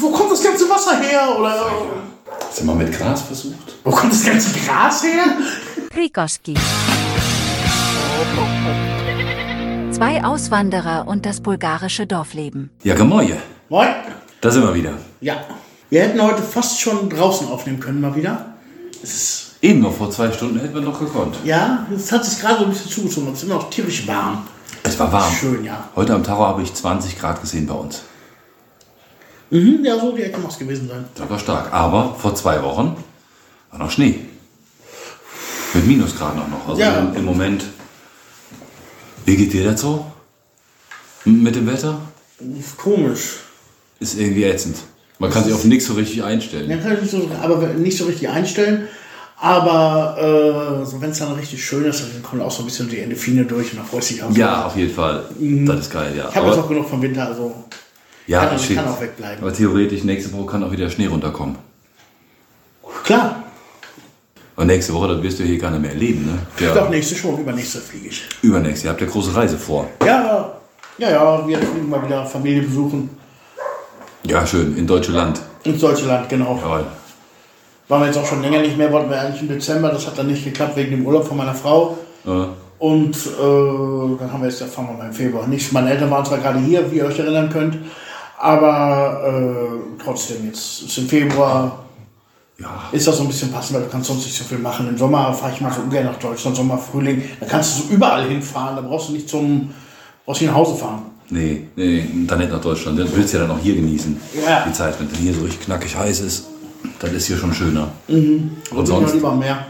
[0.00, 1.36] Wo kommt das ganze Wasser her?
[1.38, 1.54] Oder
[2.48, 3.56] Hast du mal mit Gras versucht?
[3.84, 5.24] wo kommt das ganze Gras her?
[5.90, 6.54] Krikoski.
[9.92, 12.70] Zwei Auswanderer und das bulgarische Dorfleben.
[12.84, 13.36] Ja, Gemäue.
[13.68, 13.88] Moin.
[14.40, 14.92] Da sind wir wieder.
[15.20, 15.36] Ja.
[15.90, 18.54] Wir hätten heute fast schon draußen aufnehmen können, mal wieder.
[19.02, 21.34] Es ist, Eben noch vor zwei Stunden hätten wir noch gekonnt.
[21.44, 23.32] ja, es hat sich gerade so ein bisschen zugezogen.
[23.32, 24.46] Es ist immer noch tierisch warm.
[24.84, 25.32] Es war warm.
[25.34, 25.88] Schön, ja.
[25.96, 28.02] Heute am Tower habe ich 20 Grad gesehen bei uns.
[29.50, 31.04] Mhm, ja, so die Ecke muss es gewesen sein.
[31.14, 31.72] Das war stark.
[31.72, 32.96] Aber vor zwei Wochen
[33.70, 34.20] war noch Schnee.
[35.74, 36.68] Mit Minusgraden auch noch.
[36.68, 37.12] Also Ja.
[37.14, 37.64] im, Moment.
[39.24, 40.06] Wie geht dir das so?
[41.24, 41.98] Mit dem Wetter?
[42.58, 43.36] Ist komisch.
[44.00, 44.76] Ist irgendwie ätzend.
[45.18, 46.70] Man kann sich auf nichts so richtig einstellen.
[46.70, 48.86] Ja, kann ich nicht so, aber nicht so richtig einstellen.
[49.40, 52.88] Aber äh, so, wenn es dann richtig schön ist, dann kommt auch so ein bisschen
[52.88, 54.30] die Endorphine durch und dann freut sich auch.
[54.30, 54.38] so.
[54.38, 55.24] Ja, auf jeden Fall.
[55.66, 56.28] Das ist geil, ja.
[56.28, 57.64] Ich habe jetzt auch genug vom Winter, also
[58.28, 59.42] ja, kann, das kann auch wegbleiben.
[59.42, 61.56] Aber theoretisch nächste Woche kann auch wieder Schnee runterkommen.
[63.04, 63.42] Klar,
[64.56, 66.66] Und nächste Woche, das wirst du hier gar nicht mehr erleben, ne?
[66.68, 68.24] doch Ja, nächste schon, übernächste fliege ich.
[68.42, 68.84] übernächst.
[68.84, 69.88] Ihr habt ja große Reise vor.
[70.04, 70.52] Ja,
[70.98, 73.08] ja, ja, wir fliegen mal wieder Familie besuchen.
[74.24, 74.76] Ja, schön.
[74.76, 75.40] In Deutschland.
[75.64, 76.58] Ins deutsche Land, genau.
[76.60, 76.84] Jawohl.
[77.88, 80.18] Waren wir jetzt auch schon länger nicht mehr, wollten wir eigentlich im Dezember, das hat
[80.18, 81.96] dann nicht geklappt wegen dem Urlaub von meiner Frau.
[82.26, 82.30] Äh,
[82.78, 85.46] Und äh, dann haben wir jetzt, ja, fahren wir mal im Februar.
[85.46, 87.78] Nicht, meine Eltern waren zwar gerade hier, wie ihr euch erinnern könnt,
[88.40, 91.84] aber äh, trotzdem, jetzt ist im Februar,
[92.58, 92.84] ja.
[92.92, 94.88] ist das so ein bisschen passend, weil du kannst sonst nicht so viel machen.
[94.88, 97.94] Im Sommer fahre ich mal so ungern nach Deutschland, Sommer, Frühling, da kannst du so
[97.94, 99.72] überall hinfahren, da brauchst du nicht zum,
[100.24, 101.02] brauchst nicht nach Hause fahren.
[101.30, 102.98] Nee, nee, dann nicht nach Deutschland.
[102.98, 104.18] Dann willst du ja dann auch hier genießen.
[104.46, 104.64] Ja.
[104.66, 106.46] Die Zeit, wenn es hier so richtig knackig heiß ist,
[107.00, 107.88] dann ist hier schon schöner.
[108.08, 109.12] Und Und ich sonst?
[109.14, 109.66] lieber am Meer.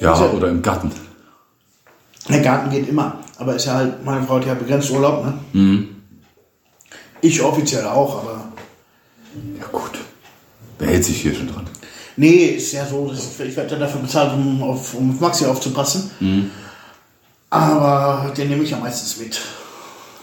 [0.00, 0.90] Ja, Also- oder im Garten.
[2.28, 5.34] Der Garten geht immer, aber ist ja halt, meine Frau hat ja begrenzt Urlaub, ne?
[5.52, 5.88] Mhm.
[7.22, 8.44] Ich offiziell auch, aber
[9.58, 9.92] Ja, gut.
[10.78, 11.66] Wer hält sich hier schon dran?
[12.16, 15.46] nee, ist ja so, dass ich, ich werde dafür bezahlt, um auf, um auf Maxi
[15.46, 16.10] aufzupassen.
[17.48, 19.40] Aber den nehme ich ja meistens mit.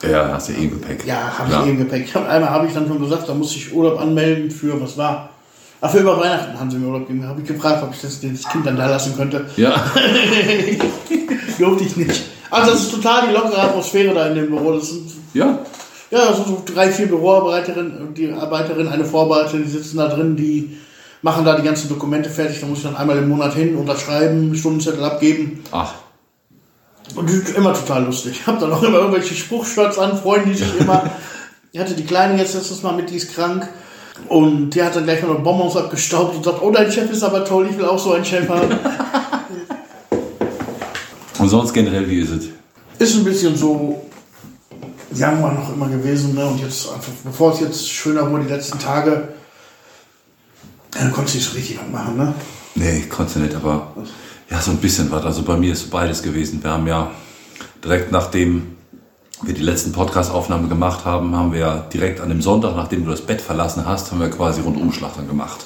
[0.10, 1.06] Ja, hast ja eh Gepäck.
[1.06, 2.06] Ja, habe ich eben Gepäck.
[2.06, 4.98] Ich hab, einmal habe ich dann schon gesagt, da muss ich Urlaub anmelden für, was
[4.98, 5.30] war?
[5.82, 7.28] Ach, für über Weihnachten haben sie mir Urlaub gegeben.
[7.28, 9.46] Habe ich gefragt, ob ich das, das Kind dann da lassen könnte.
[9.58, 9.74] Ja,
[11.58, 12.22] Durfte ich nicht.
[12.50, 14.74] Also das ist total die lockere Atmosphäre da in dem Büro.
[14.74, 15.60] Das sind ja.
[16.12, 20.78] Ja, sind so drei, vier Büroarbeiterinnen, die Arbeiterin, eine Vorarbeiterin, die sitzen da drin, die
[21.22, 22.60] machen da die ganzen Dokumente fertig.
[22.60, 25.64] Da muss ich dann einmal im Monat hin, unterschreiben, Stundenzettel abgeben.
[25.72, 25.94] Ach,
[27.16, 28.40] Und das ist immer total lustig.
[28.42, 31.10] Ich habe dann auch immer irgendwelche Spruchshirts an, freuen die sich immer.
[31.72, 33.70] Ich hatte die Kleine jetzt letztes Mal mit, die ist krank.
[34.28, 37.22] Und die hat dann gleich mal noch Bonbons abgestaubt und sagt, oh, dein Chef ist
[37.22, 38.72] aber toll, ich will auch so einen Chef haben.
[41.38, 42.46] und sonst generell, wie ist es?
[42.98, 44.09] ist ein bisschen so
[45.14, 46.46] Januar noch immer gewesen, ne?
[46.46, 49.30] Und jetzt einfach, bevor es jetzt schöner wurde, die letzten Tage,
[50.92, 52.34] dann konntest du nicht so richtig was machen, ne?
[52.76, 53.94] Nee, konnte nicht, aber
[54.50, 55.26] ja, so ein bisschen was.
[55.26, 56.64] Also bei mir ist beides gewesen.
[56.64, 57.12] Wir haben ja
[57.84, 58.76] direkt nachdem
[59.42, 63.12] wir die letzten Podcast-Aufnahmen gemacht haben, haben wir ja direkt an dem Sonntag, nachdem du
[63.12, 65.66] das Bett verlassen hast, haben wir quasi Rundumschlag dann gemacht.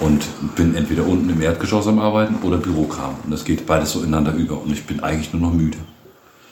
[0.00, 3.16] Und bin entweder unten im Erdgeschoss am Arbeiten oder Bürokram.
[3.24, 4.62] Und das geht beides so ineinander über.
[4.62, 5.76] Und ich bin eigentlich nur noch müde.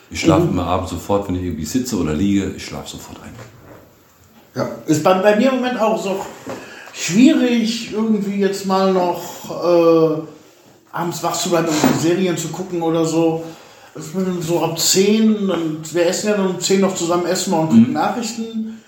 [0.09, 3.33] Ich schlafe immer abends sofort, wenn ich irgendwie sitze oder liege, ich schlafe sofort ein.
[4.55, 4.69] Ja.
[4.85, 6.19] Ist bei, bei mir im Moment auch so
[6.93, 10.21] schwierig, irgendwie jetzt mal noch äh,
[10.91, 13.43] abends wach zu bleiben und Serien zu gucken oder so.
[13.95, 17.53] Ich bin so ab 10, und wir essen ja dann um 10 noch zusammen essen
[17.53, 18.81] und gucken Nachrichten.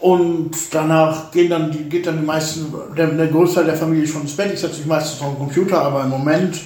[0.00, 4.22] Und danach gehen dann die, geht dann die meisten, der, der Großteil der Familie schon
[4.22, 4.52] ins Bett.
[4.54, 6.56] Ich setze mich meistens auf den Computer, aber im Moment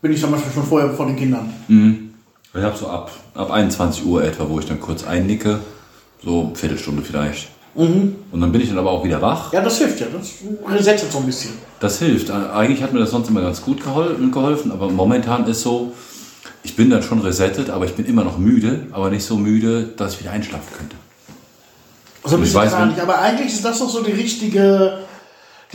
[0.00, 1.52] bin ich zum Beispiel schon vorher vor den Kindern.
[2.56, 5.58] Ich habe so ab, ab 21 Uhr etwa, wo ich dann kurz einnicke.
[6.24, 7.48] So eine Viertelstunde vielleicht.
[7.74, 9.52] Und dann bin ich dann aber auch wieder wach.
[9.52, 10.06] Ja, das hilft ja.
[10.16, 10.30] Das
[10.72, 11.50] resettet so ein bisschen.
[11.80, 12.30] Das hilft.
[12.30, 15.92] Eigentlich hat mir das sonst immer ganz gut gehol- geholfen, aber momentan ist so,
[16.62, 19.88] ich bin dann schon resettet, aber ich bin immer noch müde, aber nicht so müde,
[19.96, 20.96] dass ich wieder einschlafen könnte.
[22.24, 23.00] So ein Ich weiß, gar nicht.
[23.00, 24.98] Aber eigentlich ist das doch so die richtige,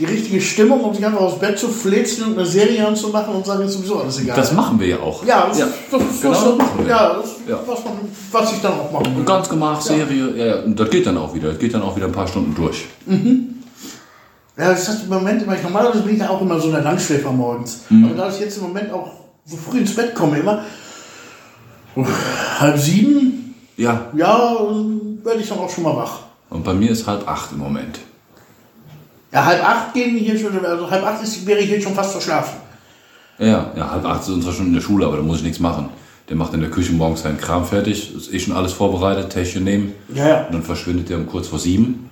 [0.00, 3.44] die richtige Stimmung, um sich einfach aus Bett zu flitzen und eine Serie anzumachen und
[3.46, 4.34] sagen, ist sowieso alles egal.
[4.36, 5.24] Das machen wir ja auch.
[5.26, 6.86] ja, das, das ist genau was, das machen wir.
[6.88, 7.60] ja, das, Ja.
[7.66, 7.92] Was, man,
[8.32, 9.24] was ich dann auch machen Und will.
[9.24, 10.46] ganz gemacht, Serie, ja.
[10.46, 11.50] ja, und das geht dann auch wieder.
[11.50, 12.86] Das geht dann auch wieder ein paar Stunden durch.
[14.56, 16.82] Ja, das ist im Moment immer, ich, normalerweise bin ich ja auch immer so der
[16.82, 17.82] Langschläfer morgens.
[17.88, 18.04] Mhm.
[18.06, 19.10] Aber da ich jetzt im Moment auch
[19.46, 20.64] so früh ins Bett komme, immer
[21.96, 22.04] uh,
[22.58, 24.56] halb sieben, Ja, ja,
[25.24, 26.20] werde ich dann auch schon mal wach.
[26.50, 28.00] und bei mir ist halb acht im Moment.
[29.32, 32.12] Ja, halb acht gehen hier schon, also halb acht ist, wäre ich hier schon fast
[32.12, 32.56] verschlafen.
[33.38, 35.60] Ja, ja, halb acht ist unser schon in der Schule, aber da muss ich nichts
[35.60, 35.88] machen.
[36.28, 39.64] Der macht in der Küche morgens seinen Kram fertig, ist eh schon alles vorbereitet, Täschchen
[39.64, 39.92] nehmen.
[40.14, 40.46] Ja, ja.
[40.46, 42.10] Und dann verschwindet der um kurz vor sieben.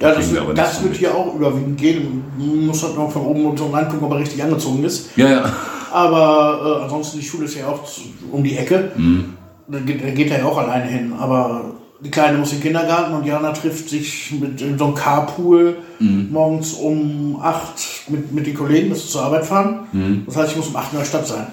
[0.00, 2.24] Ja, das, wir wird, das wird hier auch überwiegend gehen.
[2.38, 5.10] Man muss halt noch von oben und so angucken, ob er richtig angezogen ist.
[5.16, 5.52] Ja, ja.
[5.92, 7.82] Aber äh, ansonsten, die Schule ist ja auch
[8.30, 8.92] um die Ecke.
[8.96, 9.34] Mhm.
[9.68, 11.12] Da, geht, da geht er ja auch alleine hin.
[11.18, 11.64] Aber
[12.02, 15.76] die Kleine muss in den Kindergarten und Jana trifft sich mit in so einem Carpool
[15.98, 16.28] Mhm.
[16.32, 19.80] morgens um 8 mit, mit den Kollegen, dass sie zur Arbeit fahren.
[19.92, 20.22] Mhm.
[20.26, 21.46] Das heißt, ich muss um 8 in der Stadt sein.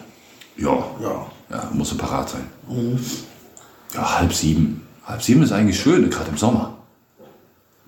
[0.57, 1.25] Ja, Ja.
[1.49, 2.47] ja muss parat sein.
[3.93, 4.87] Ja, halb sieben.
[5.05, 6.75] Halb sieben ist eigentlich schön, gerade im Sommer.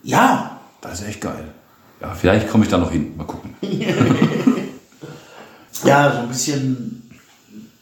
[0.04, 1.46] Ja, Das ist echt geil.
[2.02, 3.14] Ja, vielleicht komme ich da noch hin.
[3.18, 3.56] Mal gucken.
[5.86, 7.10] Ja, so ein bisschen.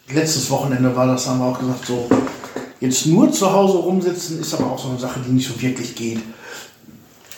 [0.09, 2.07] Letztes Wochenende war das, haben wir auch gesagt, so.
[2.79, 5.95] Jetzt nur zu Hause rumsitzen ist aber auch so eine Sache, die nicht so wirklich
[5.95, 6.19] geht.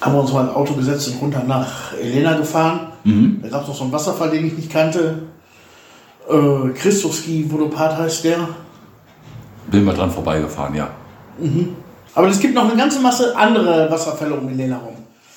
[0.01, 2.88] Haben wir uns mal ins Auto gesetzt und runter nach Elena gefahren.
[3.41, 5.24] Da gab es noch so einen Wasserfall, den ich nicht kannte.
[6.30, 8.50] Äh, Christowski Vodopad heißt der.
[9.71, 10.89] Bin mal dran vorbeigefahren, ja.
[12.15, 14.95] Aber es gibt noch eine ganze Masse andere Wasserfälle um Elena rum.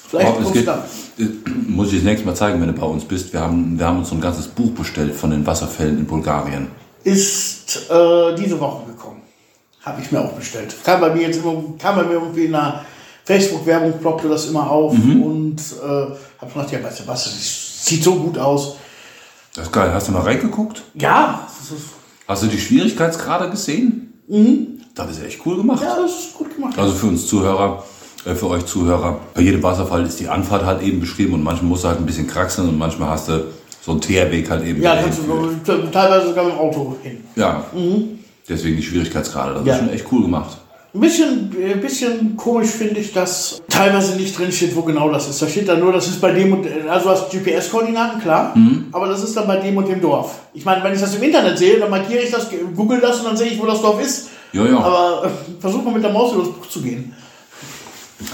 [0.09, 1.25] Vielleicht du geht, äh,
[1.69, 3.33] muss ich das nächste Mal zeigen, wenn du bei uns bist.
[3.33, 6.69] Wir haben, wir haben uns so ein ganzes Buch bestellt von den Wasserfällen in Bulgarien.
[7.05, 9.23] ist äh, diese Woche gekommen.
[9.85, 10.75] Habe ich mir auch bestellt.
[10.85, 12.85] Kam bei mir jetzt immer, kam bei mir irgendwie in einer
[13.25, 15.89] Facebook-Werbung, ploppte das immer auf und äh,
[16.41, 18.77] habe gedacht, ja, weißt du was, das sieht so gut aus.
[19.55, 19.93] Das ist geil.
[19.93, 20.83] Hast du mal reingeguckt?
[20.95, 21.47] Ja,
[22.29, 24.23] Hast du die Schwierigkeitsgrade gesehen?
[24.29, 24.81] Mhm.
[24.95, 25.83] Das ist echt cool gemacht.
[25.83, 26.79] ja, das ist gut gemacht.
[26.79, 27.83] Also für uns Zuhörer,
[28.25, 31.69] äh, für euch Zuhörer, bei jedem Wasserfall ist die Anfahrt halt eben beschrieben und manchmal
[31.71, 33.47] musst du halt ein bisschen kraxeln und manchmal hast du
[33.81, 34.81] so einen Teerweg halt eben.
[34.81, 37.25] Ja, kannst du teilweise sogar mit dem Auto hin.
[37.35, 37.65] Ja.
[38.49, 39.55] Deswegen die Schwierigkeitsgrade.
[39.55, 39.75] Das Ja.
[39.75, 40.59] ist schon echt cool gemacht.
[40.95, 45.27] Ein bisschen, ein bisschen komisch finde ich, dass teilweise nicht drin steht, wo genau das
[45.27, 45.41] ist.
[45.41, 48.55] Da steht dann nur, das ist bei dem und, also du hast GPS-Koordinaten, klar,
[48.93, 50.41] aber das ist dann bei dem und dem Dorf.
[50.53, 52.47] Ich meine, wenn ich das im Internet sehe, dann markiere ich das,
[52.77, 54.29] google das und dann sehe ich, wo das Dorf ist.
[54.53, 54.77] Ja, ja.
[54.81, 57.15] Aber äh, versuch mal mit der Maus über das Buch zu gehen.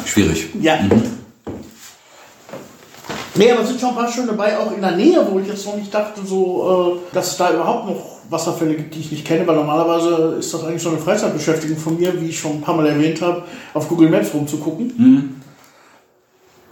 [0.05, 0.49] Schwierig.
[0.61, 0.81] Ja.
[3.37, 5.47] Nee, aber es sind schon ein paar schöne dabei, auch in der Nähe, wo ich
[5.47, 9.11] jetzt noch nicht dachte, so, äh, dass es da überhaupt noch Wasserfälle gibt, die ich
[9.11, 12.53] nicht kenne, weil normalerweise ist das eigentlich so eine Freizeitbeschäftigung von mir, wie ich schon
[12.53, 13.43] ein paar Mal erwähnt habe,
[13.75, 15.41] auf Google Maps rumzugucken.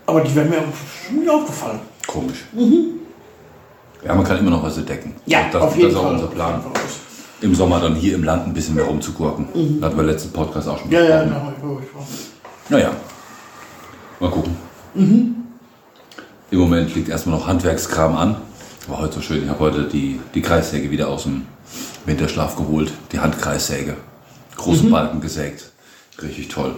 [0.06, 0.62] Aber die wären mir
[1.10, 1.80] nicht aufgefallen.
[2.06, 2.44] Komisch.
[4.04, 5.16] Ja, man kann immer noch was entdecken.
[5.26, 6.62] Ja, das, auf jeden das ist auch unser Plan.
[7.40, 9.80] Im Sommer dann hier im Land ein bisschen mehr rumzugurken.
[9.82, 10.94] Hatten wir letzten Podcast auch schon Mhm.
[10.94, 11.52] Ja, ja, genau.
[12.68, 12.90] Naja,
[14.20, 14.56] mal gucken.
[16.50, 18.36] Im Moment liegt erstmal noch Handwerkskram an.
[18.88, 19.42] War heute so schön.
[19.42, 21.42] Ich habe heute die, die Kreissäge wieder aus dem
[22.04, 22.92] Winterschlaf geholt.
[23.10, 23.96] Die Handkreissäge.
[24.56, 25.72] Große Balken gesägt.
[26.22, 26.76] Richtig toll.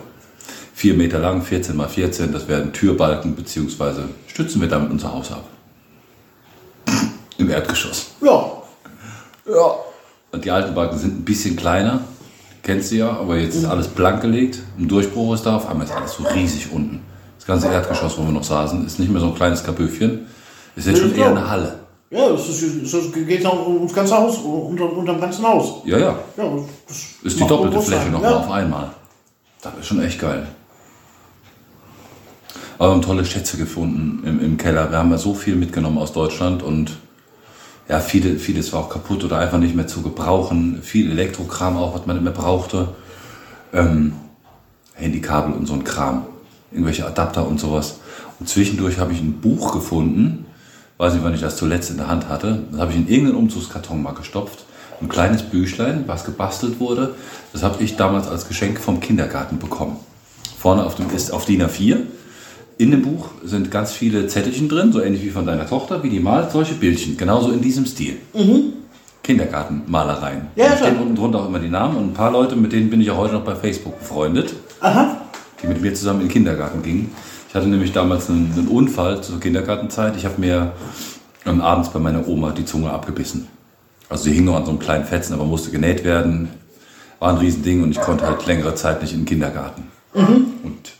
[0.75, 2.33] Vier Meter lang, 14 mal 14.
[2.33, 5.45] Das werden Türbalken, beziehungsweise stützen wir damit unser Haus ab.
[7.37, 8.13] Im Erdgeschoss.
[8.23, 8.53] Ja,
[9.47, 9.75] Ja.
[10.31, 12.03] Und die alten Balken sind ein bisschen kleiner.
[12.63, 14.61] Kennst du ja, aber jetzt ist alles blank gelegt.
[14.79, 15.57] Ein Durchbruch ist da.
[15.57, 17.01] Auf einmal ist alles so riesig unten.
[17.39, 20.27] Das ganze Erdgeschoss, wo wir noch saßen, ist nicht mehr so ein kleines Kapöfchen.
[20.77, 21.88] Ist jetzt schon eher eine Halle.
[22.11, 25.83] Ja, das, ist, das geht ums ganze Haus, unter, unterm ganzen Haus.
[25.85, 26.19] Ja, ja.
[26.37, 26.51] Ja,
[26.87, 27.81] das Ist die doppelte.
[27.83, 28.39] Fläche nochmal ja.
[28.39, 28.91] auf einmal.
[29.61, 30.47] Das ist schon echt geil.
[32.79, 34.91] Aber wir haben tolle Schätze gefunden im, im Keller.
[34.91, 36.97] Wir haben ja so viel mitgenommen aus Deutschland und
[37.89, 40.81] ja, viele, vieles war auch kaputt oder einfach nicht mehr zu gebrauchen.
[40.83, 42.89] Viel Elektrokram auch, was man nicht mehr brauchte.
[43.73, 44.13] Ähm,
[44.95, 46.27] Handykabel und so ein Kram.
[46.71, 48.01] Irgendwelche Adapter und sowas.
[48.39, 50.47] Und zwischendurch habe ich ein Buch gefunden.
[50.99, 52.65] Weiß nicht, wann ich das zuletzt in der Hand hatte.
[52.73, 54.65] Das habe ich in irgendeinen Umzugskarton mal gestopft.
[55.01, 57.15] Ein kleines Büchlein, was gebastelt wurde.
[57.53, 59.97] Das habe ich damals als Geschenk vom Kindergarten bekommen.
[60.59, 61.99] Vorne auf dem ist auf DIN A4.
[62.79, 66.11] In dem Buch sind ganz viele Zettelchen drin, so ähnlich wie von deiner Tochter, wie
[66.11, 67.17] die malt, solche Bildchen.
[67.17, 68.17] Genauso in diesem Stil.
[69.23, 70.39] Kindergartenmalereien.
[70.39, 70.47] Mhm.
[70.57, 72.91] Ja, da stehen unten drunter auch immer die Namen und ein paar Leute, mit denen
[72.91, 75.21] bin ich auch heute noch bei Facebook befreundet, Aha.
[75.63, 77.13] die mit mir zusammen in den Kindergarten gingen.
[77.49, 80.17] Ich hatte nämlich damals einen, einen Unfall zur Kindergartenzeit.
[80.17, 80.73] Ich habe mir
[81.47, 83.49] ähm, abends bei meiner Oma die Zunge abgebissen.
[84.11, 86.51] Also sie hing noch an so einem kleinen Fetzen, aber musste genäht werden.
[87.19, 89.89] War ein Riesending und ich konnte halt längere Zeit nicht in den Kindergarten.
[90.15, 90.93] Und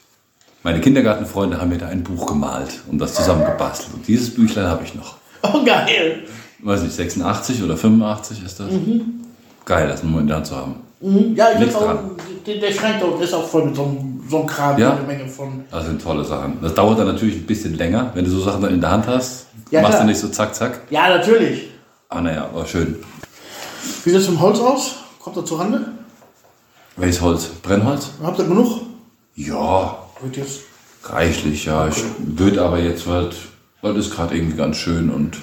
[0.63, 3.95] meine Kindergartenfreunde haben mir da ein Buch gemalt und das zusammengebastelt.
[3.95, 5.17] Und dieses Büchlein habe ich noch.
[5.43, 6.25] Oh, geil.
[6.61, 8.73] Weiß nicht, 86 oder 85 ist das.
[9.65, 10.77] Geil, das nur in der Hand zu haben.
[11.01, 11.37] Mhm.
[11.37, 12.11] Ja, ich Nichts hab auch, dran.
[12.49, 14.97] Der, der Schrank dort ist auch voll mit so einem, so einem Kram, Ja.
[14.97, 15.65] eine Menge von.
[15.71, 16.59] Das sind tolle Sachen.
[16.63, 19.07] Das dauert dann natürlich ein bisschen länger, wenn du so Sachen dann in der Hand
[19.07, 19.47] hast.
[19.71, 20.03] Ja, machst klar.
[20.05, 20.81] du nicht so zack, zack.
[20.91, 21.69] Ja, natürlich.
[22.09, 22.97] Ah, naja, aber schön.
[24.05, 24.97] Wie sieht es im Holz aus?
[25.21, 25.85] Kommt er zur Rande?
[26.97, 27.47] Welches Holz?
[27.63, 28.11] Brennholz?
[28.23, 28.81] Habt ihr genug?
[29.37, 30.61] Ja, Wird jetzt.
[31.05, 31.87] reichlich, ja.
[31.89, 33.31] Ich würde aber jetzt, weil
[33.83, 35.37] weil das ist gerade irgendwie ganz schön und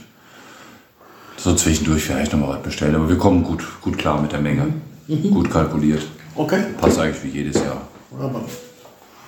[1.37, 2.95] so zwischendurch vielleicht nochmal was bestellen.
[2.95, 4.73] Aber wir kommen gut, gut klar mit der Menge.
[5.07, 6.01] Gut kalkuliert.
[6.35, 6.63] Okay.
[6.79, 7.81] Passt eigentlich wie jedes Jahr.
[8.11, 8.43] Wunderbar.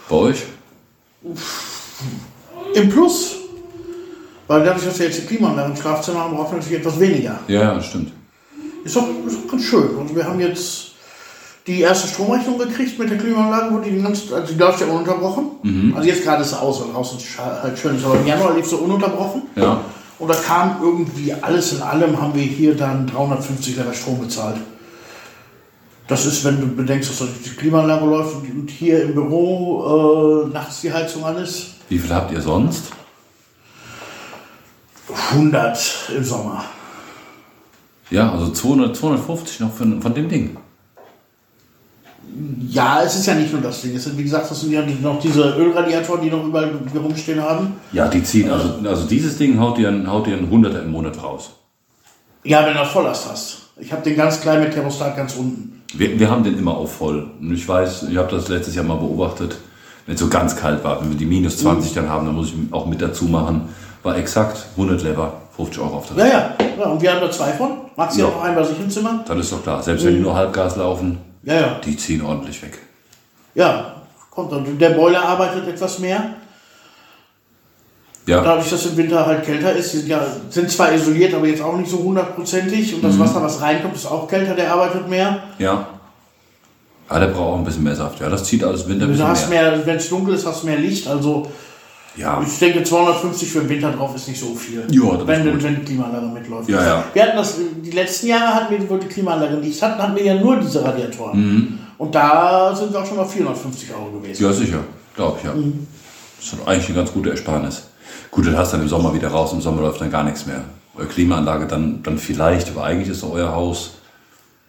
[0.10, 0.44] Bei euch?
[2.74, 3.36] im Plus.
[4.48, 7.40] Weil dadurch, dass wir jetzt die Klimaanlage im Schlafzimmer haben, brauchen wir natürlich etwas weniger.
[7.48, 8.14] Ja, stimmt.
[8.86, 9.90] Ist doch, ist doch ganz schön.
[9.98, 10.92] Und wir haben jetzt
[11.66, 14.88] die erste Stromrechnung gekriegt mit der Klimaanlage, wo die den ganzen, also die läuft ja
[14.88, 15.94] ununterbrochen.
[15.96, 18.66] Also jetzt gerade ist es aus, weil draußen ist halt schön aber im Januar lief
[18.66, 19.42] sie ununterbrochen.
[19.56, 19.82] Ja.
[20.18, 24.58] Und da kam irgendwie alles in allem, haben wir hier dann 350 Liter Strom bezahlt.
[26.08, 30.82] Das ist, wenn du bedenkst, dass die Klimaanlage läuft und hier im Büro äh, nachts
[30.82, 31.76] die Heizung an ist.
[31.90, 32.92] Wie viel habt ihr sonst?
[35.32, 36.64] 100 im Sommer.
[38.10, 40.58] Ja, also 200, 250 noch von, von dem Ding.
[42.70, 43.96] Ja, es ist ja nicht nur das Ding.
[43.96, 47.42] Es sind, wie gesagt, das sind ja noch diese Ölradiatoren, die noch überall hier rumstehen
[47.42, 47.74] haben.
[47.92, 51.22] Ja, die ziehen, also, also dieses Ding haut dir, haut dir einen Hunderter im Monat
[51.22, 51.52] raus.
[52.44, 53.67] Ja, wenn du Volllast hast.
[53.80, 55.84] Ich habe den ganz klein mit Thermostat ganz unten.
[55.94, 57.30] Wir, wir haben den immer auf voll.
[57.40, 59.56] Und ich weiß, ich habe das letztes Jahr mal beobachtet,
[60.06, 62.48] wenn es so ganz kalt war, wenn wir die minus 20 dann haben, dann muss
[62.48, 63.70] ich auch mit dazu machen.
[64.04, 66.56] War exakt 100 Lever, 50 Euro auf der Ja, ja.
[66.80, 67.70] ja und wir haben da zwei von.
[67.96, 68.28] Maxi Ja.
[68.28, 69.24] hat noch einen bei sich im Zimmer.
[69.28, 71.80] Dann ist doch klar, selbst wenn die nur Halbgas laufen, Ja, ja.
[71.84, 72.78] die ziehen ordentlich weg.
[73.56, 73.94] Ja,
[74.30, 74.78] kommt dann.
[74.78, 76.36] Der Boiler arbeitet etwas mehr.
[78.28, 81.62] Ja, Dadurch, dass im Winter halt kälter ist, sind, ja, sind zwar isoliert, aber jetzt
[81.62, 82.94] auch nicht so hundertprozentig.
[82.96, 83.20] Und das Mhm.
[83.22, 85.44] Wasser, was reinkommt, ist auch kälter, der arbeitet mehr.
[85.60, 85.88] ja.
[87.10, 88.20] Ah, der braucht auch ein bisschen mehr Saft.
[88.20, 89.72] Ja, das zieht alles Winter ein Du bisschen hast mehr.
[89.72, 91.08] mehr, wenn es dunkel ist, hast du mehr Licht.
[91.08, 91.48] Also
[92.18, 94.84] Ja, ich denke, 250 für den Winter drauf ist nicht so viel.
[94.92, 95.64] Ja, wenn, gut.
[95.64, 96.68] wenn die Klimaanlage mitläuft.
[96.68, 97.04] Ja, ja.
[97.14, 100.24] Wir hatten das, die letzten Jahre hatten wir, wo die Klimaanlage nicht hatten, hatten wir
[100.26, 101.80] ja nur diese Radiatoren.
[101.98, 104.44] Und da sind wir auch schon mal 450 Euro gewesen.
[104.44, 104.50] Mhm.
[104.50, 104.80] ja sicher,
[105.16, 105.54] glaube ich, ja.
[105.54, 107.84] Das ist eigentlich eine ganz gute Ersparnis.
[108.32, 110.46] Gut, dann hast du dann im Sommer wieder raus, im Sommer läuft dann gar nichts
[110.46, 110.62] mehr.
[110.96, 113.92] Eure Klimaanlage dann, dann vielleicht, aber eigentlich ist doch euer Haus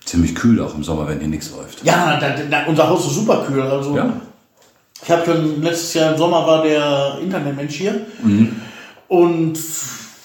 [0.05, 1.85] ziemlich kühl auch im Sommer, wenn hier nichts läuft.
[1.85, 3.63] Ja, da, da, unser Haus ist super kühl.
[3.63, 4.13] Also Ja.
[5.03, 8.57] ich habe schon letztes Jahr im Sommer war der Internetmensch hier Mhm.
[9.09, 9.59] und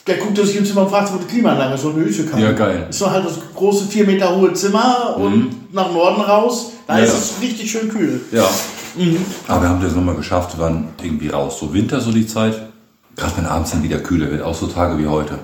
[0.08, 2.40] der guckte sich im Zimmer und fragte, wo die Klimaanlage ist, so eine Hütte kam.
[2.42, 2.88] Ja, geil.
[3.00, 7.12] War halt das große vier Meter hohe Zimmer und nach Norden raus, da Ja, ist
[7.14, 7.18] ja.
[7.20, 8.20] es richtig schön kühl.
[8.32, 8.46] Ja.
[9.48, 11.58] Aber wir haben das nochmal geschafft, wir waren irgendwie raus.
[11.60, 12.54] So Winter, so die Zeit.
[13.16, 15.40] Gerade wenn abends dann wieder kühler wird, auch so Tage wie heute.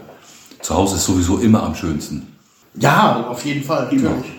[0.61, 2.35] Zu Hause ist sowieso immer am schönsten.
[2.75, 4.33] Ja, auf jeden Fall, natürlich.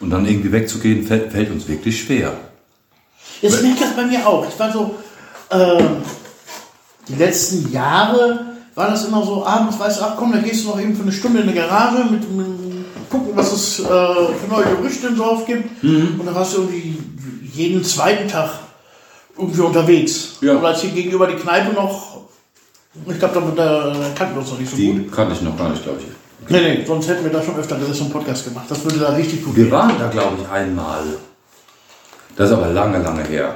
[0.00, 2.32] Und dann irgendwie wegzugehen, fällt, fällt uns wirklich schwer.
[3.40, 4.46] Jetzt merke ich das bei mir auch.
[4.48, 4.94] Ich war so,
[5.50, 6.02] ähm,
[7.08, 10.68] die letzten Jahre war das immer so, abends weißt du, ach komm, da gehst du
[10.68, 12.46] noch eben für eine Stunde in die Garage mit, mit
[13.12, 15.82] gucken, was es äh, für neue Gerüchte im Dorf gibt.
[15.82, 16.16] Mhm.
[16.18, 16.98] Und dann warst du irgendwie
[17.52, 18.50] jeden zweiten Tag
[19.36, 20.38] irgendwie unterwegs.
[20.40, 20.54] Ja.
[20.54, 22.21] Und als hier gegenüber die Kneipe noch,
[22.94, 24.84] ich glaube, da, da kannten wir uns noch nicht so gut.
[24.84, 26.50] Die kannte ich noch gar nicht, glaube ich.
[26.50, 28.66] Nee, nee, sonst hätten wir da schon öfter gesessen und Podcast gemacht.
[28.68, 29.72] Das würde da richtig gut Wir gehen.
[29.72, 31.02] waren da, glaube ich, einmal.
[32.36, 33.54] Das ist aber lange, lange her.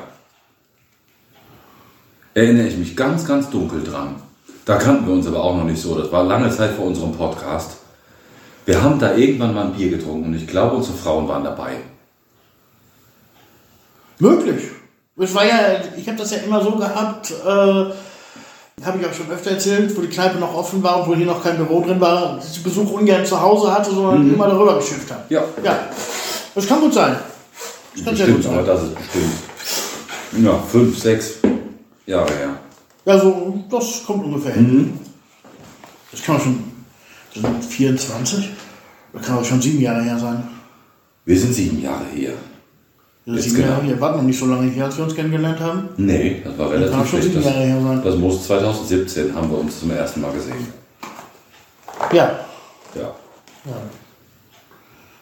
[2.34, 4.16] Erinnere ich mich ganz, ganz dunkel dran.
[4.64, 5.98] Da kannten wir uns aber auch noch nicht so.
[5.98, 7.78] Das war lange Zeit vor unserem Podcast.
[8.66, 11.76] Wir haben da irgendwann mal ein Bier getrunken und ich glaube, unsere Frauen waren dabei.
[14.18, 14.64] Möglich.
[15.18, 15.56] Es war ja,
[15.96, 17.84] ich habe das ja immer so gehabt, äh,
[18.84, 21.26] habe ich auch schon öfter erzählt, wo die Kneipe noch offen war und wo hier
[21.26, 25.10] noch kein Büro drin war, ich Besuch ungern zu Hause hatte, sondern immer darüber geschifft
[25.10, 25.22] habe.
[25.30, 25.44] Ja.
[25.64, 25.88] Ja.
[26.54, 27.16] Das kann gut sein.
[27.94, 28.76] Das kann sehr gut Bestimmt, aber sein.
[28.76, 30.44] das ist bestimmt.
[30.44, 31.34] Ja, fünf, sechs
[32.04, 32.58] Jahre her.
[33.06, 34.98] Ja, so, das kommt ungefähr hin.
[36.10, 36.62] Das kann auch schon,
[37.32, 38.50] das sind 24,
[39.12, 40.46] das kann auch schon sieben Jahre her sein.
[41.24, 42.32] Wir sind sieben Jahre her.
[43.26, 43.68] Jetzt sieben genau.
[43.70, 45.88] Jahre her, warten noch nicht so lange her, als wir uns kennengelernt haben.
[45.96, 50.20] Nee, das war relativ Jahre her Das, das muss 2017 haben wir uns zum ersten
[50.20, 50.72] Mal gesehen.
[52.12, 52.38] Ja.
[52.94, 53.02] Ja.
[53.64, 53.76] ja.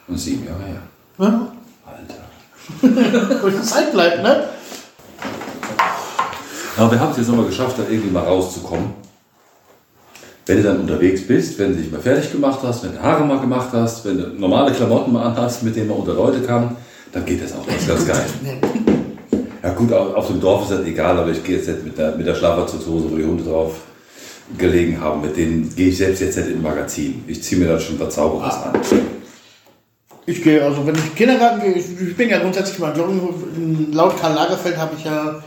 [0.06, 0.82] Und sieben Jahre her.
[1.18, 1.52] ja.
[1.86, 3.48] Alter.
[3.50, 4.48] Die Zeit bleibt, ne?
[6.76, 8.90] Aber wir haben es jetzt nochmal geschafft, da irgendwie mal rauszukommen.
[10.44, 13.24] Wenn du dann unterwegs bist, wenn du dich mal fertig gemacht hast, wenn du Haare
[13.24, 16.76] mal gemacht hast, wenn du normale Klamotten mal anhast, mit denen man unter Leute kann,
[17.14, 17.64] dann geht das auch.
[17.66, 18.24] Das ist ganz geil.
[19.62, 21.96] Ja gut, auf auf dem Dorf ist das egal, aber ich gehe jetzt nicht mit
[21.96, 23.72] der, mit der Schlafanzugshose, wo die Hunde drauf
[24.58, 27.24] gelegen haben, mit denen gehe ich selbst jetzt nicht in Magazin.
[27.26, 28.34] Ich ziehe mir dann schon was an.
[30.26, 33.20] Ich gehe, also wenn ich Kindergarten gehe, ich, ich bin ja grundsätzlich mal Joggen.
[33.56, 35.42] in- Laut Karl Lagerfeld habe ich ja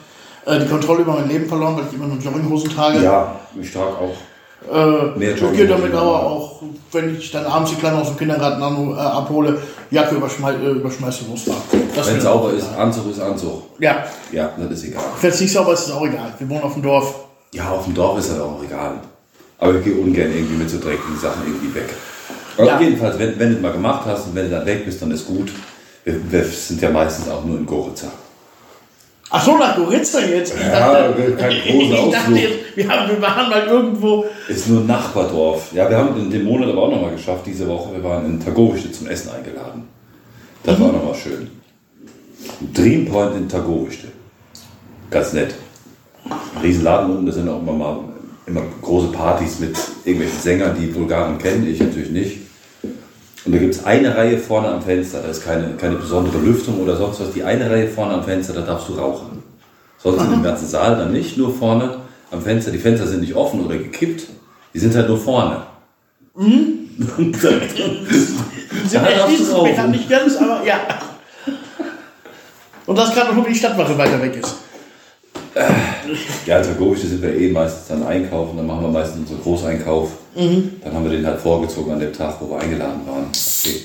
[0.45, 3.03] äh, die Kontrolle über mein Leben verloren, weil ich immer nur Jogginghosen trage.
[3.03, 4.15] Ja, ich trage auch.
[4.71, 6.61] Äh, Mehr ich gehe damit aber auch,
[6.97, 9.57] wenn ich dann abends die Kleinen aus dem Kindergarten an, äh, abhole,
[9.91, 11.57] Jacke überschmei äh, überschmeiße und losfahre.
[11.95, 12.67] Das Wenn es sauber ist.
[12.77, 13.63] Anzug ist Anzug.
[13.79, 15.03] Ja, Ja, das ist egal.
[15.21, 16.33] wenn es nicht sauber ist, ist es auch egal.
[16.37, 17.15] Wir wohnen auf dem Dorf.
[17.53, 18.95] Ja, auf dem Dorf ist das auch egal.
[19.59, 21.89] Aber ich gehe ungern irgendwie mit so dreckigen Sachen irgendwie weg.
[22.57, 22.79] Aber Ja.
[22.81, 25.11] jedenfalls, wenn, wenn du es mal gemacht hast und wenn du dann weg bist, dann
[25.11, 25.51] ist gut.
[26.03, 28.07] Wir, wir sind ja meistens auch nur in Goritza.
[29.29, 30.55] Ach so, nach Goritza jetzt.
[30.55, 32.37] Ich Ja, kein großer ich dachte Ausflug.
[32.37, 34.25] jetzt, wir, haben, wir waren mal irgendwo.
[34.47, 35.73] Ist nur ein Nachbardorf.
[35.73, 37.93] Ja, wir haben den, den Monat aber auch nochmal geschafft diese Woche.
[37.93, 39.87] Wir waren in Tagowichte zum Essen eingeladen.
[40.63, 41.49] Das war nochmal schön.
[42.73, 44.07] Dream Point in Tagowichte.
[45.09, 45.55] Ganz nett.
[46.61, 47.99] Riesenladen unten, da sind auch immer mal
[48.47, 52.37] immer große Partys mit irgendwelchen Sängern, die Bulgaren kennen, ich natürlich nicht.
[53.47, 56.81] Und da gibt es eine Reihe vorne am Fenster, da ist keine, keine besondere Lüftung
[56.81, 57.31] oder sonst was.
[57.31, 59.41] Die eine Reihe vorne am Fenster, da darfst du rauchen.
[59.97, 61.95] Sonst im ganzen Saal dann nicht, nur vorne
[62.29, 62.71] am Fenster.
[62.71, 64.27] Die Fenster sind nicht offen oder gekippt,
[64.73, 65.61] die sind halt nur vorne.
[66.35, 66.89] Dann,
[68.85, 69.91] Sind da darfst du rauchen.
[69.91, 70.81] nicht ganz, aber ja.
[72.85, 74.57] Und das gerade noch, wo die Stadtwache weiter weg ist.
[76.45, 80.11] Ja, Tagowichte sind wir eh meistens dann einkaufen, dann machen wir meistens unseren Großeinkauf.
[80.83, 83.25] Dann haben wir den halt vorgezogen an dem Tag, wo wir eingeladen waren.
[83.29, 83.81] Okay.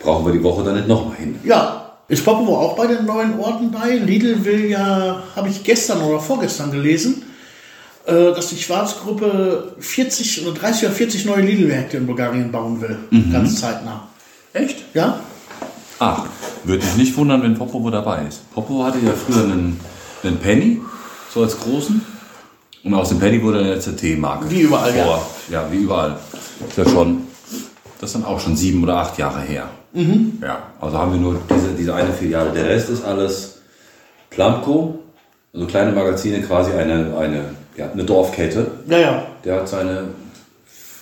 [0.00, 1.38] Brauchen wir die Woche dann nicht nochmal hin.
[1.44, 1.78] Ja.
[2.08, 3.94] Ist Popovo auch bei den neuen Orten bei?
[3.94, 7.22] Lidl will ja, habe ich gestern oder vorgestern gelesen,
[8.04, 12.98] äh, dass die Schwarzgruppe 40 oder 30 oder 40 neue Lidl-Märkte in Bulgarien bauen will.
[13.32, 14.08] Ganz zeitnah.
[14.52, 14.78] Echt?
[14.92, 15.20] Ja?
[15.98, 16.26] Ah,
[16.64, 18.50] würde mich nicht wundern, wenn Popovo dabei ist.
[18.52, 19.80] Popovo hatte ja früher einen,
[20.22, 20.80] einen Penny,
[21.32, 22.00] so als großen.
[22.84, 24.50] Und aus dem Penny wurde dann jetzt eine T-Marke.
[24.50, 25.04] Wie überall, ja.
[25.04, 26.16] Vor- Ja, wie überall.
[26.68, 27.22] Ist ja schon,
[28.00, 29.68] das ist dann auch schon sieben oder acht Jahre her.
[29.92, 30.38] Mhm.
[30.42, 32.50] Ja, also haben wir nur diese, diese eine Filiale.
[32.50, 33.58] Der Rest ist alles
[34.30, 34.98] Plamco,
[35.54, 37.44] also kleine Magazine, quasi eine, eine,
[37.76, 38.70] ja, eine Dorfkette.
[38.88, 39.22] Ja, ja.
[39.44, 40.04] Der hat seine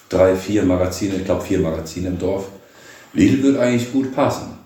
[0.09, 2.47] drei, vier Magazine, ich glaube vier Magazine im Dorf.
[3.13, 4.59] Lidl wird eigentlich gut passen.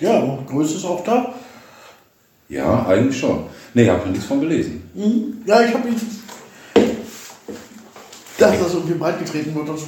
[0.00, 1.34] Ja, und Größe ist auch da.
[2.48, 3.44] Ja, eigentlich schon.
[3.74, 4.82] Nee, habe noch nichts von gelesen.
[5.46, 6.00] Ja, ich habe mich.
[8.38, 9.70] dass das irgendwie breit getreten wird.
[9.70, 9.86] Also,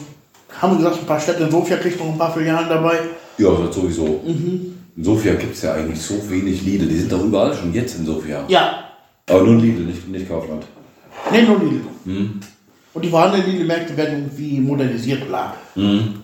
[0.60, 2.98] haben gesagt, ein paar Städte in Sofia kriegt noch ein paar Filialen dabei.
[3.38, 4.22] Ja, das sowieso.
[4.24, 6.86] In Sofia gibt es ja eigentlich so wenig Lidl.
[6.86, 8.44] Die sind doch überall schon jetzt in Sofia.
[8.48, 8.84] Ja,
[9.28, 10.64] Aber nur Lidl, nicht, nicht Kaufland.
[11.32, 11.80] nee, nur Lidl.
[12.94, 15.54] Und die vorhandenen Lidl-Märkte werden irgendwie modernisiert, bla.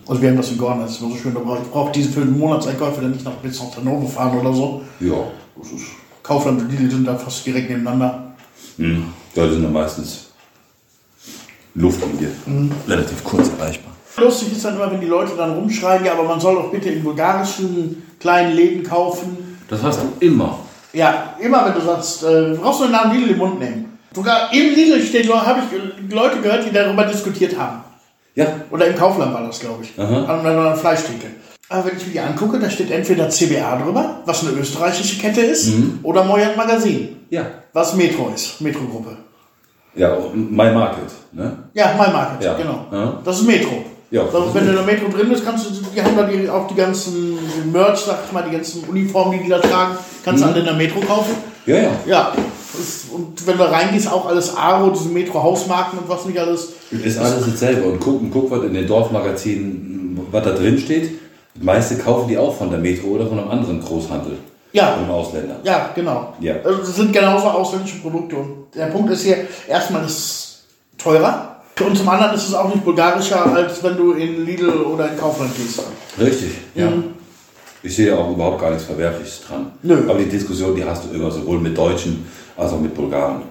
[0.06, 1.34] Also wir haben das in Gorn, das ist immer so schön.
[1.34, 4.52] da Ich brauche diese für den Monatseinkäufe dann nicht nach bis nach Hannover fahren oder
[4.52, 4.82] so.
[5.00, 5.16] Ja.
[5.56, 5.86] Das ist,
[6.22, 8.34] Kaufland und Lidl sind da fast direkt nebeneinander.
[8.76, 9.04] Hm.
[9.34, 10.28] Da sind dann meistens
[11.74, 12.30] Luftlinie.
[12.86, 13.92] Relativ kurz erreichbar.
[14.16, 16.88] Lustig ist dann immer, wenn die Leute dann rumschreien, ja, aber man soll doch bitte
[16.88, 19.58] in bulgarischen kleinen Läden kaufen.
[19.68, 20.58] Das hast du immer.
[20.92, 23.89] Ja, immer wenn du sagst, äh, brauchst du den Namen Lidl im Mund nehmen.
[24.14, 27.84] Sogar im Lidl stehen, habe ich Leute gehört, die darüber diskutiert haben.
[28.34, 28.46] Ja.
[28.70, 29.98] Oder im Kaufland war das, glaube ich.
[29.98, 30.24] Aha.
[30.24, 31.26] An einer Fleischtheke.
[31.68, 35.40] Aber wenn ich mir die angucke, da steht entweder CBA drüber, was eine österreichische Kette
[35.42, 35.70] ist,
[36.02, 37.46] oder Moyant Magazin, Ja.
[37.72, 39.16] was Metro ist, Metro-Gruppe.
[39.94, 41.04] Ja, My Market.
[41.32, 41.56] Ne?
[41.74, 42.54] Ja, My Market, Ja.
[42.54, 42.86] genau.
[42.90, 43.20] Ja.
[43.24, 43.84] Das ist Metro.
[44.10, 46.24] Ja, Also, ist wenn du in der Metro drin bist, kannst du, die haben da
[46.24, 47.38] die, auch die ganzen
[47.70, 50.64] Merch, sag ich mal, die ganzen Uniformen, die die da tragen, kannst du alle in
[50.64, 51.36] der Metro kaufen.
[51.66, 51.90] Ja, ja.
[52.06, 52.32] Ja,
[53.12, 56.68] und wenn du reingehst, auch alles Aro, diese Metro-Hausmarken und was nicht alles.
[56.90, 57.82] Ist alles dasselbe.
[57.82, 61.10] Und guck, guck was in den Dorfmagazinen, was da drin steht.
[61.54, 64.38] Die meiste kaufen die auch von der Metro oder von einem anderen Großhandel.
[64.72, 64.92] Ja.
[64.92, 65.56] Von einem Ausländer.
[65.64, 66.34] Ja, genau.
[66.40, 66.54] Ja.
[66.64, 68.36] Also das sind genauso ausländische Produkte.
[68.36, 69.36] Und der Punkt ist hier,
[69.68, 70.64] erstmal ist es
[70.96, 71.56] teurer.
[71.84, 75.18] Und zum anderen ist es auch nicht bulgarischer, als wenn du in Lidl oder in
[75.18, 75.82] Kaufland gehst.
[76.20, 76.92] Richtig, ja.
[77.82, 79.72] Ich sehe auch überhaupt gar nichts Verwerfliches dran.
[79.82, 80.02] Nö.
[80.06, 82.26] Aber die Diskussion, die hast du immer, sowohl mit Deutschen
[82.60, 83.42] als auch mit Bulgaren.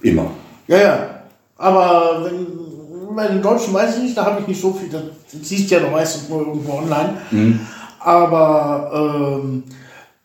[0.00, 0.30] Immer.
[0.66, 1.08] Ja, ja.
[1.58, 4.88] Aber wenn, bei den Deutschen weiß ich nicht, da habe ich nicht so viel.
[4.88, 5.02] Das
[5.42, 7.18] siehst du ja noch meistens nur irgendwo online.
[8.00, 9.62] Aber ähm,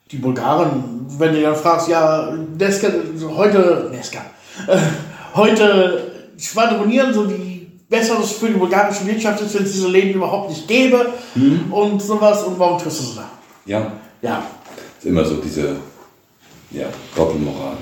[0.10, 2.88] die Bulgaren, wenn du dann fragst, ja, Neska,
[3.36, 4.20] heute, Neska,
[4.68, 4.78] äh,
[5.36, 10.50] heute schwadronieren so die Besseres für die bulgarische Wirtschaft ist, wenn es diese Läden überhaupt
[10.50, 11.14] nicht gäbe
[11.72, 12.44] und sowas.
[12.44, 13.30] Und warum tust du es da?
[13.66, 13.92] Ja.
[14.22, 14.44] Ja,
[14.98, 15.76] Ist immer so diese
[16.72, 17.78] ja, Doppelmoral.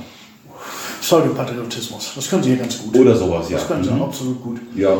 [1.02, 2.14] Pseudopatriotismus.
[2.16, 2.96] Das können sie hier ganz gut.
[2.98, 3.58] Oder sowas, ja.
[3.58, 4.60] Das können sie absolut gut.
[4.76, 4.98] Ja.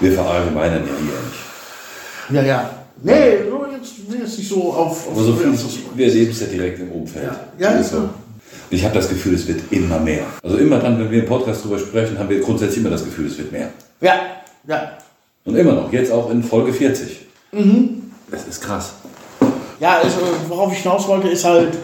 [0.00, 2.46] Wir verallgemeinern ja hier nicht.
[2.46, 2.70] Ja, ja.
[3.02, 5.08] Nee, so jetzt, jetzt nicht so auf.
[5.08, 5.52] auf so viel,
[5.94, 7.24] wir erleben es ja direkt im Umfeld.
[7.58, 7.96] Ja, ja, ist so.
[7.98, 8.02] ja.
[8.02, 8.10] Und
[8.70, 10.24] ich habe das Gefühl, es wird immer mehr.
[10.42, 13.26] Also immer dann, wenn wir im Podcast drüber sprechen, haben wir grundsätzlich immer das Gefühl,
[13.26, 13.70] es wird mehr.
[14.00, 14.14] Ja,
[14.66, 14.98] ja.
[15.44, 17.26] Und immer noch, jetzt auch in Folge 40.
[17.52, 18.10] Mhm.
[18.30, 18.94] Das ist krass.
[19.80, 21.76] Ja, also, worauf ich hinaus wollte, ist halt,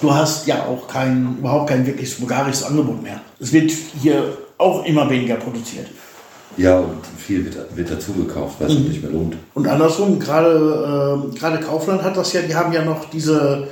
[0.00, 3.20] du hast ja auch kein, überhaupt kein wirkliches bulgarisches Angebot mehr.
[3.40, 3.70] Es wird
[4.02, 5.88] hier auch immer weniger produziert.
[6.56, 9.36] Ja, und viel wird, wird dazu gekauft, was sich nicht mehr lohnt.
[9.54, 13.68] Und andersrum, gerade ähm, gerade Kaufland hat das ja, die haben ja noch diese,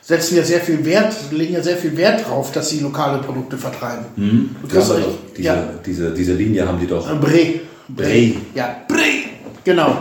[0.00, 3.58] setzen ja sehr viel Wert, legen ja sehr viel Wert drauf, dass sie lokale Produkte
[3.58, 4.06] vertreiben.
[4.62, 7.10] Du Ja, doch, diese, ja, diese, diese Linie haben die doch.
[7.10, 7.60] äh, Bre.
[7.88, 8.34] Bre.
[8.54, 8.98] Ja, Bre.
[9.64, 9.96] Genau.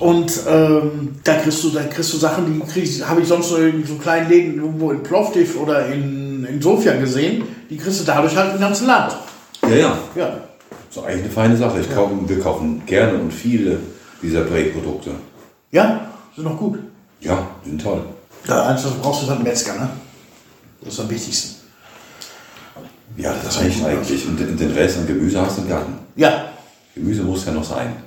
[0.00, 3.56] Und ähm, da kriegst du, da kriegst du Sachen, die kriegst, habe ich sonst so
[3.56, 7.44] in so kleinen Läden irgendwo in Plovdiv oder in, in Sofia gesehen.
[7.68, 9.14] Die kriegst du dadurch halt im ganzen Land.
[9.62, 9.98] Ja, ja.
[10.14, 10.40] Ja.
[10.90, 11.80] So eigentlich eine feine Sache.
[11.80, 13.78] Ich kaufe, wir kaufen gerne und viele
[14.22, 15.10] dieser Break-Produkte.
[15.70, 16.78] Ja, sind noch gut.
[17.20, 18.02] Ja, sind toll.
[18.46, 19.90] Ja, eins, was du brauchst, ist halt ein Metzger, ne?
[20.80, 21.56] Das ist am wichtigsten.
[23.16, 24.26] Ja, das reicht eigentlich.
[24.26, 25.94] Und den Rest an Gemüse hast du im Garten.
[26.16, 26.48] Ja.
[26.94, 28.03] Gemüse muss ja noch sein.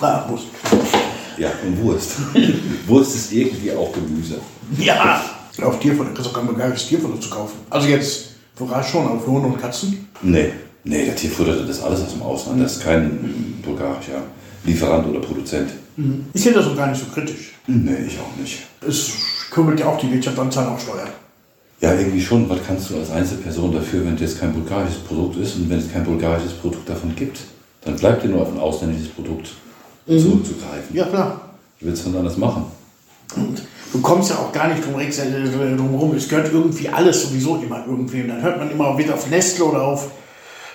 [0.00, 0.46] Ah, muss.
[1.36, 2.12] Ja, und Wurst.
[2.86, 4.36] Wurst ist irgendwie auch Gemüse.
[4.78, 5.24] Ja.
[5.62, 7.58] Auf Tierfutter kannst du auch kein bulgarisches Tierfutter zu kaufen.
[7.68, 10.08] Also jetzt, Vorrat schon, aber für Hunde und Katzen.
[10.22, 10.52] Nee,
[10.84, 12.62] nee, der Tierfutter, das ist alles aus dem Ausland.
[12.62, 14.22] Das ist kein bulgarischer
[14.64, 15.70] Lieferant oder Produzent.
[16.32, 17.52] Ich sehe das auch gar nicht so kritisch.
[17.66, 18.60] Nee, ich auch nicht.
[18.86, 19.10] Es
[19.50, 21.08] kümmert ja auch die Wirtschaft an Zahlen auch Steuern.
[21.80, 22.48] Ja, irgendwie schon.
[22.48, 25.92] Was kannst du als Einzelperson dafür, wenn das kein bulgarisches Produkt ist und wenn es
[25.92, 27.38] kein bulgarisches Produkt davon gibt?
[27.84, 29.52] Dann bleibt dir nur auf ein ausländisches Produkt
[30.18, 30.94] zurückzugreifen.
[30.94, 31.40] Ja, klar.
[31.78, 32.64] Wie willst du denn anders machen?
[33.36, 36.14] Und du kommst ja auch gar nicht drum, äh, drum rum.
[36.14, 38.22] Es gehört irgendwie alles sowieso immer irgendwie.
[38.22, 40.10] Und dann hört man immer wieder auf Nestle oder auf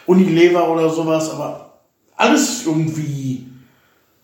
[0.05, 1.29] Unilever oder sowas.
[1.31, 1.79] Aber
[2.15, 3.45] alles irgendwie,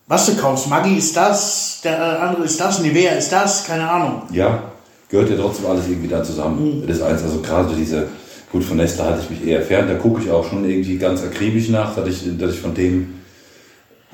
[0.08, 0.70] was du kaufst.
[0.70, 4.24] Maggi ist das, der äh, andere ist das, Nivea ist das, keine Ahnung.
[4.32, 4.64] Ja,
[5.10, 6.84] gehört ja trotzdem alles irgendwie da zusammen.
[6.88, 8.08] Das ist eins, also gerade diese,
[8.52, 11.22] gut, von Nestle halte ich mich eher fern, da gucke ich auch schon irgendwie ganz
[11.24, 13.21] akribisch nach, dass ich, dass ich von dem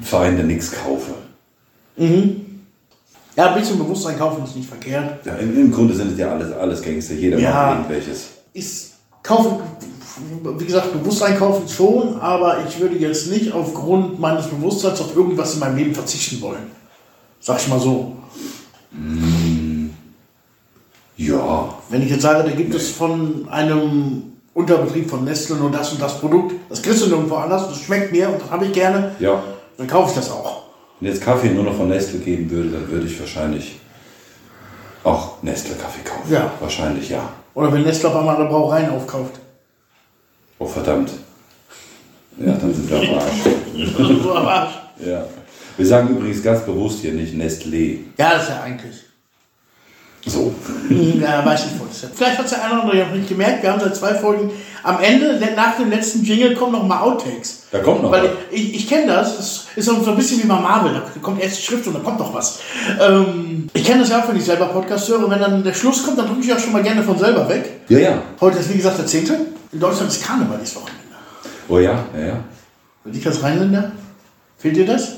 [0.02, 1.12] Verein nichts kaufe.
[3.36, 5.26] Ja, ein bisschen Bewusstsein kaufen ist nicht verkehrt.
[5.26, 7.52] Ja, im, Im Grunde sind es ja alles, alles Gangster, jeder Ja.
[7.52, 8.28] macht irgendwelches.
[8.54, 9.58] Ist kaufen,
[10.58, 15.54] wie gesagt, Bewusstsein kaufen schon, aber ich würde jetzt nicht aufgrund meines Bewusstseins auf irgendwas
[15.54, 16.72] in meinem Leben verzichten wollen.
[17.40, 18.16] Sag ich mal so.
[21.18, 25.92] Ja, Wenn ich jetzt sage, da gibt es von einem Unterbetrieb von Nestle nur das
[25.92, 28.72] und das Produkt, das kriegst du nirgendwo anders, das schmeckt mir und das habe ich
[28.74, 29.44] gerne, ja.
[29.78, 30.64] Dann kaufe ich das auch.
[31.00, 33.80] Wenn jetzt Kaffee nur noch von Nestle geben würde, dann würde ich wahrscheinlich
[35.04, 36.34] auch Nestle-Kaffee kaufen.
[36.34, 36.52] Ja.
[36.60, 37.30] Wahrscheinlich ja.
[37.54, 39.40] Oder wenn Nestle auf einmal eine Brauereien aufkauft.
[40.60, 41.12] Oh verdammt.
[42.40, 44.22] Ja, dann sind wir am Arsch.
[44.22, 44.74] so am Arsch.
[45.06, 45.26] Ja.
[45.78, 48.00] Wir sagen übrigens ganz bewusst hier nicht Nestlé.
[48.18, 49.07] Ja, das ist ja eigentlich.
[50.28, 50.54] So.
[50.90, 51.88] Ja, weiß ich wohl.
[51.90, 53.64] Vielleicht hat es der eine oder andere noch nicht gemerkt.
[53.64, 54.52] Wir haben seit zwei Folgen
[54.84, 57.64] am Ende, nach dem letzten Jingle, kommen noch mal Outtakes.
[57.72, 58.30] Da kommt noch Weil was.
[58.52, 61.58] ich, ich kenne das, das ist so ein bisschen wie bei Marvel, da kommt erst
[61.58, 62.60] die Schrift und dann kommt noch was.
[63.00, 65.30] Ähm, ich kenne das ja auch, wenn ich selber Podcast höre.
[65.30, 67.82] Wenn dann der Schluss kommt, dann drücke ich auch schon mal gerne von selber weg.
[67.90, 68.22] Ja, ja.
[68.40, 69.30] Heute ist wie gesagt der 10.
[69.72, 71.04] In Deutschland ist Karneval dieses Wochenende.
[71.68, 72.40] Oh ja, ja, ja.
[73.04, 73.92] Für dich als Rheinländer,
[74.58, 75.14] fehlt dir das?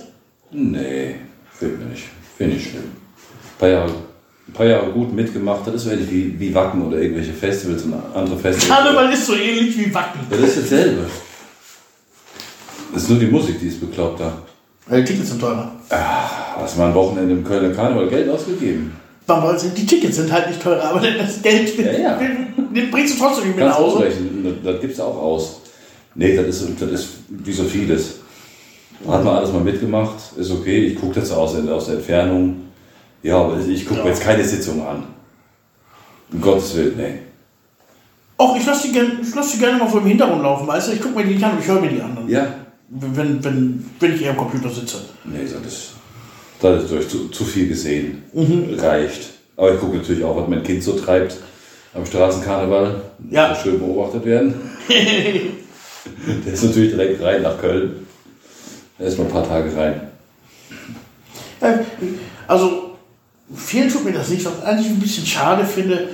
[0.51, 1.15] Nee,
[1.51, 2.05] fehlt mir nicht.
[2.37, 2.83] Finde ich schlimm.
[2.83, 3.91] Ein paar Jahre,
[4.49, 5.65] ein paar Jahre gut mitgemacht.
[5.65, 8.67] Das ist so ähnlich wie, wie Wacken oder irgendwelche Festivals und andere Festivals.
[8.81, 10.19] Karneval ist so ähnlich wie Wacken.
[10.31, 11.05] Ja, das ist dasselbe.
[12.93, 14.33] Das ist nur die Musik, die ist bekloppt da.
[14.87, 15.71] Weil die Tickets sind teurer.
[15.89, 18.93] Hast du mal ein Wochenende im Kölner Karneval Geld ausgegeben?
[19.57, 22.19] Sind- Die Tickets sind halt nicht teurer, aber das Geld Ja, ja.
[22.75, 24.11] den bringst du trotzdem nicht mit nach Kannst Hause.
[24.63, 25.61] das gibt es auch aus.
[26.15, 28.15] Nee, das ist, das ist wie so vieles.
[29.07, 30.87] Hat man alles mal mitgemacht, ist okay.
[30.87, 32.55] Ich gucke das aus, aus der Entfernung.
[33.23, 35.03] Ja, aber ich gucke mir jetzt keine Sitzung an.
[36.31, 37.13] Um Gottes Willen, nee.
[38.37, 40.87] Och, ich lasse die, gern- ich lass die gerne mal so im Hintergrund laufen, weißt
[40.89, 40.93] du?
[40.93, 42.29] Ich gucke mir die nicht an, aber ich höre mir die anderen.
[42.29, 42.47] Ja,
[42.89, 44.97] Wenn, wenn, wenn ich eher am Computer sitze.
[45.25, 45.89] nee, das ist,
[46.61, 48.23] das ist durch zu, zu viel gesehen.
[48.33, 48.75] Mhm.
[48.79, 49.29] Reicht.
[49.57, 51.35] Aber ich gucke natürlich auch, was mein Kind so treibt
[51.93, 53.01] am Straßenkarneval.
[53.29, 53.49] Ja.
[53.49, 54.53] Muss schön beobachtet werden.
[56.45, 58.07] Der ist natürlich direkt rein nach Köln.
[58.97, 60.01] Erstmal ein paar Tage rein.
[61.61, 61.79] Äh,
[62.47, 62.88] Also,
[63.55, 64.45] vielen tut mir das nicht.
[64.45, 66.09] Was ich eigentlich ein bisschen schade finde,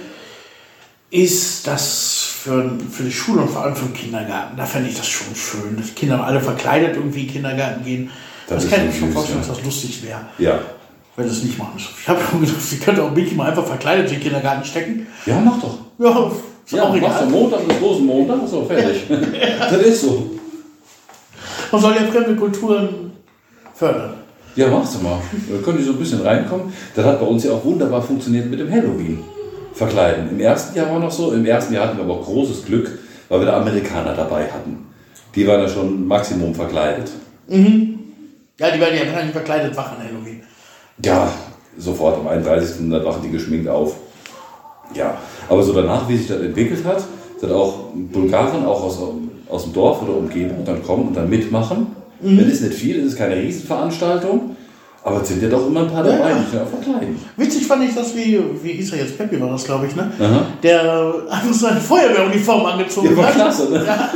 [1.12, 4.98] ist, dass für, für die Schule und vor allem für den Kindergarten, da fände ich
[4.98, 8.10] das schon schön, dass Kinder alle verkleidet irgendwie in den Kindergarten gehen.
[8.48, 9.48] Das Das, kann ich schon mir schon vorstellen, ja.
[9.48, 10.60] dass das lustig wäre, Ja.
[11.16, 11.74] wenn es nicht machen.
[11.78, 15.08] Ich habe schon gedacht, sie könnte auch Mickey mal einfach verkleidet in den Kindergarten stecken.
[15.26, 15.78] Ja, mach doch.
[15.98, 16.32] Ja,
[16.66, 17.26] ist Ja, auch machst egal.
[17.26, 19.04] du Montag bis großen Montag, ist auch fertig.
[19.60, 20.32] das ist so.
[21.72, 23.12] Man soll ja fremde Kulturen
[23.74, 24.14] fördern.
[24.56, 25.20] Ja, machst du mal.
[25.52, 26.72] Da können die so ein bisschen reinkommen.
[26.96, 29.24] Das hat bei uns ja auch wunderbar funktioniert mit dem Halloween.
[29.74, 30.30] Verkleiden.
[30.30, 31.34] Im ersten Jahr war noch so.
[31.34, 34.86] Im ersten Jahr hatten wir aber auch großes Glück, weil wir da Amerikaner dabei hatten.
[35.36, 37.12] Die waren ja schon Maximum verkleidet.
[38.58, 40.42] Ja, die werden ja wahrscheinlich verkleidet wach an Halloween.
[41.04, 41.30] Ja,
[41.78, 42.90] sofort am 31.
[42.90, 43.98] Da wachen die geschminkt auf.
[44.94, 45.18] Ja,
[45.50, 47.04] aber so danach, wie sich das entwickelt hat,
[47.42, 49.00] dass auch Bulgaren auch aus,
[49.50, 51.88] aus dem Dorf oder Umgebung dann kommen und dann mitmachen.
[52.22, 54.56] Das ist nicht viel, es ist keine Riesenveranstaltung,
[55.04, 56.38] aber es sind ja doch immer ein paar dabei, Ja.
[56.40, 57.20] die sich auch verkleiden.
[57.38, 59.18] Witzig fand ich das, wie, wie hieß er jetzt?
[59.18, 60.12] Peppi war das, glaube ich, ne?
[60.20, 60.46] Aha.
[60.64, 63.36] Der einfach seine Feuerwehruniform angezogen Ja, war hat.
[63.36, 63.84] klasse, ne?
[63.86, 64.12] Ja.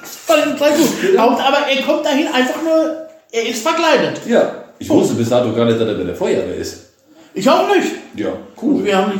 [0.00, 0.88] Das fand ich total gut.
[1.12, 4.20] Und, aber er kommt dahin einfach nur, er ist verkleidet.
[4.26, 6.88] Ja, Ich wusste bis dato gar nicht, dass er bei der Feuerwehr ist.
[7.34, 7.92] Ich auch nicht.
[8.16, 8.28] Ja,
[8.60, 9.12] Wir haben,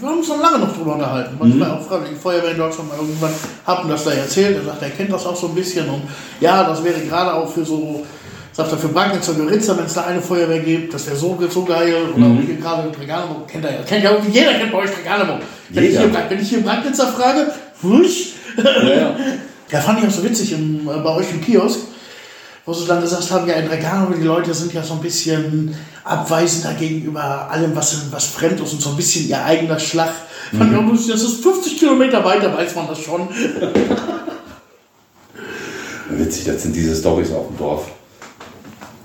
[0.00, 1.36] wir haben uns noch lange noch drüber unterhalten.
[1.38, 3.32] Manchmal auch gerade die Feuerwehr in Deutschland mal irgendwann
[3.66, 4.56] haben das da erzählt.
[4.56, 5.88] Er sagt, er kennt das auch so ein bisschen.
[5.88, 6.02] Und
[6.40, 8.04] ja, das wäre gerade auch für so,
[8.52, 11.64] sagt er, für Bragnitzer Geritzer, wenn es da eine Feuerwehr gibt, das wäre so, so
[11.64, 11.94] geil.
[12.16, 13.82] Oder auch hier gerade Regalemburg, kennt er ja.
[13.82, 15.40] Kennt ja irgendwie jeder kennt bei euch Regalemburg.
[15.70, 19.16] Wenn, ich hier, wenn ich hier Bragnitzer frage, wusch, Ja, ja.
[19.70, 21.80] ja, fand ich auch so witzig im, äh, bei euch im Kiosk,
[22.66, 25.76] wo sie dann gesagt haben, ja, in Regano, die Leute sind ja so ein bisschen
[26.02, 30.12] abweisender gegenüber allem, was, was fremd ist und so ein bisschen ihr eigener Schlag.
[30.56, 33.28] Fand ich das ist 50 Kilometer weiter, weiß man das schon.
[36.10, 37.86] Witzig, das sind diese Stories auf dem Dorf.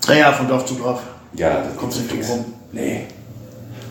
[0.07, 1.01] Naja, von Dorf zu Dorf.
[1.33, 2.45] Ja, da Kommst nicht drum rum.
[2.71, 3.07] Nee.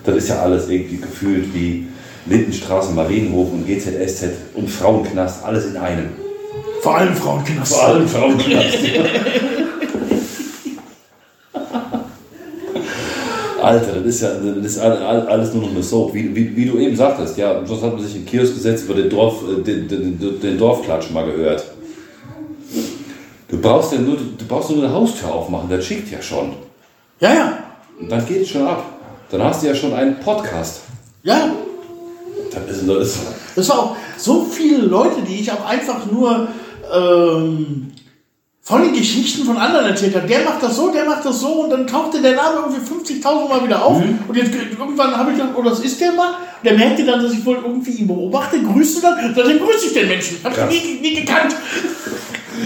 [0.04, 1.88] Das ist ja alles irgendwie gefühlt wie
[2.26, 6.10] Lindenstraße, Marienhof und GZSZ und Frauenknast, alles in einem.
[6.82, 7.74] Vor allem Frauenknast.
[7.74, 8.78] Frauenknast.
[13.68, 16.14] Alter, das ist ja das ist all- all- alles nur noch eine Soap.
[16.14, 18.94] Wie, wie, wie du eben sagtest, ja, sonst hat man sich in Kiosk gesetzt, über
[18.94, 21.64] den, Dorf, äh, den, den, den Dorfklatsch mal gehört.
[23.48, 26.52] Du brauchst ja nur, du brauchst nur eine Haustür aufmachen, das schickt ja schon.
[27.20, 27.58] Ja, ja.
[28.00, 28.84] Und dann geht es schon ab.
[29.30, 30.82] Dann hast du ja schon einen Podcast.
[31.22, 31.50] Ja,
[32.52, 33.18] Das ist, das
[33.56, 36.48] Das war auch so viele Leute, die ich auch einfach nur
[36.94, 37.88] ähm,
[38.68, 40.26] von den Geschichten von anderen erzählt habe.
[40.26, 43.48] Der macht das so, der macht das so und dann tauchte der Name irgendwie 50.000
[43.48, 43.96] Mal wieder auf.
[43.96, 46.28] Und jetzt irgendwann habe ich dann, oh, das ist der mal.
[46.28, 49.86] Und der merkte dann, dass ich wohl irgendwie ihn beobachte, grüßte dann, und dann grüße
[49.86, 50.36] ich den Menschen.
[50.44, 50.70] Hab Krass.
[50.70, 51.56] ich nie, nie gekannt.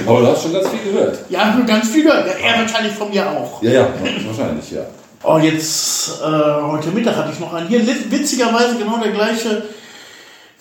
[0.05, 1.19] aber du hast schon ganz viel gehört.
[1.29, 2.27] Ja, nur ganz viel gehört.
[2.27, 3.63] Er wahrscheinlich von mir auch.
[3.63, 3.89] Ja, ja,
[4.27, 4.83] wahrscheinlich, ja.
[5.23, 7.69] Oh, jetzt, äh, heute Mittag hatte ich noch einen.
[7.69, 9.63] Hier, witzigerweise genau der gleiche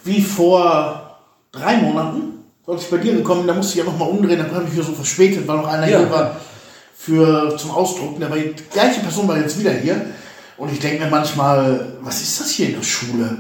[0.04, 1.18] wie vor
[1.52, 2.41] drei Monaten.
[2.72, 4.84] Als ich bei dir gekommen da musste ich ja nochmal umdrehen, dann habe ich hier
[4.84, 6.00] so verspätet, weil noch einer Ja.
[6.00, 6.38] hier war
[6.98, 8.22] für, zum Ausdrucken.
[8.22, 10.06] War, die gleiche Person war jetzt wieder hier.
[10.58, 13.38] Und ich denke mir manchmal, was ist das hier in der Schule?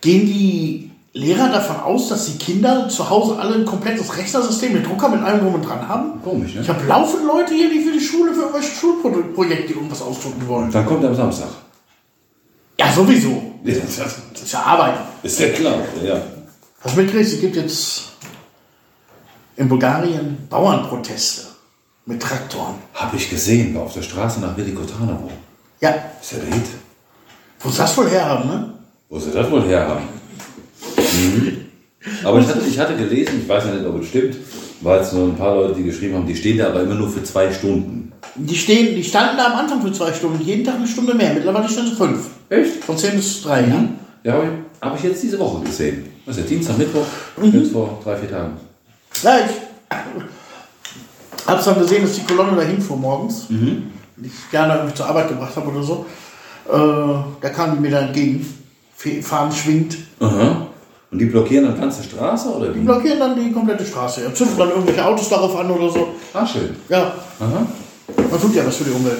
[0.00, 4.86] Gehen die Lehrer davon aus, dass die Kinder zu Hause alle ein komplettes Rechnersystem mit
[4.86, 6.22] Drucker mit allem drum und dran haben?
[6.22, 6.60] Komisch, ne?
[6.62, 10.70] Ich habe laufend Leute hier, die für die Schule, für irgendwelche Schulprojekte irgendwas ausdrucken wollen.
[10.70, 11.48] Dann kommt er am Samstag.
[12.78, 13.42] Ja, sowieso.
[13.64, 14.94] Ja, Das ist ja Arbeit.
[15.24, 16.22] Ist ja klar, ja.
[16.82, 18.09] Was mitkriegst, es gibt jetzt
[19.60, 21.42] in Bulgarien Bauernproteste
[22.06, 22.76] mit Traktoren.
[22.94, 25.30] Habe ich gesehen, war auf der Straße nach Velikotanovo.
[25.82, 26.64] Ja, Ist ja der Hit.
[27.60, 28.72] wo sie das wohl herhaben, ne?
[29.10, 30.04] Wo sie das wohl herhaben?
[30.96, 31.58] Mhm.
[32.24, 34.34] Aber ich hatte, ich hatte gelesen, ich weiß ja nicht, ob es stimmt,
[34.80, 37.10] weil es nur ein paar Leute, die geschrieben haben, die stehen da aber immer nur
[37.10, 38.12] für zwei Stunden.
[38.36, 41.34] Die, stehen, die standen da am Anfang für zwei Stunden, jeden Tag eine Stunde mehr.
[41.34, 42.30] Mittlerweile stehen sie fünf.
[42.48, 42.82] Echt?
[42.84, 43.84] Von zehn bis drei, ja.
[44.24, 46.06] Ja, habe ich, hab ich jetzt diese Woche gesehen.
[46.24, 47.04] Was ist der Dienstag, Mittwoch?
[47.42, 48.69] Jetzt vor drei, vier Tagen.
[49.22, 49.96] Ja, ich
[51.46, 53.46] hab's dann gesehen, dass die Kolonne dahin fuhr morgens.
[53.48, 56.06] Die ich gerne irgendwie zur Arbeit gebracht habe oder so.
[56.68, 56.76] Äh,
[57.40, 58.46] da kamen die mir da entgegen.
[59.22, 59.96] Fahren schwingt.
[60.20, 60.66] Aha.
[61.10, 62.84] Und die blockieren dann ganze Straße oder Die wie?
[62.84, 64.22] blockieren dann die komplette Straße.
[64.22, 66.08] Ja, zünden dann irgendwelche Autos darauf an oder so.
[66.34, 66.76] Ah, schön.
[66.88, 67.66] Ja, Aha.
[68.30, 69.18] man tut ja was für die Umwelt.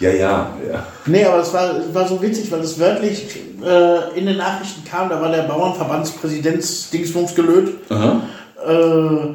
[0.00, 0.86] Ja, ja, ja.
[1.06, 5.08] Nee, aber es war, war so witzig, weil es wörtlich äh, in den Nachrichten kam,
[5.10, 8.22] da war der Bauernverbandspräsident Dingsbums gelöt, Aha.
[8.66, 9.34] Äh,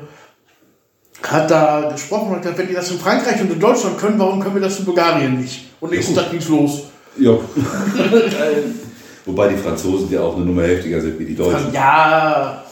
[1.23, 4.19] hat da gesprochen und hat gesagt, wenn die das in Frankreich und in Deutschland können,
[4.19, 5.71] warum können wir das in Bulgarien nicht?
[5.79, 6.83] Und nächsten Tag ging's los.
[7.17, 7.31] Ja.
[9.25, 11.73] Wobei die Franzosen ja auch eine Nummer heftiger sind wie die Deutschen.
[11.73, 12.63] Ja,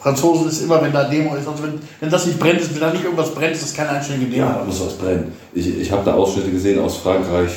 [0.00, 2.92] Franzosen ist immer, wenn da Demo ist, also wenn, wenn das nicht brennt, wenn da
[2.92, 4.46] nicht irgendwas brennt, ist das keine einständige Demo.
[4.46, 5.32] Ja, da muss was brennen.
[5.52, 7.50] Ich, ich habe da Ausschnitte gesehen aus Frankreich,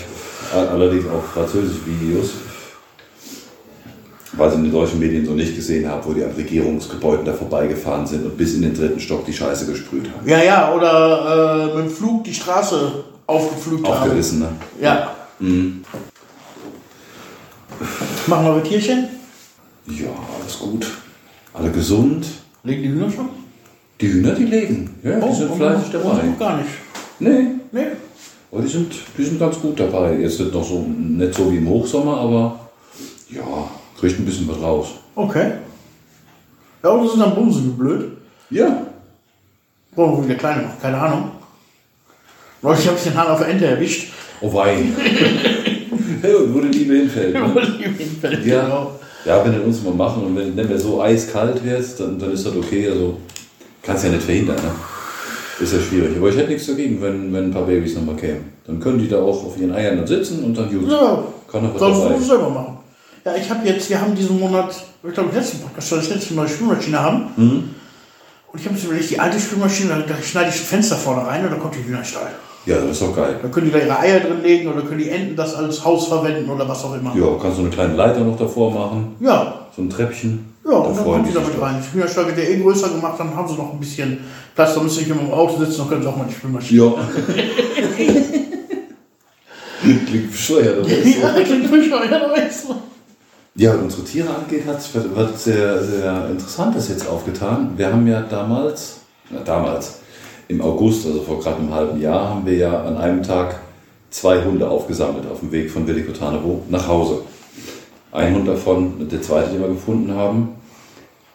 [0.54, 2.32] allerdings auch französische Videos,
[4.34, 7.34] weil ich in den deutschen Medien so nicht gesehen habe, wo die an Regierungsgebäuden da
[7.34, 10.28] vorbeigefahren sind und bis in den dritten Stock die Scheiße gesprüht haben.
[10.28, 13.94] Ja, ja, oder äh, mit dem Flug die Straße aufgepflügt haben.
[14.04, 14.48] Aufgerissen, ne?
[14.82, 15.16] Ja.
[18.28, 19.08] Machen wir ein Tierchen?
[19.88, 20.10] Ja,
[20.42, 20.86] alles gut.
[21.54, 22.26] Alle gesund.
[22.64, 23.30] Legen die Hühner schon?
[24.00, 24.96] Die Hühner, die legen.
[25.04, 26.24] Ja, die sind und- fleißig und dabei.
[26.24, 26.70] noch gar nicht.
[27.20, 27.88] Nee, Nee.
[28.52, 30.16] aber die sind, die sind ganz gut dabei.
[30.20, 32.60] Jetzt wird noch so, nicht so wie im Hochsommer, aber
[33.30, 33.42] ja,
[34.02, 34.88] kriegt ein bisschen was raus.
[35.16, 35.52] Okay.
[36.84, 38.12] Ja, oder sind dann Bumsen blöd?
[38.50, 38.88] Ja,
[39.96, 41.32] Brauchen wir wieder kleine machen, keine Ahnung.
[42.62, 44.12] Neulich habe ich den Hahn auf der Ente erwischt.
[44.42, 44.78] oh wei.
[46.22, 47.34] hey, und wo die Liebe hinfällt.
[47.34, 47.42] Ne?
[48.46, 48.92] Ja, Genau.
[49.26, 52.32] ja, wenn du uns mal machen und wenn, wenn wir so eiskalt wirst, dann, dann
[52.32, 52.88] ist das okay.
[52.90, 53.18] Also
[53.82, 54.72] kannst ja nicht verhindern, ne?
[55.60, 56.16] Ist ja schwierig.
[56.18, 58.46] Aber ich hätte nichts dagegen, wenn, wenn ein paar Babys nochmal kämen.
[58.66, 60.90] Dann können die da auch auf ihren Eiern dann sitzen und dann gut.
[60.90, 62.10] Ja, Kann noch was sonst dabei.
[62.12, 62.78] musst du selber machen.
[63.24, 64.74] Ja, ich habe jetzt, wir haben diesen Monat,
[65.08, 67.26] ich glaube, letzten Podcast, jetzt eine neue Spülmaschine haben.
[67.36, 67.76] Mhm.
[68.52, 71.46] Und ich habe mir überlegt, die alte Spülmaschine, da, schneide ich ein Fenster vorne rein
[71.46, 72.32] und da kommt die Hühnerstall.
[72.66, 73.40] Ja, das ist doch geil.
[73.42, 76.08] Da können die da ihre Eier drin legen oder können die Enten das als Haus
[76.08, 77.16] verwenden oder was auch immer.
[77.16, 80.54] Ja, kannst du eine kleine Leiter noch davor machen, Ja, so ein Treppchen.
[80.66, 81.82] ja da und dann kommen die damit rein.
[81.82, 84.20] Die Hühnerstall wird ja eh größer gemacht, dann haben sie noch ein bisschen
[84.54, 84.76] Platz.
[84.76, 86.84] Da müssen sie nicht immer im Auto sitzen, dann können sie auch mal die Spülmaschine.
[86.84, 86.94] Ja.
[90.08, 91.22] Klingt bescheuert, aber ist so.
[91.22, 92.76] Ja, klingt bescheuert, aber ist so.
[93.56, 97.74] Ja, was unsere Tiere angeht, hat sich was sehr, sehr Interessantes jetzt aufgetan.
[97.76, 100.00] Wir haben ja damals, na damals,
[100.48, 103.60] im August, also vor gerade einem halben Jahr, haben wir ja an einem Tag
[104.10, 107.24] zwei Hunde aufgesammelt auf dem Weg von Velikotanovo nach Hause.
[108.12, 110.56] Ein Hund davon, der zweite, den wir gefunden haben,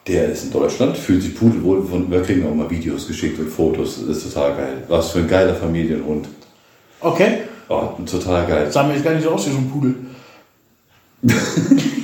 [0.07, 1.85] der ist in Deutschland, fühlt sich pudelwohl.
[1.85, 4.83] Von, wir kriegen auch mal Videos geschickt und Fotos, das ist total geil.
[4.89, 6.29] Was für ein geiler Familienhund.
[7.01, 8.71] Okay, Oh, total geil.
[8.71, 9.95] sah mir jetzt gar nicht so aus wie so ein Pudel.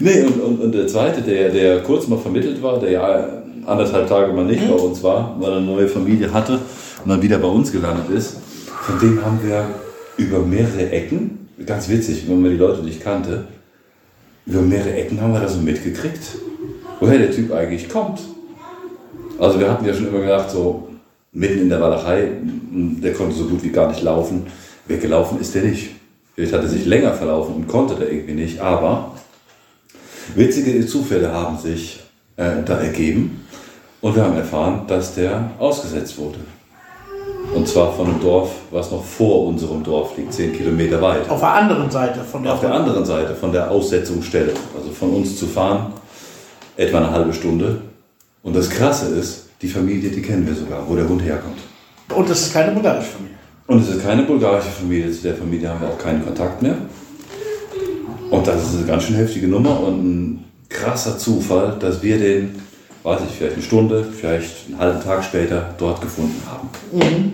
[0.00, 3.28] Nee, und, und, und der zweite, der, der kurz mal vermittelt war, der ja
[3.66, 6.54] anderthalb Tage mal nicht bei uns war, weil er eine neue Familie hatte
[7.04, 8.36] und dann wieder bei uns gelandet ist,
[8.82, 9.66] von dem haben wir
[10.16, 13.44] über mehrere Ecken, ganz witzig, wenn man die Leute nicht kannte,
[14.46, 16.20] über mehrere Ecken haben wir da so mitgekriegt,
[17.00, 18.20] woher der Typ eigentlich kommt.
[19.38, 20.88] Also wir hatten ja schon immer gedacht, so
[21.32, 24.46] mitten in der Walachei, der konnte so gut wie gar nicht laufen.
[24.86, 25.90] Weggelaufen ist der nicht.
[26.34, 29.13] Vielleicht hat er sich länger verlaufen und konnte der irgendwie nicht, aber
[30.34, 32.00] Witzige Zufälle haben sich
[32.36, 33.46] äh, da ergeben
[34.00, 36.38] und wir haben erfahren, dass der ausgesetzt wurde.
[37.54, 41.28] Und zwar von einem Dorf, was noch vor unserem Dorf liegt, zehn Kilometer weit.
[41.28, 45.10] Auf der anderen Seite von der Auf der anderen Seite von der Aussetzungsstelle, also von
[45.10, 45.92] uns zu fahren,
[46.76, 47.82] etwa eine halbe Stunde.
[48.42, 51.58] Und das Krasse ist, die Familie, die kennen wir sogar, wo der Hund herkommt.
[52.14, 53.36] Und das ist keine bulgarische Familie.
[53.66, 56.76] Und es ist keine bulgarische Familie, zu der Familie haben wir auch keinen Kontakt mehr.
[58.34, 62.56] Und das ist eine ganz schön heftige Nummer und ein krasser Zufall, dass wir den,
[63.04, 66.68] weiß ich, vielleicht eine Stunde, vielleicht einen halben Tag später dort gefunden haben.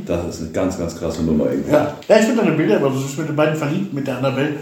[0.05, 1.73] Das ist eine ganz, ganz krasse Nummer irgendwie.
[1.73, 4.19] Ja, ja ich finde deine Bilder aber so süß mit den beiden verliebt mit der
[4.19, 4.57] Annabelle.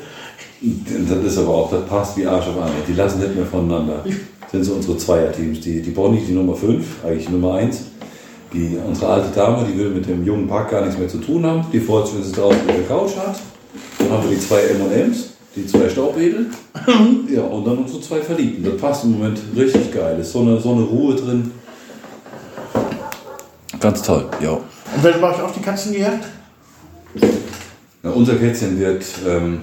[1.08, 2.70] Das ist aber auch, das passt wie Arsch auf einmal.
[2.86, 4.04] Die lassen nicht mehr voneinander.
[4.40, 5.60] Das sind so unsere Zweierteams.
[5.60, 7.82] Die, die Bonnie, die Nummer 5, eigentlich Nummer 1.
[8.52, 11.44] Die, unsere alte Dame, die will mit dem jungen Pack gar nichts mehr zu tun
[11.44, 11.64] haben.
[11.72, 13.40] Die freut sich, wenn sie draußen ihre Couch hat.
[13.98, 15.27] Dann haben wir die zwei M&M's,
[15.58, 16.46] die zwei Staubwedel.
[17.28, 18.64] ja, und dann unsere zwei Verliebten.
[18.64, 20.18] Das passt im Moment richtig geil.
[20.20, 21.50] Ist so eine, so eine Ruhe drin.
[23.80, 24.52] Ganz toll, ja.
[24.52, 26.24] Und wer bei euch auch die Katzen gejagt?
[28.02, 29.60] Na, unser Kätzchen wird, ähm,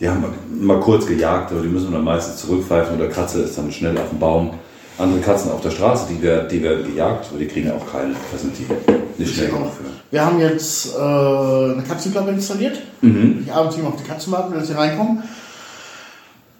[0.00, 0.32] die haben wir
[0.66, 3.96] mal kurz gejagt, aber die müssen wir dann meistens zurückpfeifen oder Katze ist dann schnell
[3.96, 4.50] auf dem Baum.
[4.98, 8.14] Andere Katzen auf der Straße, die, werden- die werden gejagt, aber die kriegen auch keine
[8.30, 8.70] präsentiert.
[9.18, 9.84] Nicht schnell genug für.
[10.10, 12.78] Wir haben jetzt äh, eine Katzenklappe installiert.
[13.02, 15.22] Ich abends immer auf die Katzen warten, dass sie reinkommen.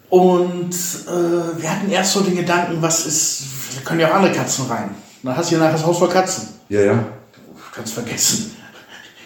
[0.08, 3.42] Und äh, wir hatten erst so den Gedanken, was ist,
[3.76, 4.90] da können ja auch andere Katzen rein.
[5.22, 6.48] Dann hast du ja nachher das Haus voll Katzen.
[6.68, 6.92] Ja, ja.
[6.94, 8.54] Du kannst vergessen.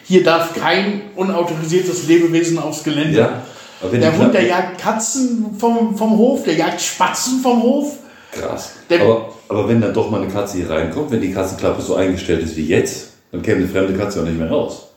[0.05, 3.19] Hier darf kein unautorisiertes Lebewesen aufs Gelände.
[3.19, 3.43] Ja.
[3.91, 7.97] Wenn Der Hund, der jagt Katzen vom, vom Hof, der jagt Spatzen vom Hof.
[8.33, 8.75] Krass.
[8.91, 12.43] Aber, aber wenn dann doch mal eine Katze hier reinkommt, wenn die Katzenklappe so eingestellt
[12.43, 14.89] ist wie jetzt, dann käme eine fremde Katze auch nicht mehr raus.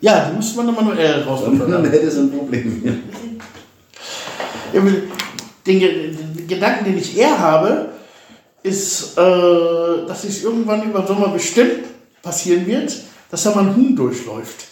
[0.00, 1.82] Ja, die muss man dann manuell rausbefördern.
[1.82, 3.02] Dann hätte es ein Problem.
[4.72, 5.02] Den,
[5.66, 7.90] den Gedanken, den ich eher habe,
[8.62, 11.84] ist, äh, dass es irgendwann über Sommer bestimmt
[12.22, 12.94] passieren wird,
[13.30, 14.69] dass da mal ein Huhn durchläuft.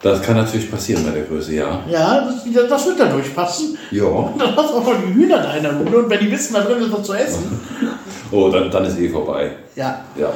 [0.00, 1.82] Das kann natürlich passieren bei der Größe, ja.
[1.90, 3.76] Ja, das, das wird da durchpassen.
[3.90, 4.04] Ja.
[4.04, 6.30] Und dann hast du auch mal die Hühner da in der Bude und wenn die
[6.30, 7.60] wissen, da drin ist was zu essen.
[8.30, 9.52] Oh, dann, dann ist eh vorbei.
[9.74, 10.04] Ja.
[10.14, 10.30] Ja.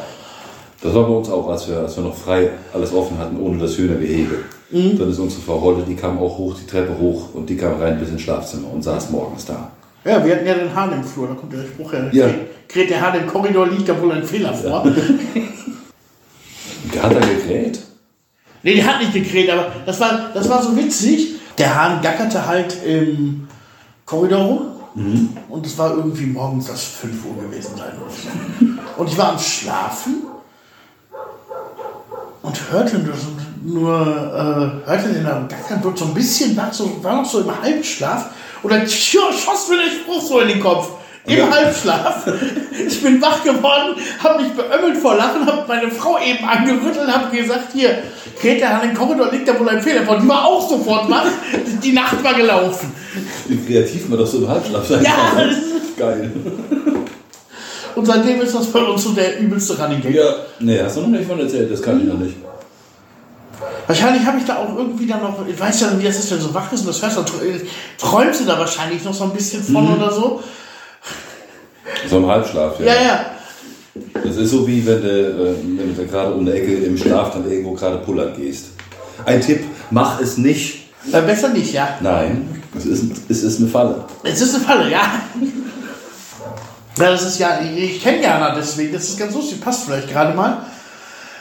[0.81, 3.59] Das war bei uns auch, als wir, als wir noch frei alles offen hatten, ohne
[3.59, 4.39] das Hühnergehege.
[4.71, 7.79] Dann ist unsere Frau Holle, die kam auch hoch, die Treppe hoch und die kam
[7.79, 9.71] rein bis ins Schlafzimmer und saß morgens da.
[10.07, 12.09] Ja, wir hatten ja den Hahn im Flur, da kommt der Spruch her.
[12.13, 12.31] Ja.
[12.67, 14.85] Kräht der Hahn im Korridor, liegt da wohl ein Fehler vor.
[16.95, 17.81] Der hat da gekräht.
[18.63, 21.35] Nee, der hat nicht gekräht, aber das war, das war so witzig.
[21.59, 23.49] Der Hahn gackerte halt im
[24.07, 24.73] Korridor rum.
[25.49, 29.01] Und es war irgendwie morgens das 5 Uhr gewesen sein oder so.
[29.01, 30.25] Und ich war am Schlafen
[32.43, 33.01] und hörte
[33.65, 33.91] nur,
[34.87, 37.63] äh, hörte den da gackern, wurde so ein bisschen wach, so, war noch so im
[37.63, 38.31] Halbschlaf.
[38.63, 40.89] Und dann schoss mir der Spruch so in den Kopf.
[41.27, 41.51] Im Ja.
[41.51, 42.27] Halbschlaf.
[42.87, 47.35] Ich bin wach geworden, habe mich beömmelt vor Lachen, habe meine Frau eben angerüttelt, habe
[47.37, 47.99] gesagt, hier,
[48.41, 50.19] Greta an den Korridor liegt da wohl ein Fehler vor.
[50.19, 51.27] Die war auch sofort wach.
[51.83, 52.93] Die Nacht war gelaufen.
[53.47, 55.49] Wie kreativ man doch so im Halbschlaf sein Ja, kann.
[55.49, 56.33] das ist- Geil.
[57.95, 60.15] Und seitdem ist das bei uns so der übelste Running Gag.
[60.15, 60.25] Ja.
[60.59, 62.35] Nee, hast du noch nicht von erzählt, das kann ich noch nicht.
[63.87, 66.39] Wahrscheinlich habe ich da auch irgendwie dann noch, ich weiß ja, wie das ist, wenn
[66.39, 67.61] du so wach ist und das hörst, dann tr-
[67.99, 70.43] träumst du da wahrscheinlich noch so ein bisschen von oder so.
[72.09, 72.87] So im Halbschlaf, ja.
[72.87, 73.27] Ja, ja.
[74.25, 77.33] Das ist so wie wenn du, äh, wenn du gerade um die Ecke im Schlaf
[77.33, 78.67] dann irgendwo gerade pullern gehst.
[79.25, 80.89] Ein Tipp, mach es nicht.
[81.13, 81.97] Äh, besser nicht, ja.
[82.01, 84.05] Nein, es ist, es ist eine Falle.
[84.23, 85.21] Es ist eine Falle, ja.
[86.99, 90.35] Ja, das ist ja, ich, kenne Jana deswegen, das ist ganz lustig, passt vielleicht gerade
[90.35, 90.59] mal.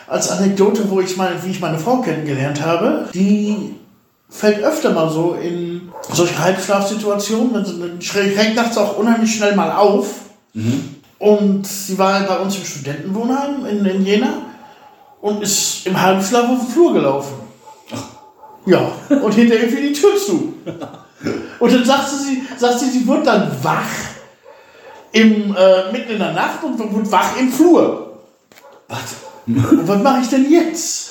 [0.08, 3.76] Als Anekdote, wo ich meine, wie ich meine Frau kennengelernt habe, die
[4.30, 9.72] fällt öfter mal so in solche Halbschlafsituationen, wenn sie schräg nachts auch unheimlich schnell mal
[9.72, 10.08] auf.
[11.20, 14.34] Und sie war halt bei uns im Studentenwohnheim in, in Jena
[15.22, 17.34] und ist im Halbschlaf auf den Flur gelaufen.
[18.66, 20.54] Ja, und hinterher fiel die Tür zu.
[21.60, 23.86] Und dann sagte sie, sagte sie, sie wird dann wach
[25.12, 28.20] im, äh, mitten in der Nacht und wird wach im Flur.
[28.88, 29.16] Was?
[29.46, 31.11] Und was mache ich denn jetzt?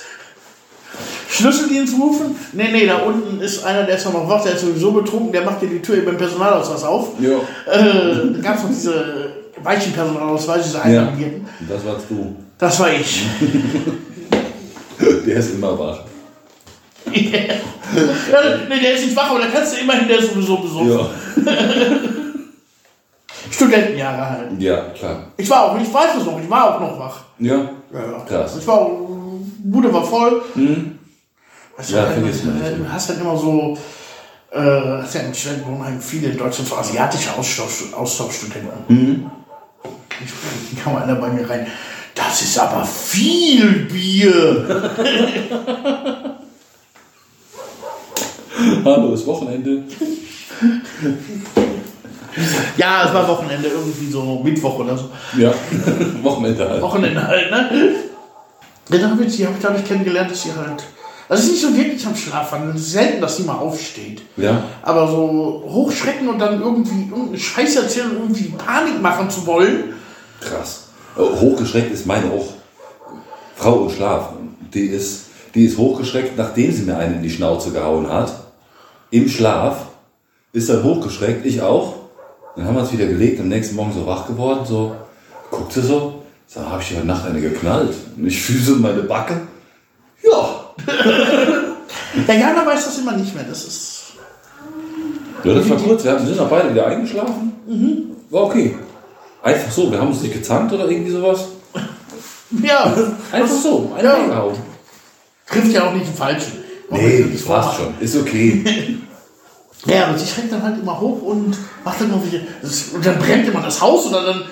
[1.31, 2.35] Schlüsseldienst rufen?
[2.53, 5.43] Nee, nee, da unten ist einer, der ist noch wach, der ist sowieso betrunken, der
[5.43, 7.11] macht dir die Tür eben im Personalausweis auf.
[7.21, 7.37] Ja.
[7.73, 9.31] Äh, da gab es noch diese
[9.63, 11.47] weichen Personalausweise, diese einrangierten.
[11.61, 12.35] Und das warst du.
[12.59, 13.23] Das war ich.
[15.27, 16.01] Der ist immer wach.
[17.11, 17.21] ja,
[18.69, 20.91] nee, der ist nicht wach, aber da kannst du immerhin, der ist sowieso besoffen.
[20.91, 21.09] Ja.
[23.51, 24.61] Studentenjahre halt.
[24.61, 25.25] Ja, klar.
[25.37, 27.21] Ich war auch, ich weiß es noch, ich war auch noch wach.
[27.39, 27.71] Ja.
[27.93, 28.25] Ja, ja.
[28.29, 28.59] Krass.
[28.59, 28.91] Ich war,
[29.65, 30.43] Bude war voll.
[31.81, 32.67] Weißt du, Ja, halt, vergiss man nicht.
[32.73, 33.79] äh, Du hast dann immer so,
[34.53, 34.59] äh,
[35.03, 38.71] hast ja in Studentenwohnheim viele in Deutschland so asiatische Austausch, Austauschstudenten.
[38.89, 39.31] Mhm.
[40.73, 41.67] Ich kam einer bei mir rein.
[42.15, 44.91] Das ist aber viel Bier.
[48.85, 49.85] Hallo, ist Wochenende.
[52.77, 55.09] Ja, es war Wochenende, irgendwie so Mittwoch oder so.
[55.39, 55.55] Ja.
[56.23, 56.83] Wochenende halt.
[56.83, 57.95] Wochenende halt, ne?
[58.91, 60.85] Dann habe ich, die habe ich dadurch kennengelernt, dass sie halt.
[61.31, 62.73] Also, sie ist nicht so wirklich am Schlafen.
[62.75, 64.23] Es ist selten, dass sie mal aufsteht.
[64.37, 64.65] Ja.
[64.83, 69.95] Aber so hochschrecken und dann irgendwie irgendeinen Scheiß erzählen und irgendwie Panik machen zu wollen.
[70.41, 70.89] Krass.
[71.17, 72.49] Äh, Hochgeschreckt ist meine auch
[73.55, 74.31] Frau im Schlaf.
[74.75, 78.33] Die ist, die ist hochgeschreckt, nachdem sie mir einen in die Schnauze gehauen hat.
[79.13, 79.87] Im Schlaf.
[80.53, 81.95] Ist dann hochgeschreckt, ich auch.
[82.57, 84.97] Dann haben wir uns wieder gelegt, am nächsten Morgen so wach geworden, so,
[85.49, 87.95] guckt sie so, sag, habe ich heute Nacht eine geknallt?
[88.17, 89.43] Und ich fühle so meine Backe.
[90.25, 90.60] Ja.
[92.29, 93.45] Der Jana weiß das immer nicht mehr.
[93.45, 94.03] Das ist.
[95.45, 96.05] Ja, das war kurz.
[96.05, 98.17] Wir sind auch beide wieder eingeschlafen.
[98.31, 98.77] War okay.
[99.43, 101.47] Einfach so, wir haben uns nicht gezankt oder irgendwie sowas.
[102.63, 102.93] Ja,
[103.33, 104.15] Einfach so, eine Ja.
[104.15, 104.57] reingehauen.
[105.49, 106.53] trifft ja auch nicht den Falschen.
[106.91, 107.95] Nee, das war's schon.
[108.01, 108.99] Ist okay.
[109.87, 112.47] Ja, aber sie schreckt dann halt immer hoch und macht dann irgendwelche.
[112.61, 114.43] das- Und dann brennt immer das Haus oder dann.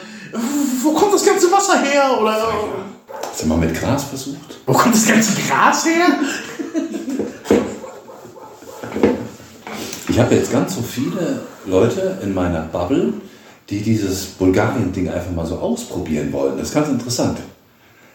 [0.82, 2.18] Wo kommt das ganze Wasser her?
[2.18, 2.48] Oder.
[3.08, 4.60] Hast du mal mit Gras versucht?
[4.66, 6.06] Wo kommt das ganze Gras her?
[10.08, 13.14] Ich habe jetzt ganz so viele Leute in meiner Bubble,
[13.70, 16.58] die dieses Bulgarien-Ding einfach mal so ausprobieren wollen.
[16.58, 17.38] Das ist ganz interessant.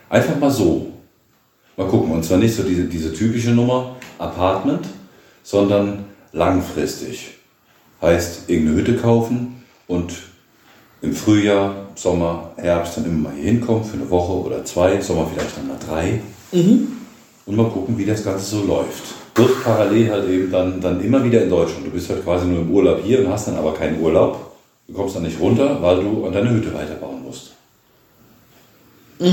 [0.09, 0.91] Einfach mal so.
[1.77, 2.11] Mal gucken.
[2.11, 4.85] Und zwar nicht so diese, diese typische Nummer Apartment,
[5.43, 7.35] sondern langfristig.
[8.01, 10.13] Heißt, irgendeine Hütte kaufen und
[11.01, 15.27] im Frühjahr, Sommer, Herbst dann immer mal hier hinkommen für eine Woche oder zwei, Sommer
[15.31, 16.19] vielleicht dann mal drei.
[17.45, 19.03] Und mal gucken, wie das Ganze so läuft.
[19.35, 21.85] Wird parallel halt eben dann, dann immer wieder in Deutschland.
[21.85, 24.51] Du bist halt quasi nur im Urlaub hier und hast dann aber keinen Urlaub.
[24.87, 27.53] Du kommst dann nicht runter, weil du an deine Hütte weiterbauen musst.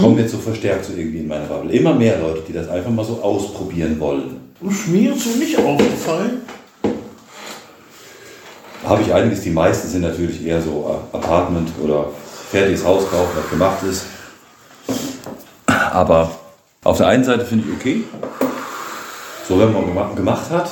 [0.00, 1.72] Kommen jetzt so verstärkt so irgendwie in meine Bubble.
[1.72, 4.40] Immer mehr Leute, die das einfach mal so ausprobieren wollen.
[4.68, 6.42] Ist mir so nicht aufgefallen.
[8.84, 12.08] Habe ich einiges, die meisten sind natürlich eher so Apartment oder
[12.50, 14.04] fertiges Haus kaufen, was gemacht ist.
[15.66, 16.30] Aber
[16.84, 18.04] auf der einen Seite finde ich okay,
[19.48, 20.70] so wenn man gema- gemacht hat,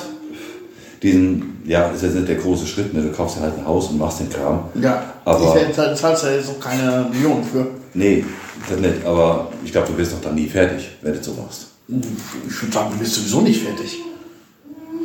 [1.02, 3.02] diesen, ja, ist jetzt nicht der große Schritt, ne?
[3.02, 4.64] du kaufst dir halt ein Haus und machst den Kram.
[4.80, 7.66] Ja, Aber- ich zahl- zahlst ja jetzt auch keine Millionen für.
[7.94, 8.24] Nee,
[8.68, 11.66] das nicht, aber ich glaube, du wirst doch dann nie fertig, wenn du so machst.
[11.88, 13.98] Ich würde sagen, du bist sowieso nicht fertig.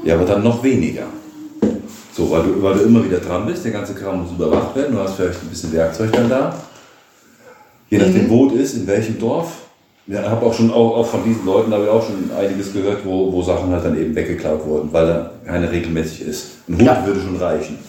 [0.03, 1.03] Ja, aber dann noch weniger.
[2.15, 4.95] So, weil du, weil du immer wieder dran bist, der ganze Kram muss überwacht werden,
[4.95, 6.55] du hast vielleicht ein bisschen Werkzeug dann da.
[7.89, 9.51] Je nachdem, wo es ist, in welchem Dorf.
[10.05, 12.73] Ja, ich habe auch schon auch, auch von diesen Leuten habe ich auch schon einiges
[12.73, 16.47] gehört, wo, wo Sachen halt dann eben weggeklaut wurden, weil da keine regelmäßig ist.
[16.67, 17.05] Ein Hund Ja.
[17.05, 17.79] würde schon reichen.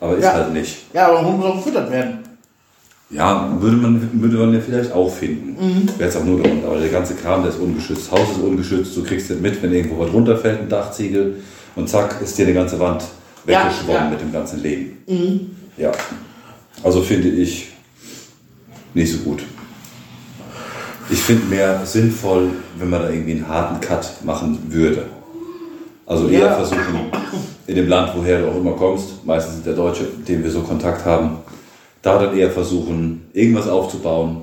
[0.00, 0.34] Aber ist Ja.
[0.34, 0.76] halt nicht.
[0.94, 2.18] Ja, aber ein Hund muss auch gefüttert werden.
[3.10, 5.88] Ja, würde man, würde man ja vielleicht auch finden.
[5.98, 6.64] Wäre es auch nur der Hund.
[6.64, 8.10] Aber der ganze Kram, der ist ungeschützt.
[8.12, 8.96] Haus ist ungeschützt.
[8.96, 11.36] Du kriegst den mit, wenn irgendwo was runterfällt, ein Dachziegel.
[11.78, 13.02] Und zack, ist dir die ganze Wand
[13.46, 14.10] Ja, weggeschwommen ja.
[14.10, 15.56] mit dem ganzen Leben.
[15.76, 15.92] Ja.
[16.82, 17.68] Also finde ich
[18.94, 19.42] nicht so gut.
[21.08, 25.04] Ich finde mehr sinnvoll, wenn man da irgendwie einen harten Cut machen würde.
[26.04, 26.54] Also eher Ja.
[26.56, 27.10] versuchen,
[27.68, 30.62] in dem Land, woher du auch immer kommst, meistens der Deutsche, mit dem wir so
[30.62, 31.38] Kontakt haben,
[32.02, 34.42] da dann eher versuchen, irgendwas aufzubauen.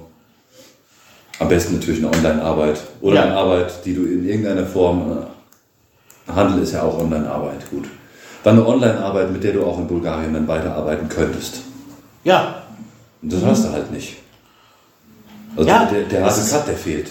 [1.40, 3.22] Am besten natürlich eine Online-Arbeit oder Ja.
[3.24, 5.16] eine Arbeit, die du in irgendeiner Form, äh,
[6.28, 7.86] Handel ist ja auch Online-Arbeit, gut.
[8.44, 11.62] Dann eine Online-Arbeit, mit der du auch in Bulgarien dann weiterarbeiten könntest.
[12.24, 12.64] Ja,
[13.22, 14.18] Und das hast du halt nicht.
[15.56, 17.08] Also Ja, der, der ist- Cut, der fehlt.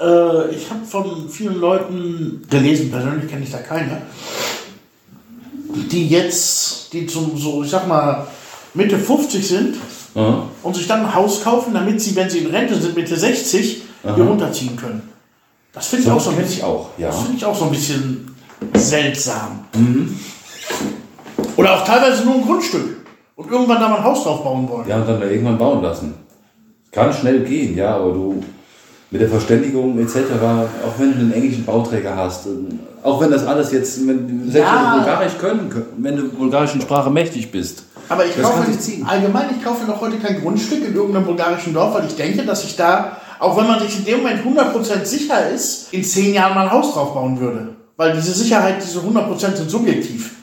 [0.00, 4.02] Äh, ich habe von vielen Leuten gelesen, persönlich kenne ich da keine,
[5.90, 8.26] die jetzt, die zum, so, ich sag mal,
[8.74, 9.76] Mitte 50 sind
[10.14, 10.46] Aha.
[10.62, 13.82] und sich dann ein Haus kaufen, damit sie, wenn sie in Rente sind, Mitte 60,
[14.02, 15.02] hier runterziehen können.
[15.72, 17.08] Das finde ich So auch so ein ich bisschen, auch, ja.
[17.08, 18.29] das finde ich auch so ein bisschen
[18.74, 19.64] seltsam.
[21.56, 23.06] Oder auch teilweise nur ein Grundstück
[23.36, 24.88] und irgendwann da mal ein Haus drauf bauen wollen.
[24.88, 26.14] Ja, und dann da irgendwann bauen lassen.
[26.92, 28.42] Kann schnell gehen, ja, aber du
[29.10, 30.16] mit der Verständigung etc.,
[30.86, 34.70] auch wenn du einen englischen Bauträger hast, und auch wenn das alles jetzt, wenn, selbst
[34.70, 34.74] Ja.
[34.74, 37.84] wenn du Bulgarisch können, wenn du bulgarischen Sprache mächtig bist.
[38.08, 38.66] Aber ich kaufe
[39.06, 42.64] allgemein, ich kaufe noch heute kein Grundstück in irgendeinem bulgarischen Dorf, weil ich denke, dass
[42.64, 46.54] ich da, auch wenn man sich in dem Moment 100% sicher ist, in 10 Jahren
[46.54, 47.79] mal ein Haus drauf bauen würde.
[48.00, 50.36] Weil diese Sicherheit, diese 100% sind subjektiv.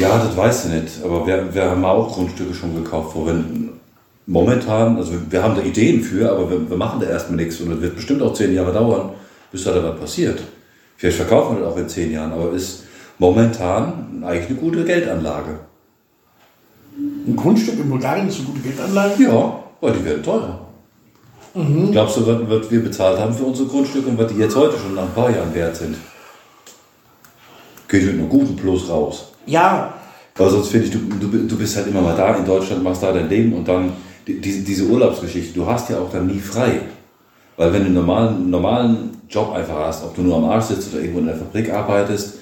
[0.00, 3.44] Ja, das weißt du nicht, aber wir, wir haben auch Grundstücke schon gekauft, wo wir
[4.24, 7.70] momentan, also wir haben da Ideen für, aber wir, wir machen da erstmal nichts und
[7.72, 9.10] es wird bestimmt auch zehn Jahre dauern,
[9.52, 10.40] bis da was passiert.
[10.96, 12.84] Vielleicht verkaufen wir das auch in zehn Jahren, aber ist
[13.18, 15.58] momentan eigentlich eine gute Geldanlage.
[16.96, 19.22] Ein Grundstück in Bulgarien ist eine gute Geldanlage.
[19.22, 20.58] Ja, weil die werden teurer.
[21.92, 24.78] Glaubst du, was, was wir bezahlt haben für unsere Grundstücke und was die jetzt heute
[24.78, 25.96] schon nach ein paar Jahren wert sind?
[27.98, 29.28] Ich mit einem guten Plus raus.
[29.46, 29.92] Ja,
[30.36, 33.02] Weil sonst finde ich, du, du, du bist halt immer mal da in Deutschland, machst
[33.02, 33.92] da dein Leben und dann
[34.26, 36.80] die, diese, diese Urlaubsgeschichte, du hast ja auch dann nie frei.
[37.56, 40.92] Weil wenn du einen normalen, normalen Job einfach hast, ob du nur am Arsch sitzt
[40.92, 42.34] oder irgendwo in der Fabrik arbeitest,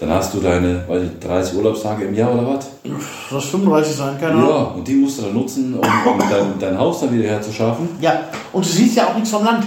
[0.00, 2.66] dann hast du deine weiß ich, 30 Urlaubstage im Jahr oder was?
[3.30, 4.48] das 35 sein, keine Ahnung.
[4.48, 7.88] Ja, und die musst du dann nutzen, um, um dein, dein Haus dann wieder herzuschaffen.
[8.00, 8.12] Ja.
[8.52, 9.64] und du siehst ja auch nichts vom Land.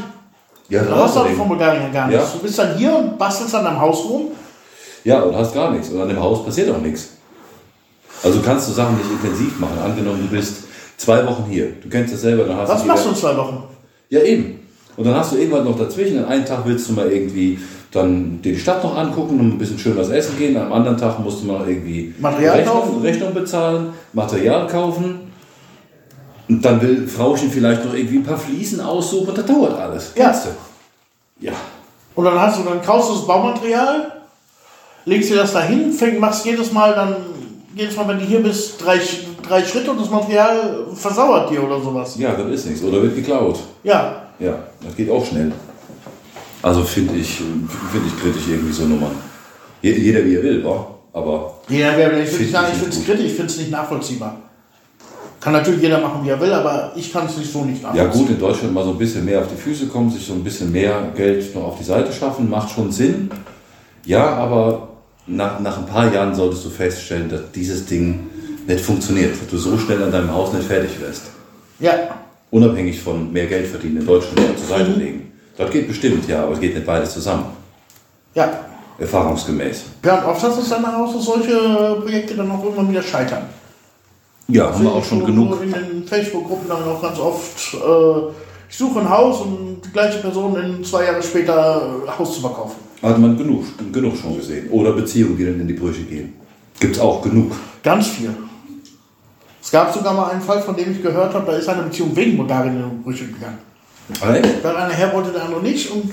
[0.70, 2.26] Ja, Du hast außerdem- von Bulgarien gar nichts.
[2.26, 2.30] Ja.
[2.38, 4.28] Du bist dann hier und bastelst an deinem Haus rum.
[5.04, 5.90] Ja, und hast gar nichts.
[5.90, 7.10] Und an dem Haus passiert auch nichts.
[8.24, 9.80] Also kannst du Sachen nicht intensiv machen.
[9.84, 10.64] Angenommen, du bist
[10.98, 11.72] zwei Wochen hier.
[11.82, 12.44] Du kennst das selber.
[12.44, 13.64] Dann hast Was machst du in zwei Wochen?
[14.10, 14.60] Ja, eben.
[14.98, 16.20] Und dann hast du irgendwann noch dazwischen.
[16.20, 17.60] An einem Tag willst du mal irgendwie
[17.92, 20.58] dann dir die Stadt noch angucken und ein bisschen schön was essen gehen.
[20.58, 23.02] Am anderen Tag musst du mal irgendwie Material Rechnung, kaufen.
[23.02, 25.32] Rechnung bezahlen, Material kaufen.
[26.50, 29.34] Und dann will Frauchen vielleicht noch irgendwie ein paar Fliesen aussuchen.
[29.34, 30.12] Das dauert alles.
[30.16, 30.26] Ja.
[30.26, 30.50] Kennst du?
[31.46, 31.54] Ja.
[32.16, 34.19] Und dann hast du, dann kaufst du das Baumaterial,
[35.10, 37.16] legst dir das dahin, fäng, machst jedes Mal dann,
[37.76, 39.00] jedes Mal, wenn du hier bist, drei,
[39.48, 42.16] drei Schritte und das Material versauert dir oder sowas.
[42.18, 42.84] Ja, das ist nichts.
[42.84, 43.60] Oder wird geklaut.
[43.84, 44.24] Ja.
[44.40, 45.52] Ja, das geht auch schnell.
[46.62, 49.12] Also finde ich, finde ich kritisch irgendwie so Nummern.
[49.82, 50.88] Je- Jeder wie er will, wa?
[51.14, 53.06] Aber Ja, wer- ich Find finde ich es nicht find's gut.
[53.06, 54.36] kritisch, ich finde es nicht nachvollziehbar.
[55.40, 57.90] Kann natürlich jeder machen, wie er will, aber ich kann es nicht so nicht ja
[57.94, 58.22] nachvollziehen.
[58.26, 60.44] gut, in Deutschland mal so ein bisschen mehr auf die Füße kommen, sich so ein
[60.44, 63.32] bisschen mehr Geld noch auf die Seite schaffen, macht schon Sinn.
[64.06, 64.89] Ja, aber
[65.30, 68.30] nach, nach ein paar Jahren solltest du feststellen, dass dieses Ding
[68.68, 71.24] nicht funktioniert, dass du so schnell an deinem Haus nicht fertig wirst.
[71.80, 71.92] Ja,
[72.52, 75.32] Unabhängig von mehr Geld verdienen in Deutschland zur Seite legen.
[75.56, 77.46] Das geht bestimmt, ja, aber es geht nicht beides zusammen.
[78.34, 78.50] ja.
[78.98, 79.84] Erfahrungsgemäß.
[80.04, 81.56] Ja, und oft hast du es dann heraus, dass solche
[82.02, 83.44] Projekte dann auch irgendwann wieder scheitern.
[84.50, 85.62] Ja, haben wir auch schon genug.
[85.64, 88.32] In den Facebook-Gruppen dann auch ganz oft, äh,
[88.70, 92.42] ich suche ein Haus und die gleiche Person in zwei Jahre später äh, Haus zu
[92.42, 92.76] verkaufen.
[93.02, 94.70] Hat man genug, genug schon gesehen.
[94.70, 96.34] Oder Beziehungen, die dann in die Brüche gehen.
[96.80, 97.52] Gibt's auch genug.
[97.84, 98.36] Ganz viel.
[99.62, 102.16] Es gab sogar mal einen Fall, von dem ich gehört habe, da ist eine Beziehung
[102.16, 103.60] wegen Bulgarien in die Brüche gegangen.
[104.20, 106.12] Weil einer her wollte, der andere nicht und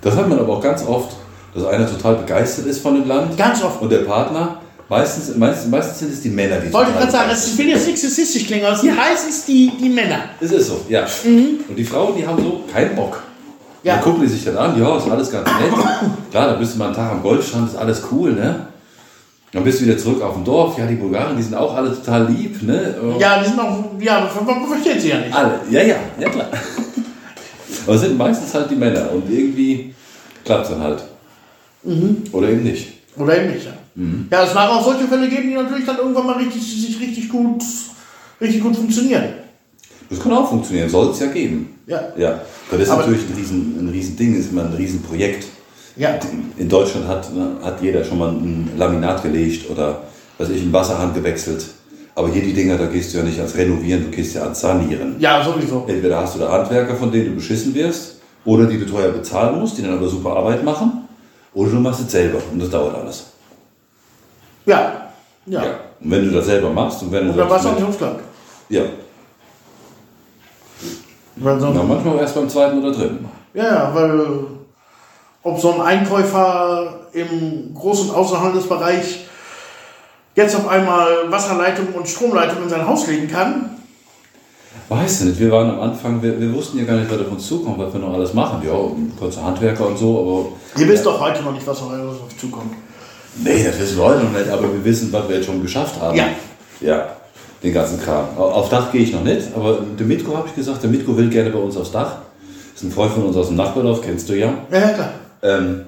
[0.00, 1.16] Das hat man aber auch ganz oft,
[1.54, 3.82] dass einer total begeistert ist von dem Land ganz oft.
[3.82, 4.60] und der Partner.
[4.88, 7.86] Meistens, meistens, meistens sind es die Männer, die Wollte ich gerade sagen, es will jetzt
[7.86, 10.28] nicht sexistisch klingen, aber es sind meistens die, die Männer.
[10.40, 11.06] Es ist so, ja.
[11.24, 13.22] Und die Frauen, die haben so keinen Bock.
[13.84, 13.96] Ja.
[13.96, 15.72] Dann gucken die sich dann an, ja, ist alles ganz nett.
[16.30, 18.66] Klar, dann bist du mal einen Tag am Goldstrand, ist alles cool, ne?
[19.52, 20.78] Dann bist du wieder zurück auf dem Dorf.
[20.78, 22.96] Ja, die Bulgaren, die sind auch alle total lieb, ne?
[23.20, 25.34] Ja, die sind auch, ja, man versteht sie ja nicht.
[25.34, 26.46] Alle, ja, ja, ja klar.
[27.86, 29.94] Aber es sind meistens halt die Männer und irgendwie
[30.44, 31.04] klappt es dann halt.
[32.32, 32.88] Oder eben nicht.
[33.16, 33.72] Oder eben nicht, ja.
[34.30, 37.28] Ja, es mag auch solche Fälle geben, die natürlich dann irgendwann mal richtig, sich richtig
[37.28, 37.62] gut,
[38.40, 39.43] richtig gut funktionieren.
[40.10, 41.78] Das kann auch funktionieren, soll es ja geben.
[41.86, 42.00] Ja.
[42.16, 42.40] Ja,
[42.70, 45.46] das ist Aber- natürlich ein riesen, ein riesen Ding, ist immer ein Riesenprojekt.
[45.96, 46.18] Ja.
[46.56, 47.28] In Deutschland hat,
[47.62, 50.00] hat jeder schon mal ein Laminat gelegt oder
[50.38, 51.64] was ich, einen Wasserhahn gewechselt.
[52.16, 54.60] Aber hier die Dinger, da gehst du ja nicht als renovieren, du gehst ja als
[54.60, 55.16] sanieren.
[55.18, 55.84] Ja, sowieso.
[55.86, 59.58] Entweder hast du da Handwerker, von denen du beschissen wirst, oder die du teuer bezahlen
[59.58, 61.08] musst, die dann aber super Arbeit machen,
[61.54, 63.26] oder du machst es selber und das dauert alles.
[64.66, 65.10] Ja.
[65.46, 65.62] Ja.
[65.64, 65.70] Ja.
[66.00, 68.00] Und wenn du das selber machst und wenn du Und es auch mit- nicht.
[68.70, 68.82] Ja.
[71.36, 74.20] Weil sonst, Na, manchmal erst beim zweiten oder dritten ja, ja, weil
[75.42, 79.26] ob so ein Einkäufer im Groß- und Außenhandelsbereich
[80.34, 83.70] jetzt auf einmal Wasserleitung und Stromleitung in sein Haus legen kann,
[84.88, 87.32] Weißt du nicht, wir waren am Anfang, wir, wir wussten ja gar nicht, was auf
[87.32, 88.60] uns zukommt, was wir noch alles machen.
[88.66, 88.74] Ja,
[89.18, 90.80] kurze Handwerker und so, aber.
[90.82, 92.74] ihr wisst doch heute noch nicht, was auf euch zukommt.
[93.42, 95.98] Nee, das wissen wir heute noch nicht, aber wir wissen, was wir jetzt schon geschafft
[96.00, 96.16] haben.
[96.16, 96.26] Ja.
[96.80, 97.06] Ja,
[97.64, 98.26] den ganzen Kram.
[98.36, 101.16] Au- Auf Dach gehe ich noch nicht, aber der Mitko habe ich gesagt, der Mitko
[101.16, 102.16] will gerne bei uns aufs Dach.
[102.74, 104.52] Das ist ein Freund von uns aus dem Nachbardorf, kennst du ja.
[104.70, 105.10] Ja, ja, klar.
[105.42, 105.80] Ähm,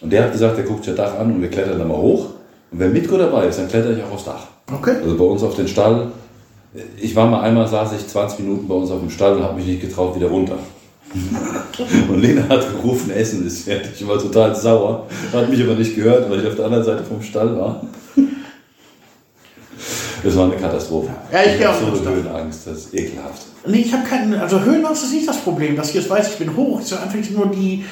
[0.00, 1.96] und der hat gesagt, der guckt sich das Dach an und wir klettern da mal
[1.96, 2.26] hoch.
[2.72, 4.46] Und wenn Mitko dabei ist, dann kletter ich auch aufs Dach.
[4.72, 4.96] Okay.
[5.02, 6.08] Also bei uns auf den Stall.
[7.00, 9.56] Ich war mal einmal, saß ich 20 Minuten bei uns auf dem Stall und habe
[9.56, 10.56] mich nicht getraut, wieder runter.
[12.08, 13.90] Und Lena hat gerufen, Essen ist fertig.
[14.00, 17.02] Ich war total sauer, hat mich aber nicht gehört, weil ich auf der anderen Seite
[17.02, 17.82] vom Stall war.
[20.22, 21.10] Das war eine Katastrophe.
[21.32, 22.16] Ja, ich gehe hab auch so eine.
[22.16, 23.42] Höhenangst, das ist ekelhaft.
[23.66, 26.38] Nee, ich habe keinen, also Höhenangst ist nicht das Problem, dass ich jetzt weiß, ich
[26.38, 26.80] bin hoch.
[26.80, 27.84] Es ist einfach nur die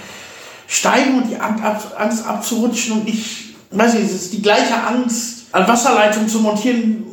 [0.67, 5.67] Steigen und die Angst abzurutschen und ich, weiß nicht, es ist die gleiche Angst, an
[5.67, 7.05] Wasserleitung zu montieren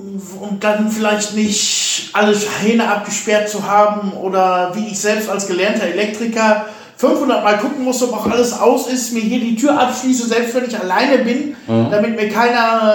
[0.41, 5.83] und dann vielleicht nicht alle Hähne abgesperrt zu haben oder wie ich selbst als gelernter
[5.83, 6.65] Elektriker
[6.97, 10.55] 500 Mal gucken muss, ob auch alles aus ist, mir hier die Tür abschließe, selbst
[10.55, 12.91] wenn ich alleine bin, damit mir keiner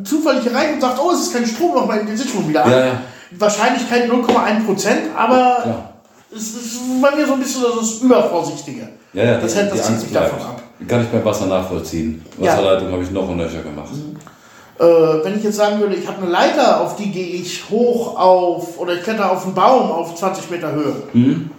[0.00, 2.48] äh, zufällig hier reinkommt und sagt, oh, es ist kein Strom, noch mal die Sicherung
[2.48, 2.70] wieder an.
[2.70, 2.92] Ja, ja.
[3.32, 5.92] Wahrscheinlichkeit 0,1 Prozent, aber Klar.
[6.34, 8.88] es ist bei mir so ein bisschen das Übervorsichtige.
[9.14, 10.32] Ja, ja, das hält das zieht mich bleibt.
[10.32, 10.62] davon ab.
[10.86, 12.24] Kann ich beim Wasser nachvollziehen.
[12.38, 12.52] Ja.
[12.52, 13.88] Wasserleitung habe ich noch und nöcher gemacht.
[14.78, 14.84] Äh,
[15.24, 18.78] wenn ich jetzt sagen würde, ich habe eine Leiter, auf die gehe ich hoch auf,
[18.78, 21.50] oder ich kletter auf einen Baum auf 20 Meter Höhe, Mhm.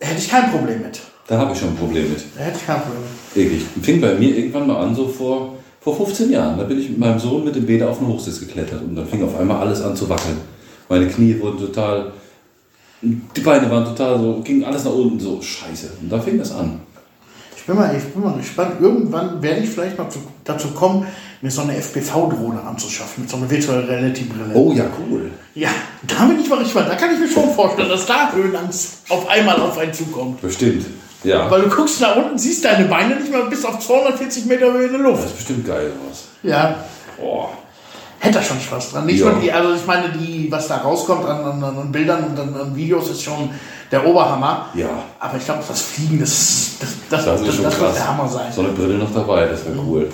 [0.00, 1.00] hätte ich kein Problem mit.
[1.26, 2.22] Da habe ich schon ein Problem mit.
[2.36, 3.02] Da hätte ich kein Problem.
[3.34, 3.62] Eklig.
[3.82, 6.58] Fing bei mir irgendwann mal an, so vor, vor 15 Jahren.
[6.58, 9.06] Da bin ich mit meinem Sohn mit dem Bäder auf den Hochsitz geklettert und dann
[9.06, 10.36] fing auf einmal alles an zu wackeln.
[10.88, 12.12] Meine Knie wurden total,
[13.00, 15.92] die Beine waren total so, ging alles nach unten so, scheiße.
[16.02, 16.80] Und da fing das an.
[17.56, 18.72] Ich bin mal, ich bin mal gespannt.
[18.78, 21.06] Irgendwann werde ich vielleicht mal zu, dazu kommen,
[21.40, 24.50] mir so eine FPV-Drohne anzuschaffen, mit so einer Virtual Reality-Brille.
[24.52, 25.30] Oh ja, cool.
[25.54, 25.70] Ja,
[26.06, 26.90] da bin ich mal gespannt.
[26.90, 30.42] Da kann ich mir schon vorstellen, dass da Höhenangst auf einmal auf einen zukommt.
[30.42, 30.84] Bestimmt.
[31.24, 31.50] Ja.
[31.50, 34.86] Weil du guckst nach unten, siehst deine Beine nicht mehr bis auf 240 Meter Höhe
[34.86, 35.24] in der Das Luft.
[35.26, 36.24] ist bestimmt geil was.
[36.42, 36.76] Ja,
[37.18, 37.48] Boah.
[38.20, 39.06] hätte da schon Spaß dran.
[39.06, 39.30] Nicht Ja.
[39.30, 42.54] nur die, also ich meine, die, was da rauskommt an, an, an Bildern und an,
[42.54, 43.50] an Videos, ist schon
[43.90, 44.66] der Oberhammer.
[44.74, 44.88] Ja.
[45.18, 48.52] Aber ich glaube, das Fliegen, das, das, das, Das das, das wird der Hammer sein.
[48.52, 50.10] So eine Brille noch dabei, das wäre cool.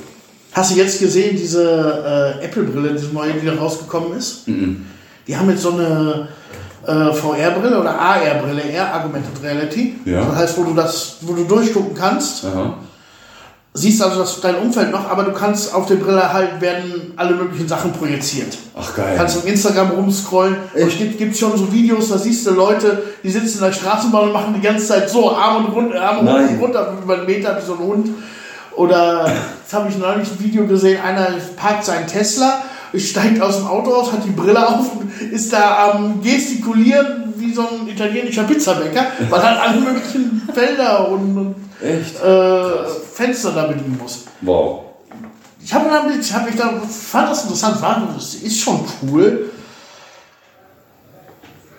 [0.52, 4.46] Hast du jetzt gesehen, diese äh, Apple-Brille, diese neue, die da rausgekommen ist?
[5.26, 6.28] Die haben jetzt so eine
[6.86, 9.96] äh, VR-Brille oder AR-Brille, Air Augmented Reality.
[10.04, 10.24] Ja.
[10.24, 12.44] Das heißt, wo du das, wo du durchgucken kannst.
[12.44, 12.74] Aha.
[13.72, 17.36] Siehst also das, dein Umfeld noch, aber du kannst auf der Brille halt werden alle
[17.36, 18.58] möglichen Sachen projiziert.
[18.76, 19.14] Ach geil.
[19.16, 20.56] Kannst auf Instagram rumscrollen.
[20.74, 24.24] Es gibt, gibt schon so Videos, da siehst du Leute, die sitzen in der Straßenbahn
[24.24, 26.48] und machen die ganze Zeit so Arme und runter, Arme Nein.
[26.48, 28.08] und runter über einen Meter wie so ein Hund.
[28.74, 29.30] Oder
[29.62, 32.62] jetzt habe ich neulich ein Video gesehen, einer parkt seinen Tesla,
[32.98, 37.52] steigt aus dem Auto aus, hat die Brille auf und ist da am gestikulieren wie
[37.52, 43.98] so ein italienischer Pizzabäcker, weil er alle möglichen Felder und, und äh, Fenster da bedienen
[44.00, 44.24] muss.
[44.42, 44.84] Wow.
[45.62, 49.50] Ich habe hab mich dann, fand das interessant, war, das ist schon cool.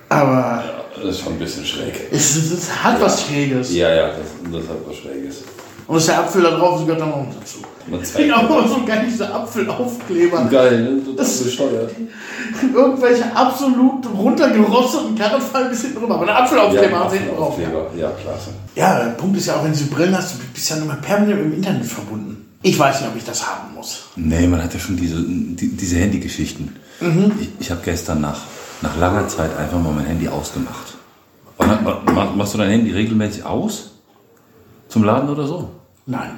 [0.10, 0.64] Aber
[0.96, 1.94] Das ist schon ein bisschen schräg.
[2.12, 3.74] es, es, hat was Schräges.
[3.74, 5.44] Ja, ja, das, das hat was Schräges.
[5.88, 7.60] Und ist der Apfel da drauf, gehört dann noch dazu.
[7.88, 10.46] Man Ich zeigt finde auch immer so geil, diese Apfelaufkleber.
[10.52, 11.00] Geil, ne?
[11.04, 11.92] Total Das- bescheuert.
[12.74, 16.16] Irgendwelche absolut runtergerosteten Karren fallen bis hinten rüber.
[16.16, 17.58] Aber eine Apfelaufkleber haben sie hinten drauf.
[17.60, 17.68] Ja.
[17.68, 17.92] Aufkleber.
[17.98, 18.50] Ja, klasse.
[18.76, 21.40] ja, der Punkt ist ja auch, wenn du Brillen hast, du bist ja immer permanent
[21.42, 22.46] im Internet verbunden.
[22.64, 24.04] Ich weiß nicht, ob ich das haben muss.
[24.16, 26.76] Nee, man hat ja schon diese, die, diese Handygeschichten.
[27.40, 28.42] Ich, ich habe gestern nach,
[28.82, 30.94] nach langer Zeit einfach mal mein Handy ausgemacht.
[32.36, 33.92] Machst du dein Handy regelmäßig aus?
[34.88, 35.70] Zum Laden oder so?
[36.06, 36.32] Nein.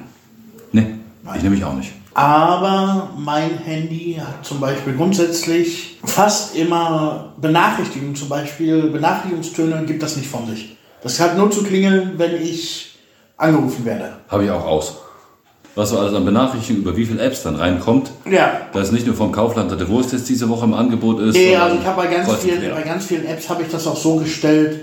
[0.72, 0.94] Nee,
[1.36, 1.92] ich nehme mich auch nicht.
[2.14, 10.16] Aber mein Handy hat zum Beispiel grundsätzlich fast immer Benachrichtigungen, zum Beispiel Benachrichtigungstöne gibt das
[10.16, 10.76] nicht von sich.
[11.02, 12.94] Das hat nur zu klingeln, wenn ich
[13.36, 14.12] angerufen werde.
[14.28, 14.96] Habe ich auch aus.
[15.74, 18.60] Was so alles an Benachrichtigungen über wie viele Apps dann reinkommt, Ja.
[18.72, 21.34] da ist nicht nur vom Kaufland der Wurst jetzt diese Woche im Angebot ist.
[21.34, 23.96] Nee, also ich habe bei ganz vielen, bei ganz vielen Apps habe ich das auch
[23.96, 24.82] so gestellt,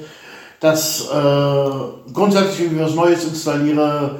[0.59, 4.19] dass äh, grundsätzlich, wenn ich was Neues installiere,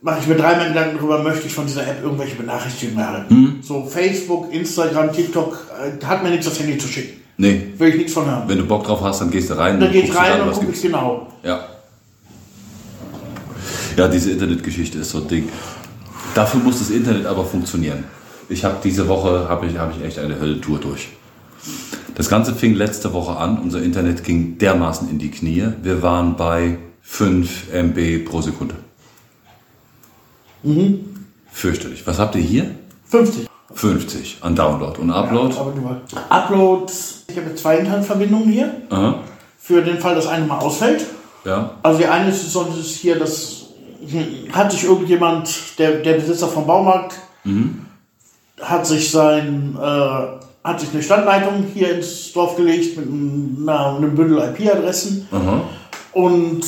[0.00, 3.58] mache ich mir dreimal Gedanken darüber, möchte ich von dieser App irgendwelche Benachrichtigungen erhalten.
[3.62, 5.66] So Facebook, Instagram, TikTok,
[6.00, 7.20] äh, hat mir nichts das Handy zu schicken.
[7.36, 8.44] Nee, Will ich nichts von hören.
[8.48, 9.78] wenn du Bock drauf hast, dann gehst du rein.
[9.78, 11.28] Dann guckst dir rein an, und ich genau.
[11.44, 11.60] Ja.
[13.96, 15.48] Ja, diese Internetgeschichte ist so ein Ding.
[16.34, 18.04] Dafür muss das Internet aber funktionieren.
[18.48, 21.08] Ich habe diese Woche habe ich, hab ich echt eine Höllentour durch.
[22.14, 23.58] Das Ganze fing letzte Woche an.
[23.58, 25.68] Unser Internet ging dermaßen in die Knie.
[25.82, 28.74] Wir waren bei 5 MB pro Sekunde.
[31.52, 32.06] Fürchterlich.
[32.06, 32.70] Was habt ihr hier?
[33.06, 33.48] 50.
[33.74, 35.54] 50 an Download und Upload.
[35.54, 36.92] Nur Upload,
[37.28, 38.74] ich habe jetzt zwei Internetverbindungen hier.
[38.90, 39.20] Aha.
[39.58, 41.04] Für den Fall, dass eine mal ausfällt.
[41.44, 41.72] Ja.
[41.82, 43.66] Also die eine ist, sonst ist hier, das
[44.06, 47.14] hm, hat sich irgendjemand, der, der Besitzer vom Baumarkt,
[48.60, 54.14] hat sich sein, äh, hat sich eine Standleitung hier ins Dorf gelegt mit einem, einem
[54.14, 55.28] Bündel IP-Adressen.
[56.12, 56.64] Und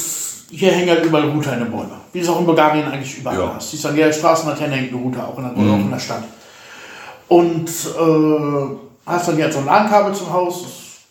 [0.51, 1.91] hier hängen halt überall Router in den Bäumen.
[2.13, 3.57] Wie es auch in Bulgarien eigentlich überall Ja.
[3.59, 3.71] ist.
[3.71, 6.25] Siehst du an jeder Straßenlaterne hängt ein Router, auch in der, auch in der Stadt.
[7.29, 8.77] Und äh,
[9.07, 10.65] hast dann jetzt so ein LAN-Kabel zum Haus.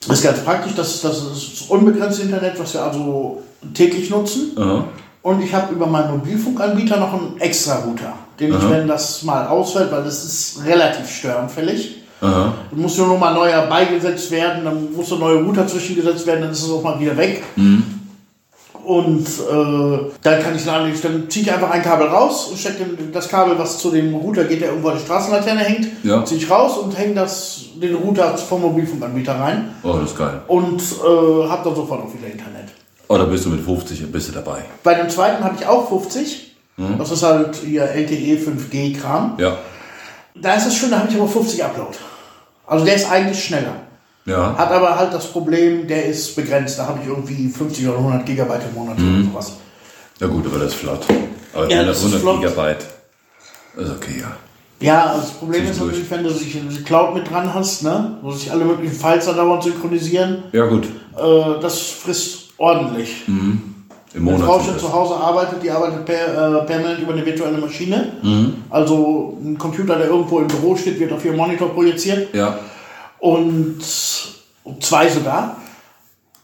[0.08, 3.42] Das ist ganz praktisch, das, das ist das unbegrenzte Internet, was wir also
[3.74, 4.52] täglich nutzen.
[4.58, 4.86] Aha.
[5.22, 9.48] Und ich habe über meinen Mobilfunkanbieter noch einen extra Router, den ich, wenn das mal
[9.48, 11.98] ausfällt, weil das ist relativ störanfällig.
[12.22, 12.54] Aha.
[12.72, 16.42] Dann muss nur noch mal neuer beigesetzt werden, dann muss ein neuer Router zwischengesetzt werden,
[16.44, 17.44] dann ist es auch mal wieder weg.
[18.90, 22.86] Und äh, dann kann ich sagen, dann ziehe ich einfach ein Kabel raus und stecke
[23.14, 26.26] das Kabel, was zu dem Router geht, der irgendwo an die Straßenlaterne hängt, Ja.
[26.26, 30.42] ziehe ich raus und hänge das, den Router vom Mobilfunkanbieter rein Oh, das ist geil.
[30.48, 32.70] und äh, habe dann sofort auch wieder Internet.
[33.08, 34.64] Oh, da bist du mit 50 bist du dabei.
[34.84, 36.48] Bei dem zweiten habe ich auch 50.
[36.98, 39.34] Das ist halt hier LTE 5G-Kram.
[39.38, 39.58] Ja.
[40.34, 41.96] Da ist es schön, da habe ich aber 50 Upload.
[42.66, 43.74] Also der ist eigentlich schneller.
[44.30, 44.56] Ja.
[44.58, 46.78] Hat aber halt das Problem, der ist begrenzt.
[46.80, 49.54] Da habe ich irgendwie 50 oder 100 Gigabyte im Monat oder sowas.
[50.20, 51.06] Ja gut, aber das ist flott.
[51.54, 52.40] Aber Ja, 100, das ist 100 flott.
[52.42, 52.86] Gigabyte.
[53.78, 54.32] Ist okay, ja.
[54.82, 57.84] Ja, also das Problem ist natürlich, wenn du sich in die Cloud mit dran hast,
[57.84, 60.86] ne, wo sich alle möglichen Files da dauernd synchronisieren, Ja gut.
[61.18, 63.24] äh, das frisst ordentlich.
[63.28, 63.62] Im
[64.14, 64.42] Meine Monat.
[64.48, 66.16] Frau sind schon zu Hause arbeitet, die arbeitet per,
[66.62, 68.14] äh, permanent über eine virtuelle Maschine.
[68.70, 72.34] Also ein Computer, der irgendwo im Büro steht, wird auf ihren Monitor projiziert.
[72.34, 72.58] Ja.
[73.20, 73.82] Und
[74.80, 75.58] zwei sogar.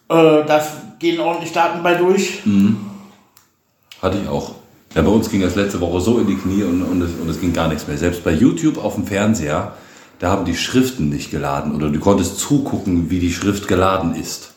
[0.10, 0.66] Äh, da
[1.00, 2.42] gehen ordentlich Daten bei durch.
[4.02, 4.56] Hatte ich auch.
[4.94, 7.28] Ja, bei uns ging das letzte Woche so in die Knie und, und, es, und
[7.30, 7.98] es ging gar nichts mehr.
[7.98, 9.74] Selbst bei YouTube auf dem Fernseher,
[10.20, 14.54] da haben die Schriften nicht geladen oder du konntest zugucken, wie die Schrift geladen ist.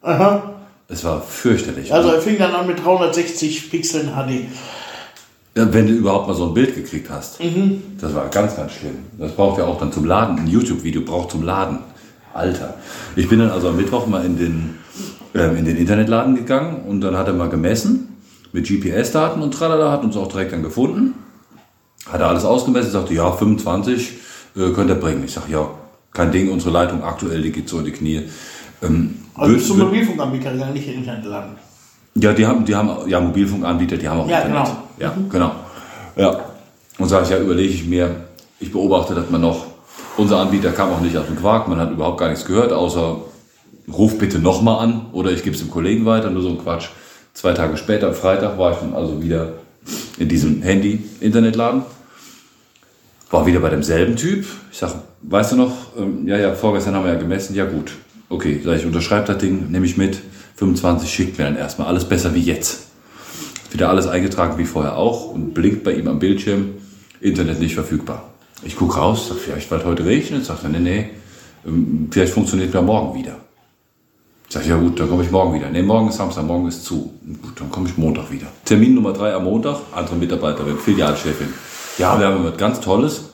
[0.00, 0.54] Aha.
[0.88, 1.92] Es war fürchterlich.
[1.92, 4.46] Also er fing dann an mit 360 Pixeln HD.
[5.54, 7.38] Wenn du überhaupt mal so ein Bild gekriegt hast.
[8.00, 8.96] Das war ganz, ganz schlimm.
[9.18, 10.38] Das braucht ja auch dann zum Laden.
[10.38, 11.78] Ein YouTube-Video braucht zum Laden.
[12.32, 12.74] Alter.
[13.16, 14.78] Ich bin dann also am Mittwoch mal in den,
[15.34, 18.16] ähm, in den Internetladen gegangen und dann hat er mal gemessen
[18.52, 21.12] mit GPS-Daten und tralala, hat uns auch direkt dann gefunden.
[22.10, 24.14] Hat er alles ausgemessen, sagte, ja, 25
[24.56, 25.22] äh, könnt ihr bringen.
[25.24, 25.68] Ich sag, ja,
[26.14, 28.22] kein Ding, unsere Leitung aktuell, die geht so in die Knie.
[28.82, 31.56] Ähm, Also würd- zum würd- Mobilfunkanbieter gegangen, nicht in den Internetladen.
[32.14, 34.64] Ja, die haben, die haben ja Mobilfunkanbieter, die haben auch Ja, Internet.
[34.64, 34.76] genau.
[34.98, 35.52] Ja, genau.
[36.16, 36.40] Ja.
[36.98, 38.14] Und sage ich, ja, überlege ich mir,
[38.60, 39.66] ich beobachte, dass man noch,
[40.16, 43.16] unser Anbieter kam auch nicht aus dem Quark, man hat überhaupt gar nichts gehört, außer
[43.92, 46.88] ruf bitte nochmal an oder ich gebe es dem Kollegen weiter, nur so ein Quatsch.
[47.34, 49.54] Zwei Tage später, am Freitag, war ich dann also wieder
[50.18, 51.82] in diesem Handy-Internetladen.
[53.30, 54.44] War wieder bei demselben Typ.
[54.70, 54.92] Ich sag,
[55.22, 57.92] weißt du noch, ähm, ja, ja, vorgestern haben wir ja gemessen, ja gut.
[58.28, 60.18] Okay, sag ich, unterschreib das Ding, nehme ich mit,
[60.56, 62.86] 25 schickt mir dann erstmal, alles besser wie jetzt.
[63.70, 66.74] Wieder alles eingetragen wie vorher auch und blinkt bei ihm am Bildschirm,
[67.20, 68.30] Internet nicht verfügbar.
[68.64, 71.10] Ich gucke raus, sag, vielleicht weil heute regnet, sagt er, nee, nee,
[71.66, 73.36] ähm, vielleicht funktioniert ja morgen wieder.
[74.48, 75.70] Ich, ja gut, dann komme ich morgen wieder.
[75.70, 77.14] Nee, morgen ist Samstag, morgen ist zu.
[77.42, 78.46] Gut, dann komme ich Montag wieder.
[78.64, 81.48] Termin Nummer drei am Montag, andere Mitarbeiterin, Filialchefin.
[81.96, 83.30] Ja, wir haben was ganz Tolles.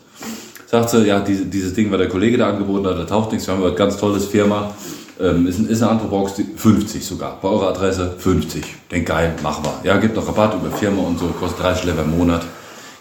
[0.67, 3.49] Sagt sie, ja, diese, dieses Ding, was der Kollege da angeboten hat, da taucht nichts,
[3.49, 4.73] wir haben was ganz Tolles, Firma.
[5.21, 7.41] Ähm, ist, ist eine andere Box, die, 50 sogar.
[7.41, 8.65] Bei eurer Adresse 50.
[8.91, 9.89] Denk geil, machen wir.
[9.89, 12.45] Ja, gibt noch Rabatt über Firma und so, kostet 30 Lever im Monat.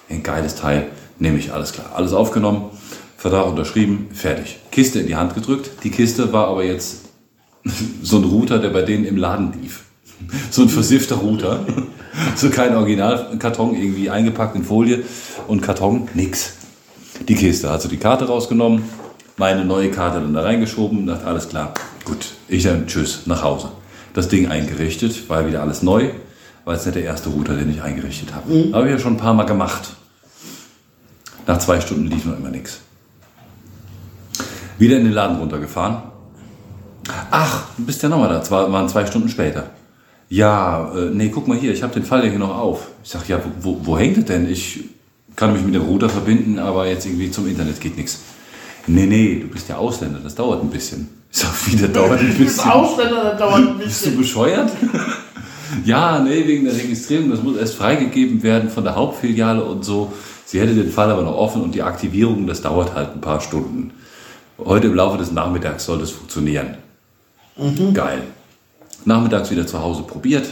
[0.09, 0.87] Ein geiles Teil,
[1.19, 1.91] nehme ich, alles klar.
[1.93, 2.71] Alles aufgenommen,
[3.17, 4.59] Vertrag unterschrieben, fertig.
[4.71, 5.69] Kiste in die Hand gedrückt.
[5.83, 7.05] Die Kiste war aber jetzt
[8.01, 9.83] so ein Router, der bei denen im Laden lief.
[10.49, 11.65] So ein versiffter Router.
[12.35, 15.03] So kein Originalkarton irgendwie eingepackt in Folie
[15.47, 16.53] und Karton, nix.
[17.27, 18.81] Die Kiste, also die Karte rausgenommen,
[19.37, 21.75] meine neue Karte dann da reingeschoben, dachte, alles klar,
[22.07, 23.71] gut, ich dann tschüss, nach Hause.
[24.13, 26.11] Das Ding eingerichtet, war wieder alles neu,
[26.65, 28.73] war jetzt nicht der erste Router, den ich eingerichtet habe.
[28.73, 29.89] Habe ich ja schon ein paar Mal gemacht.
[31.45, 32.79] Nach zwei Stunden lief noch immer nichts.
[34.77, 36.01] Wieder in den Laden runtergefahren,
[37.31, 38.41] Ach, du bist ja nochmal da.
[38.41, 39.69] Es war, waren zwei Stunden später.
[40.29, 42.87] Ja, äh, nee, guck mal hier, ich habe den Fall ja hier noch auf.
[43.03, 44.49] Ich sag, ja, wo, wo, wo hängt es denn?
[44.49, 44.83] Ich
[45.35, 48.19] kann mich mit dem Router verbinden, aber jetzt irgendwie zum Internet geht nichts.
[48.87, 51.09] Nee, nee, du bist ja Ausländer, das dauert ein bisschen.
[51.37, 52.71] Ich sag, wie, das dauert ein Das bisschen.
[52.71, 54.17] Ausländer, das dauert ein Bist du bisschen.
[54.17, 54.71] bescheuert?
[55.85, 60.11] ja, nee, wegen der Registrierung, das muss erst freigegeben werden von der Hauptfiliale und so.
[60.45, 63.39] Sie hätte den Fall aber noch offen und die Aktivierung, das dauert halt ein paar
[63.39, 63.91] Stunden.
[64.57, 66.77] Heute im Laufe des Nachmittags soll das funktionieren.
[67.93, 68.23] Geil.
[69.05, 70.47] Nachmittags wieder zu Hause probiert.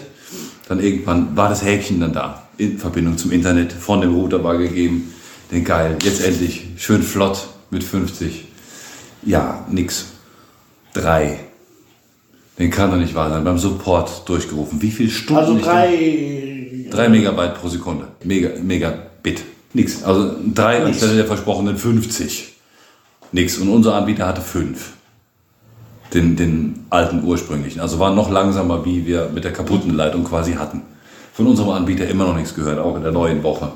[0.69, 2.43] Dann irgendwann war das Häkchen dann da.
[2.59, 5.15] In Verbindung zum Internet von dem Router war gegeben.
[5.51, 5.97] Den geil.
[6.03, 8.45] Jetzt endlich schön flott mit 50.
[9.23, 10.11] Ja, nix.
[10.95, 11.39] Drei.
[12.57, 13.43] Den kann doch nicht wahr sein.
[13.43, 14.81] Beim Support durchgerufen.
[14.81, 15.41] Wie viele Stunden?
[15.41, 16.87] Also drei.
[16.89, 18.07] 3 Megabyte pro Sekunde.
[18.23, 19.43] Mega, Megabit.
[19.73, 20.03] Nix.
[20.03, 20.85] Also 3 Nix.
[20.85, 22.53] anstelle der versprochenen 50.
[23.33, 23.57] Nix.
[23.57, 24.93] Und unser Anbieter hatte 5.
[26.13, 27.81] Den, den alten ursprünglichen.
[27.81, 30.83] Also war noch langsamer, wie wir mit der kaputten Leitung quasi hatten.
[31.33, 33.73] Von unserem Anbieter immer noch nichts gehört, auch in der neuen Woche.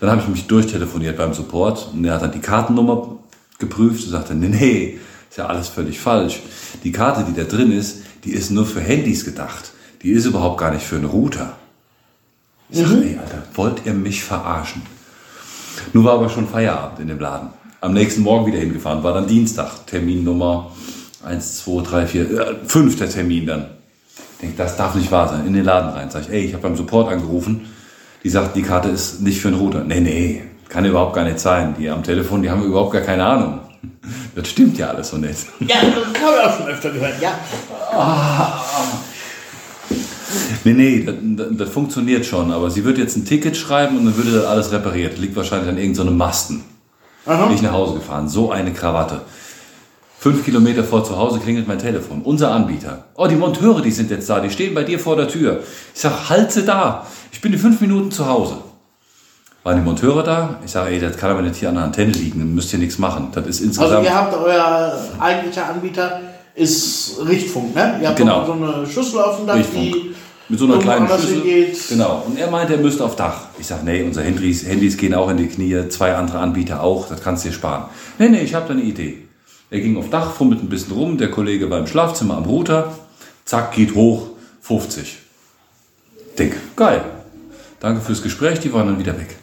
[0.00, 3.18] Dann habe ich mich durchtelefoniert beim Support und der hat dann die Kartennummer
[3.60, 4.98] geprüft und sagte, nee, nee,
[5.30, 6.40] ist ja alles völlig falsch.
[6.82, 9.70] Die Karte, die da drin ist, die ist nur für Handys gedacht.
[10.02, 11.56] Die ist überhaupt gar nicht für einen Router.
[12.68, 14.82] Ich sag, ey, Alter, wollt ihr mich verarschen?
[15.92, 17.50] Nun war aber schon Feierabend in dem Laden.
[17.80, 20.72] Am nächsten Morgen wieder hingefahren, war dann Dienstag, Termin Nummer
[21.24, 23.66] 1, 2, 3, 4, äh, 5 der Termin dann.
[24.34, 25.46] Ich denke, das darf nicht wahr sein.
[25.46, 26.10] In den Laden rein.
[26.10, 27.66] Sag ich, ey, ich habe beim Support angerufen.
[28.24, 29.84] Die sagt, die Karte ist nicht für einen Router.
[29.84, 31.74] Nee, nee, kann überhaupt gar nicht sein.
[31.78, 33.60] Die am Telefon, die haben überhaupt gar keine Ahnung.
[34.40, 35.46] Das stimmt ja alles so nicht.
[35.60, 37.38] Ja, das habe ich auch schon öfter gehört, ja.
[40.64, 44.16] Nee, nee, das, das, funktioniert schon, aber sie wird jetzt ein Ticket schreiben und dann
[44.16, 45.18] würde das alles repariert.
[45.18, 46.64] Liegt wahrscheinlich an irgendeinem Masten.
[47.26, 47.46] Aha.
[47.46, 48.28] Bin ich nach Hause gefahren.
[48.28, 49.20] So eine Krawatte.
[50.18, 52.22] Fünf Kilometer vor zu Hause klingelt mein Telefon.
[52.22, 53.04] Unser Anbieter.
[53.16, 54.40] Oh, die Monteure, die sind jetzt da.
[54.40, 55.62] Die stehen bei dir vor der Tür.
[55.94, 57.06] Ich sag, halt sie da.
[57.32, 58.58] Ich bin in fünf Minuten zu Hause.
[59.62, 60.58] Waren die Monteure da?
[60.64, 62.38] Ich sage, ey, das kann aber nicht hier an der Antenne liegen.
[62.38, 63.28] Dann müsst ihr nichts machen.
[63.32, 64.04] Das ist Also insgesamt...
[64.06, 66.20] ihr habt euer eigentlicher Anbieter
[66.54, 67.98] ist Richtfunk, ne?
[68.02, 68.44] Ihr habt Genau.
[68.46, 69.92] so eine Schüssel auf dem Dach, Richtfunk.
[69.92, 70.14] die
[70.48, 71.34] Mit so einer kleinen Schüssel.
[71.42, 71.78] hingeht.
[71.90, 72.22] Genau.
[72.26, 73.42] Und er meinte, er müsste auf Dach.
[73.58, 77.08] Ich sag, nee, unsere Handys, Handys gehen auch in die Knie, zwei andere Anbieter auch,
[77.08, 77.84] das kannst du dir sparen.
[78.18, 79.18] Nee, nee, ich habe da eine Idee.
[79.70, 82.92] Er ging auf Dach, fummelt ein bisschen rum, der Kollege war im Schlafzimmer am Router,
[83.44, 84.26] zack, geht hoch,
[84.62, 85.18] 50.
[86.38, 87.02] Dick, geil.
[87.78, 89.36] Danke fürs Gespräch, die waren dann wieder weg.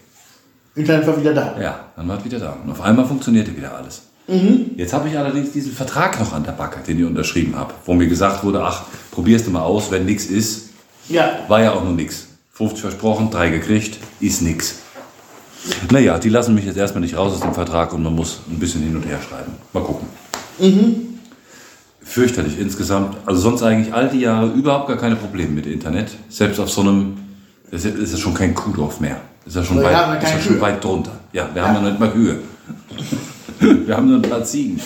[0.77, 1.55] Internet war wieder da.
[1.59, 2.55] Ja, dann war es wieder da.
[2.63, 4.03] Und auf einmal funktionierte wieder alles.
[4.75, 7.93] Jetzt habe ich allerdings diesen Vertrag noch an der Backe, den ich unterschrieben habe, wo
[7.93, 10.69] mir gesagt wurde, ach, probierst du mal aus, wenn nichts ist,
[11.07, 11.39] Ja.
[11.47, 12.27] war ja auch nur nix.
[12.51, 14.79] 50 versprochen, 3 gekriegt, ist nix.
[15.91, 18.59] Naja, die lassen mich jetzt erstmal nicht raus aus dem Vertrag und man muss ein
[18.59, 19.53] bisschen hin und her schreiben.
[19.73, 20.07] Mal gucken.
[22.03, 23.15] Fürchterlich insgesamt.
[23.25, 26.11] Also sonst eigentlich all die Jahre überhaupt gar keine Probleme mit Internet.
[26.29, 27.17] Selbst auf so einem,
[27.71, 29.21] das ist schon kein Kuhdorf mehr.
[29.47, 31.11] Ist ja schon, Wir weit, ja ja schon weit drunter.
[31.31, 32.39] Ja, wir haben ja nicht mal Kühe.
[33.59, 34.81] wir haben nur ein paar Ziegen.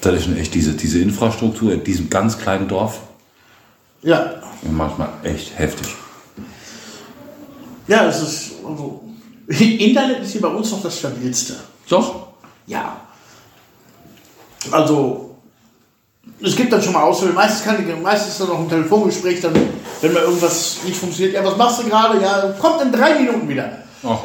[0.00, 3.00] Das ist schon echt diese, diese Infrastruktur in diesem ganz kleinen Dorf.
[4.02, 4.34] Ja.
[4.62, 5.94] Manchmal echt heftig.
[7.86, 8.52] Ja, es ist.
[8.66, 9.04] Also,
[9.48, 11.56] Internet ist hier bei uns noch das stabilste.
[11.88, 12.28] Doch.
[12.66, 12.98] Ja.
[14.70, 15.23] Also,
[16.42, 17.32] es gibt dann schon mal Ausfälle.
[17.32, 19.54] Meistens, kann, meistens ist dann noch ein Telefongespräch, dann,
[20.00, 21.34] wenn mal irgendwas nicht funktioniert.
[21.34, 22.20] Ja, was machst du gerade?
[22.20, 23.70] Ja, kommt in drei Minuten wieder.
[24.06, 24.18] Ach.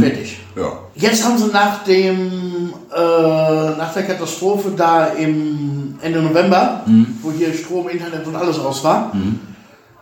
[0.00, 0.38] Fertig.
[0.56, 0.72] Ja.
[0.94, 6.84] Jetzt haben sie nach dem äh, nach der Katastrophe da im Ende November,
[7.22, 9.12] wo hier Strom, Internet und alles aus war,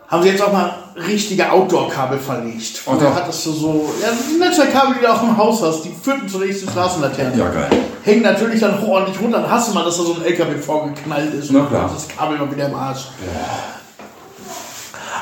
[0.08, 2.78] haben sie jetzt auch mal richtige Outdoor-Kabel verlegt.
[2.78, 3.16] Vorher doch.
[3.16, 6.40] hattest du so ja, die Netzwerkkabel, die du auch im Haus hast, die führten zur
[6.40, 7.36] nächsten Straßenlaterne.
[7.36, 7.68] Ja, geil.
[8.04, 9.40] Hängen natürlich dann ordentlich runter.
[9.42, 11.90] Dann hast du mal, dass da so ein LKW vorgeknallt ist Na und klar.
[11.92, 13.08] das Kabel mal wieder im Arsch.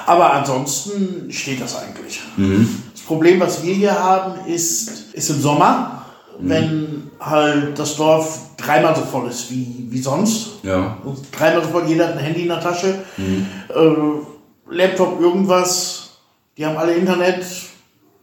[0.06, 2.20] Aber ansonsten steht das eigentlich.
[2.36, 2.82] Mhm.
[2.92, 5.92] Das Problem, was wir hier haben, ist, ist im Sommer,
[6.38, 6.48] Mhm.
[6.50, 10.48] wenn halt das Dorf dreimal so voll ist wie, wie sonst.
[10.62, 10.96] Ja.
[11.02, 13.46] Und Dreimal so voll, jeder hat ein Handy in der Tasche, Mhm.
[13.70, 14.35] äh,
[14.70, 16.10] Laptop, irgendwas.
[16.56, 17.44] Die haben alle Internet.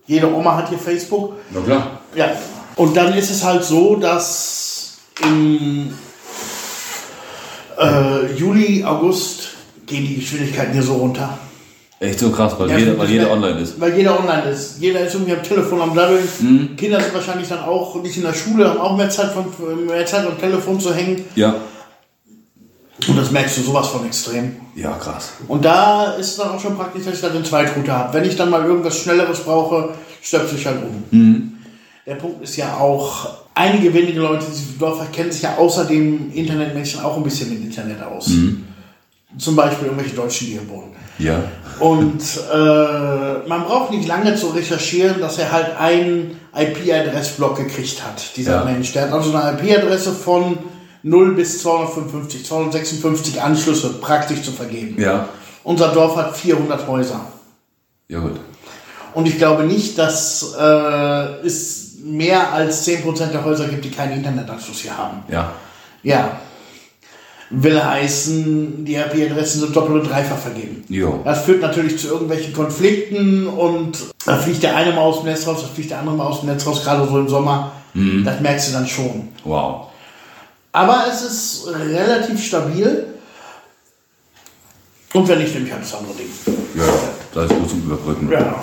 [0.05, 1.33] Jede Oma hat hier Facebook.
[1.51, 1.99] Na klar.
[2.15, 2.31] Ja.
[2.75, 5.93] Und dann ist es halt so, dass im
[7.79, 9.49] äh, Juli, August
[9.85, 11.37] gehen die Geschwindigkeiten hier so runter.
[11.99, 13.79] Echt so krass, weil, Ja, jeder, weil jeder online ist.
[13.79, 14.77] Weil jeder online ist.
[14.79, 16.27] Jeder ist irgendwie am Telefon am Daddeln.
[16.39, 16.75] Mhm.
[16.75, 19.45] Kinder sind wahrscheinlich dann auch nicht in der Schule, haben auch mehr Zeit, vom,
[19.85, 21.23] mehr Zeit am Telefon zu hängen.
[21.35, 21.55] Ja.
[23.07, 24.55] Und das merkst du sowas von extrem.
[24.75, 25.33] Ja, krass.
[25.47, 28.13] Und da ist es dann auch schon praktisch, dass ich dann den Zweitrouter habe.
[28.13, 29.89] Wenn ich dann mal irgendwas Schnelleres brauche,
[30.21, 31.53] stöpsel ich halt um.
[32.05, 35.85] Der Punkt ist ja auch, einige wenige Leute in diesem Dorf kennen sich ja außer
[35.85, 38.29] dem Internetmenschen auch ein bisschen mit Internet aus.
[39.37, 40.95] Zum Beispiel irgendwelche Deutschen, die hier wohnen.
[41.17, 41.39] Ja.
[41.79, 42.21] Und
[42.53, 48.57] äh, man braucht nicht lange zu recherchieren, dass er halt einen IP-Adressblock gekriegt hat, dieser
[48.57, 48.63] Ja.
[48.65, 48.93] Mensch.
[48.93, 50.57] Der hat also eine IP-Adresse von
[51.03, 54.99] 0 bis 255, 256 Anschlüsse praktisch zu vergeben.
[54.99, 55.27] Ja.
[55.63, 57.21] Unser Dorf hat 400 Häuser.
[58.07, 58.39] Ja, gut.
[59.13, 64.17] Und ich glaube nicht, dass äh, es mehr als 10% der Häuser gibt, die keinen
[64.17, 65.23] Internetanschluss hier haben.
[65.29, 65.53] Ja.
[66.01, 66.39] Ja.
[67.49, 70.83] Will heißen, die IP-Adressen sind doppelt und dreifach vergeben.
[70.89, 71.21] Jo.
[71.23, 75.45] Das führt natürlich zu irgendwelchen Konflikten und da fliegt der eine mal aus dem Netz
[75.45, 77.73] raus, da fliegt der andere mal aus dem Netz raus, gerade so im Sommer.
[78.25, 79.27] Das merkst du dann schon.
[79.43, 79.89] Wow.
[80.73, 83.05] Aber es ist relativ stabil.
[85.13, 86.29] Und wenn nicht, nehme ich halt das andere Ding.
[86.75, 86.91] Ja,
[87.33, 88.31] das ist gut zum Überbrücken.
[88.31, 88.59] Ja.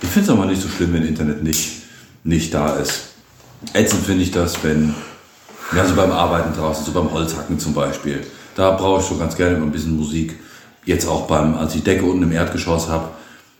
[0.00, 1.82] Ich finde es aber nicht so schlimm, wenn Internet nicht,
[2.22, 3.08] nicht da ist.
[3.74, 4.94] Ätzend finde ich das, wenn,
[5.74, 8.24] ja, so beim Arbeiten draußen, so beim Holzhacken zum Beispiel.
[8.54, 10.38] Da brauche ich schon ganz gerne immer ein bisschen Musik.
[10.86, 13.08] Jetzt auch beim, als ich Decke unten im Erdgeschoss habe.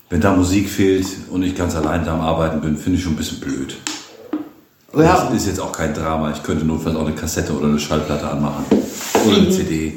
[0.08, 3.14] Wenn da Musik fehlt und ich ganz allein da am Arbeiten bin, finde ich schon
[3.14, 3.76] ein bisschen blöd.
[4.96, 6.32] Ja, Das ist jetzt auch kein Drama.
[6.34, 8.64] Ich könnte notfalls auch eine Kassette oder eine Schallplatte anmachen.
[9.26, 9.96] Oder eine CD.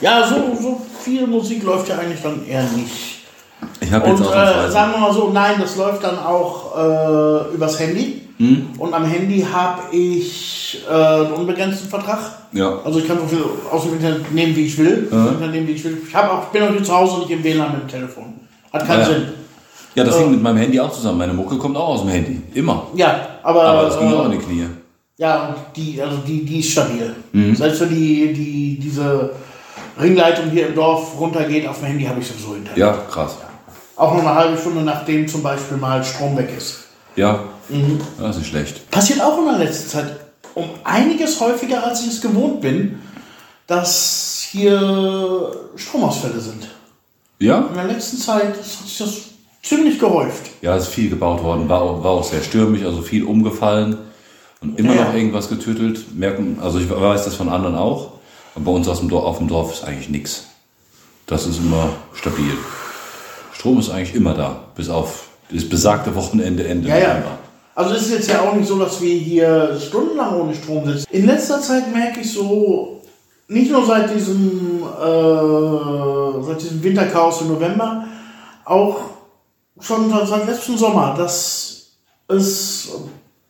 [0.00, 3.22] ja so, so viel Musik läuft ja eigentlich dann eher nicht.
[3.80, 6.76] Ich habe Und jetzt auch äh, sagen wir mal so, nein, das läuft dann auch
[6.76, 8.22] äh, übers Handy.
[8.38, 8.70] Hm?
[8.78, 12.18] Und am Handy habe ich äh, einen unbegrenzten Vertrag.
[12.52, 12.80] Ja.
[12.84, 15.08] Also ich kann so viel aus dem Internet nehmen, wie ich will.
[15.10, 15.98] Internet nehmen, wie ich will.
[16.06, 18.34] Ich, hab auch, ich bin auch hier zu Hause nicht im WLAN mit dem Telefon.
[18.72, 19.06] Hat keinen ja.
[19.06, 19.43] Sinn.
[19.94, 21.18] Ja, das hängt mit meinem Handy auch zusammen.
[21.18, 22.42] Meine Mucke kommt auch aus dem Handy.
[22.54, 22.88] Immer.
[22.94, 24.66] Ja, aber, Aber das ging äh, auch in die Knie.
[25.16, 27.14] Ja, und die, also die, die ist stabil.
[27.32, 27.54] Mhm.
[27.54, 29.30] Selbst wenn die, die, diese
[30.00, 32.76] Ringleitung hier im Dorf runtergeht, auf dem Handy habe ich sowieso Internet.
[32.76, 33.36] Ja, krass.
[33.96, 36.80] Auch noch eine halbe Stunde, nachdem zum Beispiel mal Strom weg ist.
[37.14, 37.98] Ja, Mhm.
[38.18, 38.90] das ist nicht schlecht.
[38.90, 40.16] Passiert auch in der letzten Zeit
[40.54, 42.98] um einiges häufiger, als ich es gewohnt bin,
[43.66, 46.68] dass hier Stromausfälle sind.
[47.38, 47.66] Ja?
[47.68, 49.12] In der letzten Zeit hat sich das
[49.64, 50.50] ziemlich gehäuft.
[50.62, 53.96] Ja, es ist viel gebaut worden, war auch, war auch sehr stürmisch, also viel umgefallen
[54.60, 55.04] und immer Ja.
[55.06, 56.14] noch irgendwas getötet.
[56.14, 58.12] Merken, also ich weiß das von anderen auch,
[58.54, 60.46] aber bei uns aus dem Dorf, auf dem Dorf ist eigentlich nichts.
[61.26, 62.52] Das ist immer stabil.
[63.52, 67.08] Strom ist eigentlich immer da, bis auf das besagte Wochenende Ende Ja, ja.
[67.08, 67.38] November.
[67.76, 71.06] Also es ist jetzt ja auch nicht so, dass wir hier stundenlang ohne Strom sitzen.
[71.10, 73.00] In letzter Zeit merke ich so,
[73.48, 78.04] nicht nur seit diesem, äh, seit diesem Winterchaos im November,
[78.64, 78.96] auch
[79.80, 81.86] schon seit- letzten Sommer, dass
[82.28, 82.88] es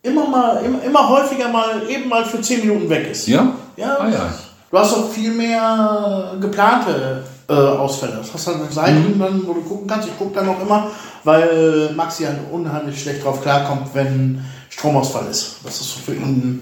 [0.01, 3.27] immer mal, immer, immer häufiger mal eben mal für 10 Minuten weg ist.
[3.27, 3.53] Ja?
[3.77, 4.33] Ja, Ah, ja.
[4.71, 8.17] Du hast auch viel mehr geplante äh, Ausfälle.
[8.17, 10.07] Das hast halt Seiten, dann, wo du gucken kannst.
[10.09, 10.87] Ich gucke dann auch immer,
[11.23, 15.57] weil Maxi halt unheimlich schlecht drauf klarkommt, wenn Stromausfall ist.
[15.63, 16.61] Das ist so für ihn.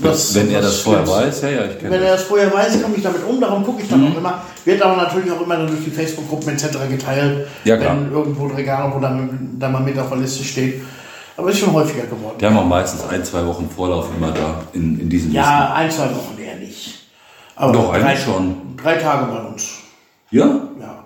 [0.00, 2.08] Das- Wenn er das vorher weiß, ja, ja, ich kenne Wenn das.
[2.10, 4.42] er das vorher weiß, komme ich damit um, darum gucke ich dann auch immer.
[4.64, 6.68] Wird aber natürlich auch immer dann durch die Facebook-Gruppen etc.
[6.88, 7.96] geteilt, Ja, klar.
[7.96, 10.82] wenn irgendwo ein Regal, wo dann, dann mal mit auf der Liste steht.
[11.36, 12.36] Aber ist schon häufiger geworden.
[12.40, 15.90] Die haben auch meistens ein, zwei Wochen Vorlauf immer da in, in diesen Ja, ein,
[15.90, 17.00] zwei Wochen eher nicht.
[17.56, 18.76] Aber Doch, drei, eigentlich schon.
[18.82, 19.62] Drei Tage bei uns.
[20.30, 20.48] Listen.
[20.78, 20.84] Ja?
[20.86, 21.01] Ja.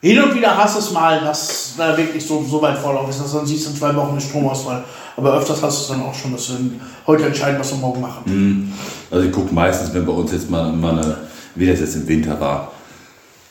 [0.00, 3.20] Hin und wieder hast du es mal, dass da wirklich so, so weit Vorlauf ist,
[3.20, 4.84] dass du dann siehst, in zwei Wochen ist Stromausfall.
[5.16, 6.58] Aber öfters hast du es dann auch schon, dass wir
[7.06, 8.72] heute entscheiden, was wir morgen machen.
[9.10, 11.16] Also ich gucke meistens, wenn bei uns jetzt mal, mal eine,
[11.54, 12.72] wie das jetzt im Winter war,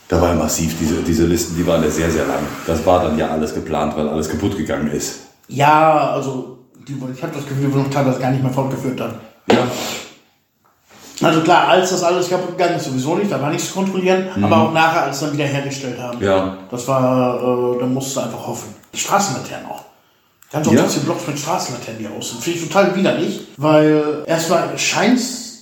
[0.08, 2.44] da war massiv diese, diese Listen, die waren ja sehr, sehr lang.
[2.68, 5.22] Das war dann ja alles geplant, weil alles kaputt gegangen ist.
[5.48, 9.16] Ja, also die, ich habe das Gefühl, die wurden teilweise gar nicht mehr fortgeführt dann.
[9.52, 9.68] Ja.
[11.22, 14.28] Also klar, als das alles kaputt gegangen ist, sowieso nicht, da war nichts zu kontrollieren,
[14.42, 16.22] aber auch nachher, als dann wieder hergestellt haben.
[16.22, 16.58] Ja.
[16.70, 17.38] Das war,
[17.76, 18.74] äh, da musst du einfach hoffen.
[18.94, 19.84] Die Straßenlaternen auch.
[20.52, 20.84] Ganz oft Ja?
[20.84, 20.90] ja?
[21.06, 22.32] Blocks mit Straßenlaternen hier aus.
[22.40, 25.20] Finde ich total widerlich, weil erstmal scheint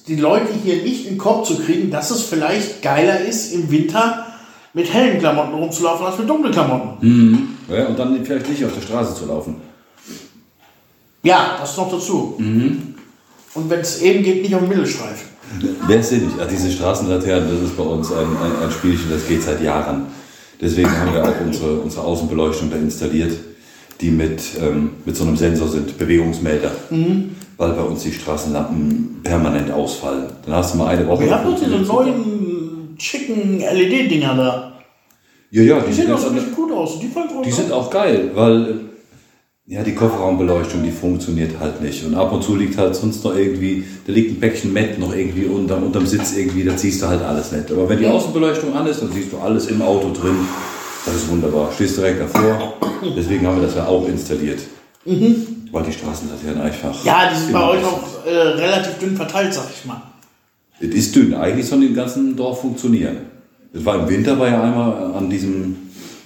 [0.08, 3.70] die Leute hier nicht in den Kopf zu kriegen, dass es vielleicht geiler ist, im
[3.72, 4.26] Winter
[4.74, 7.58] mit hellen Klamotten rumzulaufen als mit dunklen Klamotten.
[7.70, 7.86] ja.
[7.86, 9.62] Und dann vielleicht nicht auf der Straße zu laufen.
[11.22, 12.36] Ja, das noch dazu.
[12.38, 15.33] Und wenn es eben geht, nicht auf den Mittelstreifen.
[15.88, 16.36] Wer denn nicht?
[16.42, 20.08] Ach, diese Straßenlaternen, das ist bei uns ein, ein, ein Spielchen, das geht seit Jahren.
[20.60, 23.34] Deswegen haben wir auch unsere, unsere Außenbeleuchtung da installiert,
[24.02, 26.72] die mit, ähm, mit so einem Sensor sind, Bewegungsmelder.
[27.58, 30.26] Weil bei uns die Straßenlampen permanent ausfallen.
[30.46, 31.26] Dann hast du mal eine Woche.
[31.26, 34.74] Wir haben diese neuen, schicken LED-Dinger da.
[35.52, 36.46] Ja, ja, die, Die sehen auch anders.
[36.56, 37.00] gut aus.
[37.00, 37.12] Die,
[37.46, 38.80] Die sind auch geil, weil
[39.66, 42.06] ja, die Kofferraumbeleuchtung, die funktioniert halt nicht.
[42.06, 45.16] Und ab und zu liegt halt sonst noch irgendwie, da liegt ein Päckchen Met noch
[45.16, 47.72] irgendwie unterm, unterm Sitz irgendwie, da siehst du halt alles nicht.
[47.72, 50.36] Aber wenn die Außenbeleuchtung an ist, dann siehst du alles im Auto drin.
[51.06, 51.72] Das ist wunderbar.
[51.74, 52.74] Stehst direkt davor.
[53.16, 54.60] Deswegen haben wir das ja auch installiert.
[55.06, 57.04] Weil die Straßenlaternen einfach.
[57.04, 60.02] Ja, die sind bei euch auch äh, relativ dünn verteilt, sag ich mal.
[60.80, 61.34] Es ist dünn.
[61.34, 63.18] Eigentlich soll im ganzen Dorf funktionieren.
[63.74, 65.76] Es war im Winter, war ja einmal an diesem,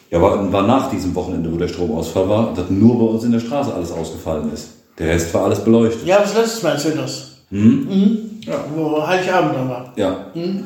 [0.09, 3.31] ja, war, war nach diesem Wochenende, wo der Stromausfall war, dass nur bei uns in
[3.31, 4.69] der Straße alles ausgefallen ist.
[4.97, 6.05] Der Rest war alles beleuchtet.
[6.07, 7.31] Ja, das letztes Mal erzählt das.
[7.49, 8.39] Mhm.
[8.41, 8.63] Ja.
[8.75, 9.93] Wo Heiligabend da war.
[9.95, 10.27] Ja.
[10.33, 10.65] Und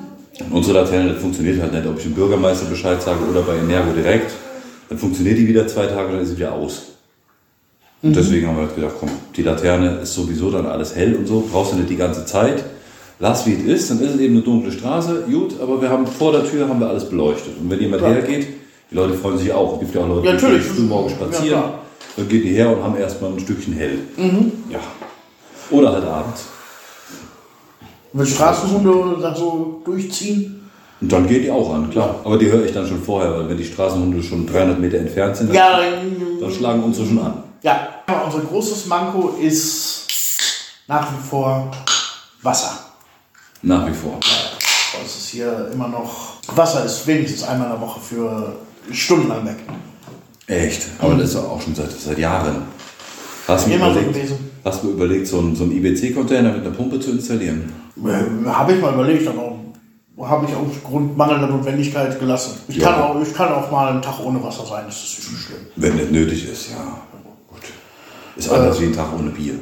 [0.51, 1.85] unsere Laterne, das funktioniert halt nicht.
[1.85, 4.31] Ob ich dem Bürgermeister Bescheid sage oder bei Energo direkt,
[4.89, 6.83] dann funktioniert die wieder zwei Tage, dann ist sie wieder aus.
[8.03, 11.27] Und deswegen haben wir halt gedacht, komm, die Laterne ist sowieso dann alles hell und
[11.27, 12.63] so, brauchst du nicht die ganze Zeit.
[13.19, 16.07] Lass wie es ist, dann ist es eben eine dunkle Straße, gut, aber wir haben
[16.07, 17.53] vor der Tür haben wir alles beleuchtet.
[17.61, 18.15] Und wenn jemand Klar.
[18.15, 18.47] hergeht,
[18.91, 19.73] die Leute freuen sich auch.
[19.73, 20.63] Es gibt ja auch Leute, Ja, natürlich.
[20.63, 21.47] die früh morgen Ja, spazieren.
[21.47, 21.73] klar.
[22.17, 23.99] dann gehen die her und haben erstmal ein Stückchen hell.
[24.69, 24.79] Ja.
[25.69, 26.43] Oder halt abends.
[28.13, 30.69] Wenn Straßenhunde da so durchziehen.
[30.99, 32.19] Und dann gehen die auch an, klar.
[32.25, 35.37] Aber die höre ich dann schon vorher, weil wenn die Straßenhunde schon 300 Meter entfernt
[35.37, 37.43] sind, dann, Ja, dann, dann schlagen unsere schon an.
[37.63, 37.87] ja.
[38.07, 40.01] Aber unser großes Manko ist
[40.87, 41.71] nach wie vor
[42.41, 42.77] Wasser.
[43.61, 44.19] Nach wie vor.
[45.05, 46.33] Es ist hier immer noch.
[46.53, 48.55] Wasser ist wenigstens einmal in der Woche für
[48.91, 49.57] stundenlang weg.
[50.47, 50.87] Echt?
[50.99, 52.63] Aber das ist auch schon seit, seit Jahren.
[53.47, 54.31] Hast du so überlegt,
[54.63, 57.71] hast du überlegt so einen, so einen IBC-Container mit einer Pumpe zu installieren?
[58.05, 59.55] Äh, Habe ich mal überlegt, aber
[60.21, 62.53] habe ich aufgrund mangelnder Notwendigkeit gelassen.
[62.67, 62.91] Ich, Ja.
[62.91, 65.35] kann auch, ich kann auch mal einen Tag ohne Wasser sein, das ist nicht so
[65.35, 65.61] schlimm.
[65.75, 67.01] Wenn nicht nötig ist, ja.
[67.47, 67.61] Gut.
[68.35, 69.55] Ist anders wie ein Tag ohne Bier.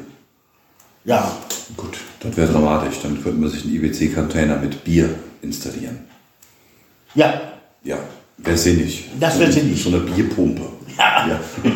[1.05, 1.31] Ja,
[1.77, 2.95] Gut, das wäre dramatisch.
[3.03, 5.09] Dann könnte man sich einen IBC-Container mit Bier
[5.41, 5.99] installieren.
[7.15, 7.33] ja,
[7.83, 7.97] Ja,
[8.43, 9.09] wäre sinnig.
[9.19, 9.81] Das wär sinnig.
[9.83, 10.61] So eine Bierpumpe.
[10.97, 11.27] Ja.
[11.27, 11.39] Ja.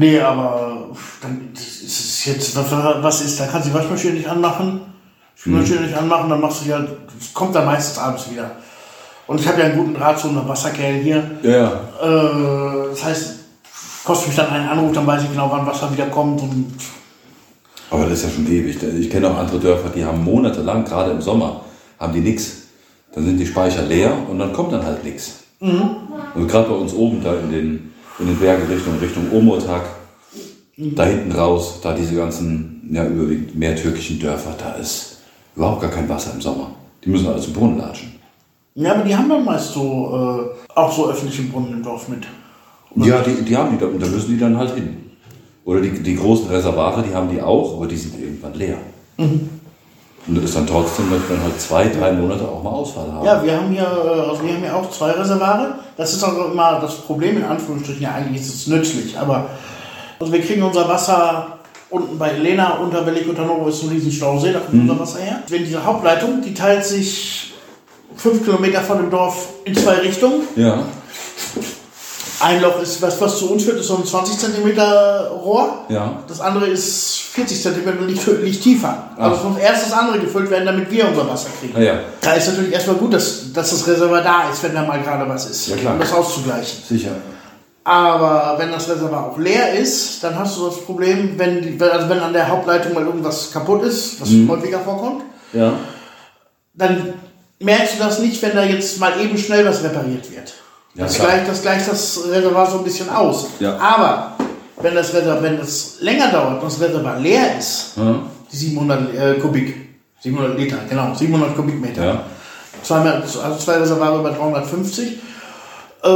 [0.00, 0.90] Nee, aber
[1.20, 4.82] dann ist es jetzt, was, ist, da kannst du die Waschmaschine nicht anmachen,
[5.34, 8.52] Spülmaschine nicht anmachen, dann machst du ja, das kommt dann meistens abends wieder.
[9.26, 11.28] Und ich habe ja einen guten Draht zu einem Wasserkerl hier.
[11.42, 11.70] Ja, ja.
[12.00, 13.34] Äh, das heißt,
[14.04, 16.42] kostet mich dann einen Anruf, dann weiß ich genau, wann Wasser wieder kommt.
[16.42, 16.74] Und
[17.90, 18.80] Aber das ist ja schon ewig.
[19.00, 21.62] Ich kenne auch andere Dörfer, die haben monatelang, gerade im Sommer,
[21.98, 22.68] haben die nichts.
[23.12, 25.42] Dann sind die Speicher leer und dann kommt dann halt nichts.
[26.34, 29.82] Und gerade bei uns oben, da in den, in den Bergen Richtung, Richtung Omurtag,
[30.76, 35.18] da hinten raus, da diese ganzen, ja, überwiegend mehr türkischen Dörfer, da ist
[35.56, 36.70] überhaupt gar kein Wasser im Sommer.
[37.04, 38.12] Die müssen alles im Brunnen latschen.
[38.74, 42.26] ja, aber die haben dann meist so, äh, auch so öffentliche Brunnen im Dorf mit.
[42.94, 44.96] Ja, die, die haben die da und da müssen die dann halt hin.
[45.64, 48.78] Oder die, die großen Reservate, die haben die auch, aber die sind irgendwann leer.
[50.26, 53.24] Und das ist dann trotzdem, dass wir halt zwei, drei Monate auch mal Ausfall haben.
[53.24, 55.74] Ja, wir haben hier, äh, also wir haben hier auch zwei Reservare.
[55.96, 59.46] Das ist auch immer das Problem, in Anführungsstrichen, ja eigentlich ist es nützlich, aber
[60.20, 61.58] also wir kriegen unser Wasser
[61.90, 65.20] unten bei Lena, unter Bellig und Hannover ist ein riesen Stausee, da kommt unser Wasser
[65.20, 65.42] her.
[65.48, 67.54] Wenn diese Hauptleitung, die teilt sich
[68.16, 70.42] fünf Kilometer von dem Dorf in zwei Richtungen.
[70.56, 70.82] Ja.
[72.40, 75.84] Ein Loch ist, was, was zu uns führt, ist so ein 20 Zentimeter Rohr.
[75.88, 76.22] Ja.
[76.28, 79.10] Das andere ist 40 Zentimeter und liegt, liegt tiefer.
[79.16, 81.74] Also es muss erst das andere gefüllt werden, damit wir unser Wasser kriegen.
[81.76, 81.94] Ah, ja.
[82.20, 85.28] Da ist natürlich erstmal gut, dass, dass das Reservoir da ist, wenn da mal gerade
[85.28, 85.94] was ist, Ja, klar.
[85.94, 86.78] um das auszugleichen.
[86.88, 87.10] Sicher.
[87.82, 92.08] Aber wenn das Reservoir auch leer ist, dann hast du das Problem, wenn, die, also
[92.08, 94.48] wenn an der Hauptleitung mal irgendwas kaputt ist, was Mhm.
[94.50, 95.22] häufiger vorkommt,
[95.52, 95.72] Ja.
[96.74, 97.14] dann
[97.60, 100.52] merkst du das nicht, wenn da jetzt mal eben schnell was repariert wird.
[100.98, 101.28] Das, klar.
[101.28, 103.46] gleicht, das gleicht das Reservoir so ein bisschen aus.
[103.60, 103.76] Ja.
[103.78, 104.32] Aber
[104.82, 108.16] wenn das Reservoir, wenn es länger dauert und das Reservoir leer ist, Ja.
[108.50, 109.76] die 700 äh, Kubik,
[110.20, 112.20] 700 Liter, genau, 700 Kubikmeter, Ja.
[112.82, 115.18] zweimal, also zwei Reservoire über 350,
[116.02, 116.08] äh,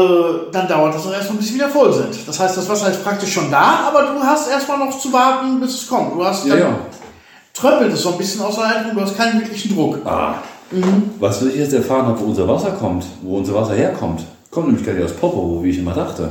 [0.52, 2.16] dann dauert das auch erstmal, bis sie wieder voll sind.
[2.26, 5.60] Das heißt, das Wasser ist praktisch schon da, aber du hast erstmal noch zu warten,
[5.60, 6.14] bis es kommt.
[6.14, 6.74] Du hast Ja, ja.
[7.54, 9.98] tröppelt es so ein bisschen aus der Leitung, du hast keinen wirklichen Druck.
[10.04, 10.34] Ah.
[11.20, 14.22] Was ich jetzt erfahren habe, wo unser Wasser kommt, wo unser Wasser herkommt,
[14.52, 16.30] kommt nämlich gar nicht aus Popovo, wie ich immer dachte.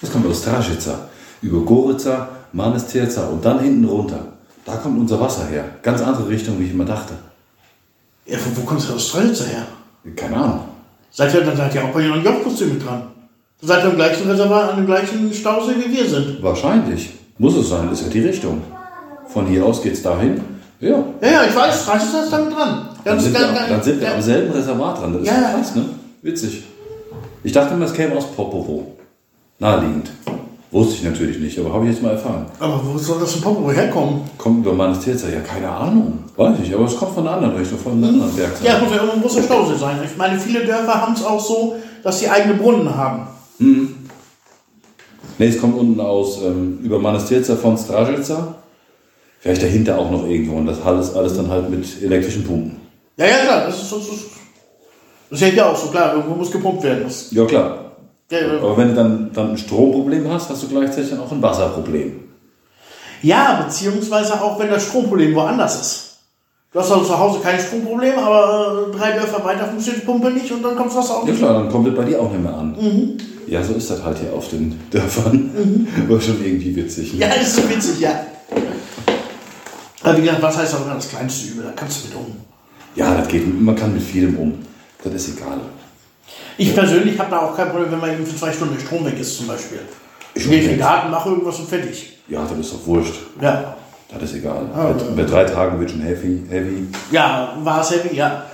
[0.00, 1.08] Das kommt aus Trajica,
[1.42, 4.24] über Gorica, Manestierza und dann hinten runter.
[4.64, 5.64] Da kommt unser Wasser her.
[5.82, 7.14] Ganz andere Richtung, wie ich immer dachte.
[8.26, 9.66] Ja, wo, wo kommst du aus Strelitzer her?
[10.16, 10.60] Keine Ahnung.
[11.10, 13.02] Seid ihr, dann seid ihr auch bei Job-Kostüm mit dran.
[13.60, 16.42] Seid ihr im gleichen Reservoir, an dem gleichen Stausee wie wir sind.
[16.42, 17.10] Wahrscheinlich.
[17.38, 18.62] Muss es sein, ist ja die Richtung.
[19.26, 20.40] Von hier aus geht's dahin.
[20.78, 21.02] Ja.
[21.20, 22.88] Ja, ja, ich weiß, Strelitzer ist damit dran.
[23.04, 25.12] Dann sind, wir, dann sind wir am selben Reservat dran.
[25.14, 25.52] Das ist ja.
[25.52, 25.84] krass, ne?
[26.22, 26.64] Witzig.
[27.42, 28.96] Ich dachte immer, es käme aus Popovo.
[29.58, 30.10] Naheliegend.
[30.70, 32.46] Wusste ich natürlich nicht, aber habe ich jetzt mal erfahren.
[32.60, 34.20] Aber wo soll das in Popo herkommen?
[34.38, 35.28] Kommt über Manestierza?
[35.28, 36.24] Ja, keine Ahnung.
[36.36, 38.66] Weiß ich, aber es kommt von einer anderen Richtung, von einer anderen Werkseite.
[38.66, 39.98] Ja, muss ja irgendwo ein großer Stausee sein.
[40.04, 43.26] Ich meine, viele Dörfer haben es auch so, dass sie eigene Brunnen haben.
[43.58, 48.54] Nee, es kommt unten aus, ähm, über Manestierza von Strajica.
[49.40, 50.56] Vielleicht dahinter auch noch irgendwo.
[50.56, 52.76] Und das alles, alles dann halt mit elektrischen Pumpen.
[53.16, 54.24] Ja, ja, klar, das ist, das ist,
[55.30, 57.04] das ist ja auch so, klar, irgendwo muss gepumpt werden.
[57.04, 57.92] Das, Ja, klar.
[58.30, 61.40] ja, Aber wenn du dann, dann ein Stromproblem hast, hast du gleichzeitig dann auch ein
[61.42, 62.12] Wasserproblem.
[63.22, 66.06] ja, beziehungsweise auch wenn das Stromproblem woanders ist.
[66.72, 70.30] Du hast also zu Hause kein Stromproblem, aber äh, drei Dörfer weiter funktioniert die Pumpe
[70.30, 71.38] nicht und dann kommt das Wasser auch Ja nicht.
[71.38, 73.18] klar, dann kommt es bei dir auch nicht mehr an.
[73.48, 75.88] Ja, so ist das halt hier auf den Dörfern.
[76.08, 77.14] War schon irgendwie witzig.
[77.14, 77.20] Ne?
[77.20, 78.12] Ja, ist so witzig, ja.
[80.02, 82.36] Aber wie gesagt, was heißt auch immer das kleinste Übel, da kannst du mit um.
[82.94, 83.60] ja, das geht.
[83.60, 84.54] Man kann mit vielem um.
[85.04, 85.60] Das ist egal.
[86.58, 89.04] Ich persönlich habe da auch kein Problem, wenn mal eben für zwei Stunden der Strom
[89.04, 89.80] weg ist zum Beispiel.
[90.34, 92.18] Ich gehe in den Garten, mache irgendwas und fertig.
[92.28, 93.14] Ja, das ist doch wurscht.
[93.40, 93.76] Ja.
[94.12, 94.66] Das ist egal.
[94.74, 96.88] Ah, bei, bei drei Tagen wird schon heavy, heavy.
[97.10, 98.44] Ja, war es heavy, ja.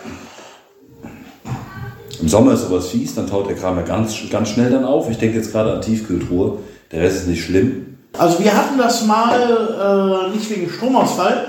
[2.21, 5.11] Im Sommer ist sowas fies, dann taut der Kram ja ganz, ganz schnell dann auf.
[5.11, 6.59] Ich denke jetzt gerade an Tiefkühltruhe.
[6.93, 7.99] Der Rest ist nicht schlimm.
[8.17, 11.49] Also wir hatten das mal äh, nicht wegen Stromausfall,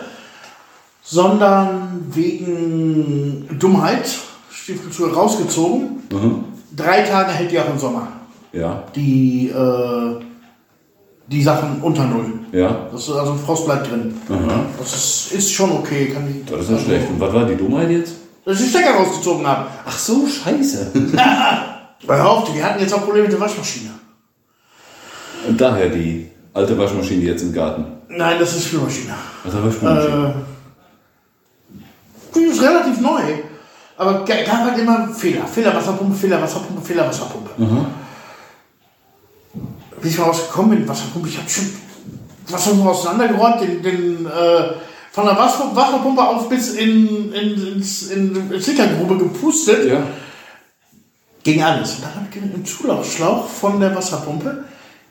[1.02, 4.10] sondern wegen Dummheit.
[4.68, 6.04] Stiefkultur rausgezogen.
[6.76, 8.10] Drei Tage hält die auch im Sommer.
[8.52, 10.20] Ja, Die, äh,
[11.28, 12.34] die Sachen unter Null.
[12.52, 12.88] ja.
[12.92, 14.14] Das ist also Frost bleibt drin.
[14.78, 16.08] Das ist, ist schon okay.
[16.08, 17.10] Kann ich, Das ist nicht schlecht.
[17.10, 18.16] Und was war die Dummheit jetzt?
[18.44, 19.68] Dass ich den Stecker rausgezogen habe.
[19.86, 20.92] Ach so, scheiße.
[22.06, 23.92] Weil hör auf, wir hatten jetzt auch Probleme mit der Waschmaschine.
[25.48, 27.86] Und daher die alte Waschmaschine jetzt im Garten.
[28.10, 29.14] Nein, das ist Spülmaschine.
[29.46, 30.34] Was war Waschmaschine?
[31.74, 33.22] Äh, die ist relativ neu.
[33.98, 35.46] Aber ga- gab halt immer Fehler.
[35.48, 37.50] Fehler Wasserpumpe, Fehler Wasserpumpe, Fehler Wasserpumpe.
[40.02, 41.66] Wie ich mal rausgekommen bin, Wasserpumpe, ich habe schon
[42.50, 44.74] Wasserpumpe auseinandergeräumt, den, den äh,
[45.12, 49.90] von der Wasser, Wasserpumpe auf bis in, in, ins, in, in Sickergrube gepustet.
[49.90, 50.04] ja.
[51.44, 51.96] Ging alles.
[51.96, 54.66] Und dann habe ich im Zulaufschlauch von der Wasserpumpe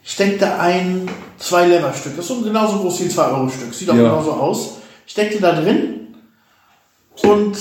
[0.05, 2.15] steckte ein 2 Leverstück.
[2.17, 3.75] Das ist so genauso groß wie ein 2 Euro Stück.
[3.75, 4.03] Sieht auch Ja.
[4.03, 4.75] genauso aus.
[5.07, 6.15] Steckte da drin
[7.23, 7.57] und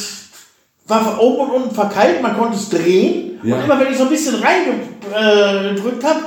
[0.87, 2.21] war oben und unten verkeilt.
[2.21, 3.39] Man konnte es drehen.
[3.43, 3.55] Ja.
[3.57, 6.19] Und immer wenn ich so ein bisschen reingedrückt habe,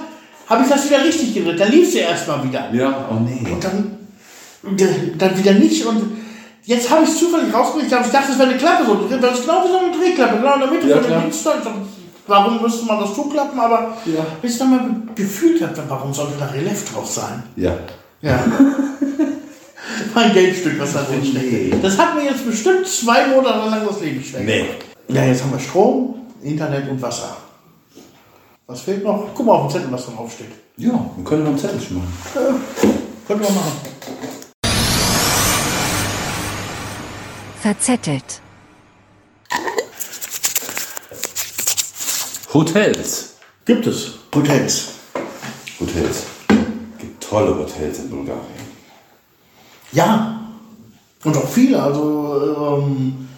[0.49, 1.61] habe ich das wieder richtig gedreht.
[1.61, 2.69] Dann lief sie erstmal wieder.
[2.73, 3.47] Ja, oh nee.
[3.51, 5.85] Und dann, dann wieder nicht.
[5.87, 6.19] Und
[6.65, 7.93] jetzt habe ich es zufällig rausgekriegt.
[7.93, 8.95] Ich dachte, es wäre eine Klappe so.
[9.21, 11.23] Das ist genau wie so eine Drehklappe, genau in der Mitte Ja, von dem.
[11.23, 11.55] Dienstag.
[12.27, 13.59] Warum müsste man das zuklappen?
[13.59, 14.27] Aber Ja.
[14.43, 17.43] bis ich dann mal gefühlt habe, warum sollte da Relief drauf sein?
[17.57, 17.73] Ja.
[18.21, 18.39] Ja.
[20.15, 21.83] mein Geldstück, was da drin steckt.
[21.85, 24.65] Das hat mir jetzt bestimmt zwei Monate lang das Leben schwer Nee.
[25.09, 27.37] Ja, jetzt haben wir Strom, Internet und Wasser.
[28.67, 29.29] Was fehlt noch?
[29.35, 30.53] Guck mal auf den Zettel, was da drauf steht.
[30.77, 32.13] Ja, dann können wir ein Zettelchen machen.
[33.27, 33.73] Können wir machen.
[37.61, 38.43] Verzettelt.
[42.55, 43.35] Hotels.
[43.65, 44.19] Gibt es.
[44.35, 44.89] Hotels.
[45.81, 46.23] Hotels.
[46.99, 48.58] Gibt tolle Hotels in Bulgarien.
[49.93, 50.41] Ja.
[51.25, 51.83] Und auch viele.
[51.83, 53.29] Also, ähm,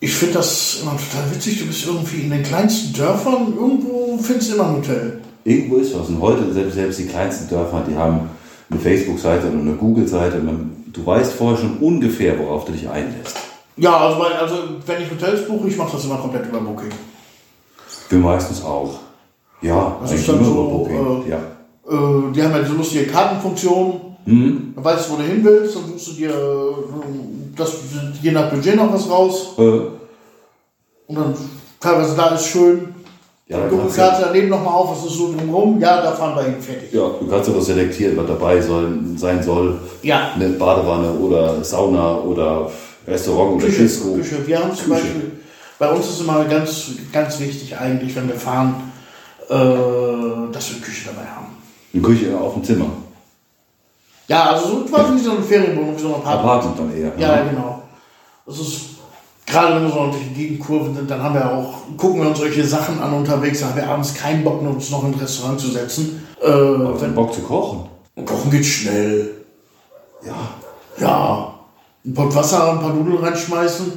[0.00, 1.58] ich finde das immer total witzig.
[1.60, 5.20] Du bist irgendwie in den kleinsten Dörfern, irgendwo findest du immer ein Hotel.
[5.44, 6.08] Irgendwo ist was.
[6.08, 8.30] Und heute, selbst, selbst die kleinsten Dörfer, die haben
[8.70, 10.40] eine Facebook-Seite und eine Google-Seite.
[10.92, 13.36] Du weißt vorher schon ungefähr, worauf du dich einlässt.
[13.76, 14.56] Ja, also, weil, also
[14.86, 16.90] wenn ich Hotels buche, ich mache das immer komplett über Booking.
[18.08, 18.98] Wir meistens auch.
[19.62, 21.26] Ja, Das eigentlich immer so, über Booking.
[21.26, 21.36] äh, ja.
[21.36, 24.09] Äh, die haben ja so lustige Kartenfunktionen.
[24.26, 24.72] Mhm.
[24.74, 27.72] Dann weißt du, wo du hin willst, dann suchst du dir äh, das,
[28.22, 29.54] je nach Budget noch was raus.
[29.58, 31.34] Äh, Und dann
[31.80, 32.94] teilweise da ist schön.
[33.48, 35.80] Ja, dann da gucken Karte daneben nochmal auf, was ist so drumherum.
[35.80, 36.92] Ja, da fahren wir hin, fertig.
[36.92, 39.78] ja, du kannst ja noch selektieren, was dabei soll, sein soll.
[40.02, 40.32] Ja.
[40.34, 42.70] Eine Badewanne oder Sauna oder
[43.08, 44.14] Restaurant oder Küche, Disco.
[44.14, 44.46] Küche.
[44.46, 45.02] Wir haben zum Küche.
[45.02, 45.32] Beispiel,
[45.80, 48.74] bei uns ist immer ganz, ganz wichtig eigentlich, wenn wir fahren,
[49.48, 49.54] äh,
[50.52, 51.46] dass wir eine Küche dabei haben.
[51.92, 52.86] Eine Küche auf dem Zimmer.
[54.30, 56.44] Ja, also so quasi wie so eine Ferienwohnung, wie so ein Apartment.
[56.44, 57.12] Apartment dann eher.
[57.18, 57.82] Ja, genau.
[58.46, 58.80] Das ist,
[59.44, 62.38] gerade wenn wir so durch die Gegenkurven sind, dann haben wir auch, gucken wir uns
[62.38, 65.58] solche Sachen an unterwegs, dann haben wir abends keinen Bock, uns noch in ein Restaurant
[65.58, 66.24] zu setzen.
[66.40, 67.88] Äh, Aber wenn Bock zu kochen.
[68.24, 69.30] kochen geht schnell.
[70.24, 70.34] Ja.
[71.04, 71.54] Ja.
[72.06, 73.92] Ein Pot Wasser, ein paar Nudeln reinschmeißen,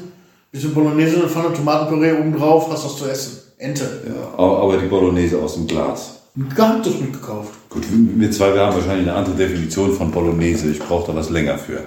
[0.52, 3.38] bisschen Bolognese, eine Pfanne Tomatenpüree oben drauf, hast was zu essen.
[3.60, 4.02] Ente.
[4.08, 4.44] ja.
[4.44, 6.23] Aber die Bolognese aus dem Glas.
[6.36, 7.52] Gehabtes mitgekauft.
[7.70, 10.72] Gut, wir zwei wir haben wahrscheinlich eine andere Definition von Bolognese.
[10.72, 11.82] Ich brauche da was länger für.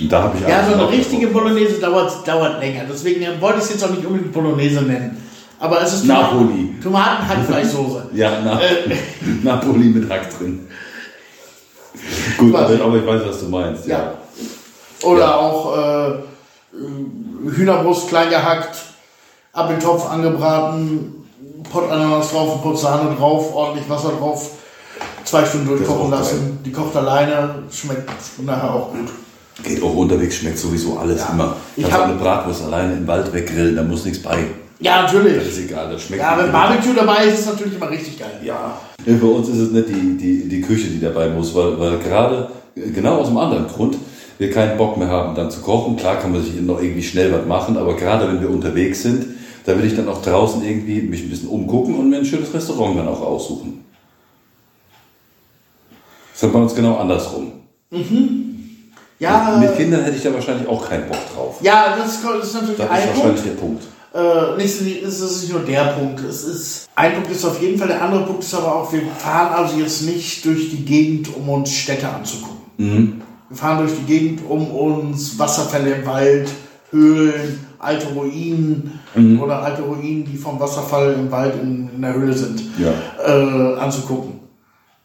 [0.00, 2.82] Und da habe ich Ja, so eine richtige Bolognese dauert, dauert länger.
[2.88, 5.16] Deswegen wollte ich es jetzt auch nicht unbedingt Bolognese nennen.
[5.58, 6.74] Aber es ist Napoli.
[6.82, 8.10] Tomaten-Hackfleischsoße.
[8.14, 8.96] Ja, na, Äh.
[9.42, 10.66] Napoli mit Hack drin.
[12.38, 13.86] Gut, aber, aber ich weiß, was du meinst.
[13.86, 13.98] Ja.
[13.98, 14.14] Ja.
[15.08, 15.36] Oder Ja.
[15.36, 16.12] auch äh,
[17.50, 18.76] Hühnerbrust klein gehackt,
[19.52, 21.21] ab in den Topf angebraten,
[21.72, 24.50] Pott Ananas drauf, ein Pott Sahne drauf, ordentlich Wasser drauf,
[25.24, 26.58] zwei Stunden durchkochen Das lassen.
[26.64, 28.10] Die kocht alleine, schmeckt
[28.44, 29.08] nachher auch gut.
[29.62, 31.56] Geht auch unterwegs, schmeckt sowieso alles immer.
[31.76, 34.38] Ich habe eine Bratwurst alleine im Wald weggrillen, da muss nichts bei.
[34.80, 35.46] Ja, Das natürlich.
[35.48, 36.50] ist egal, das schmeckt Ja, wenn.
[36.50, 38.40] Barbecue dabei ist, ist es natürlich immer richtig geil.
[38.42, 38.72] Ja.
[39.06, 41.98] Ja, Bei uns ist es nicht die, die, die Küche, die dabei muss, weil, weil
[41.98, 43.96] gerade, äh, genau aus einem anderen Grund,
[44.38, 45.96] wir keinen Bock mehr haben, dann zu kochen.
[45.96, 49.24] Klar kann man sich noch irgendwie schnell was machen, aber gerade wenn wir unterwegs sind,
[49.64, 52.52] da will ich dann auch draußen irgendwie mich ein bisschen umgucken und mir ein schönes
[52.52, 53.84] Restaurant dann auch aussuchen.
[56.34, 57.52] Das ist bei uns genau andersrum.
[59.18, 61.56] Ja, Mit Kindern hätte ich da wahrscheinlich auch keinen Bock drauf.
[61.60, 63.46] ja das ist natürlich Das ist ein wahrscheinlich Punkt.
[63.46, 63.82] der Punkt.
[64.14, 66.20] Äh, nicht, es ist nicht nur der Punkt.
[66.20, 69.00] Es ist, ein Punkt ist auf jeden Fall, der andere Punkt ist aber auch, wir
[69.18, 73.22] fahren also jetzt nicht durch die Gegend, um uns Städte anzugucken.
[73.48, 76.50] Wir fahren durch die Gegend, um uns Wasserfälle im Wald,
[76.92, 79.00] Höhlen, alte Ruinen
[79.40, 82.92] oder alte Ruinen, die vom Wasserfall im Wald in, in der Höhle sind, Ja.
[83.26, 84.40] äh, anzugucken.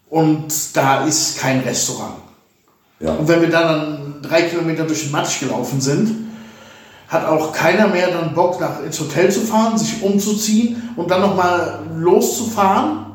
[0.09, 2.15] Und da ist kein Restaurant.
[2.99, 3.13] Ja.
[3.13, 6.27] Und wenn wir dann drei Kilometer durch den Matsch gelaufen sind,
[7.07, 11.21] hat auch keiner mehr dann Bock, nach, ins Hotel zu fahren, sich umzuziehen und dann
[11.21, 13.05] nochmal loszufahren.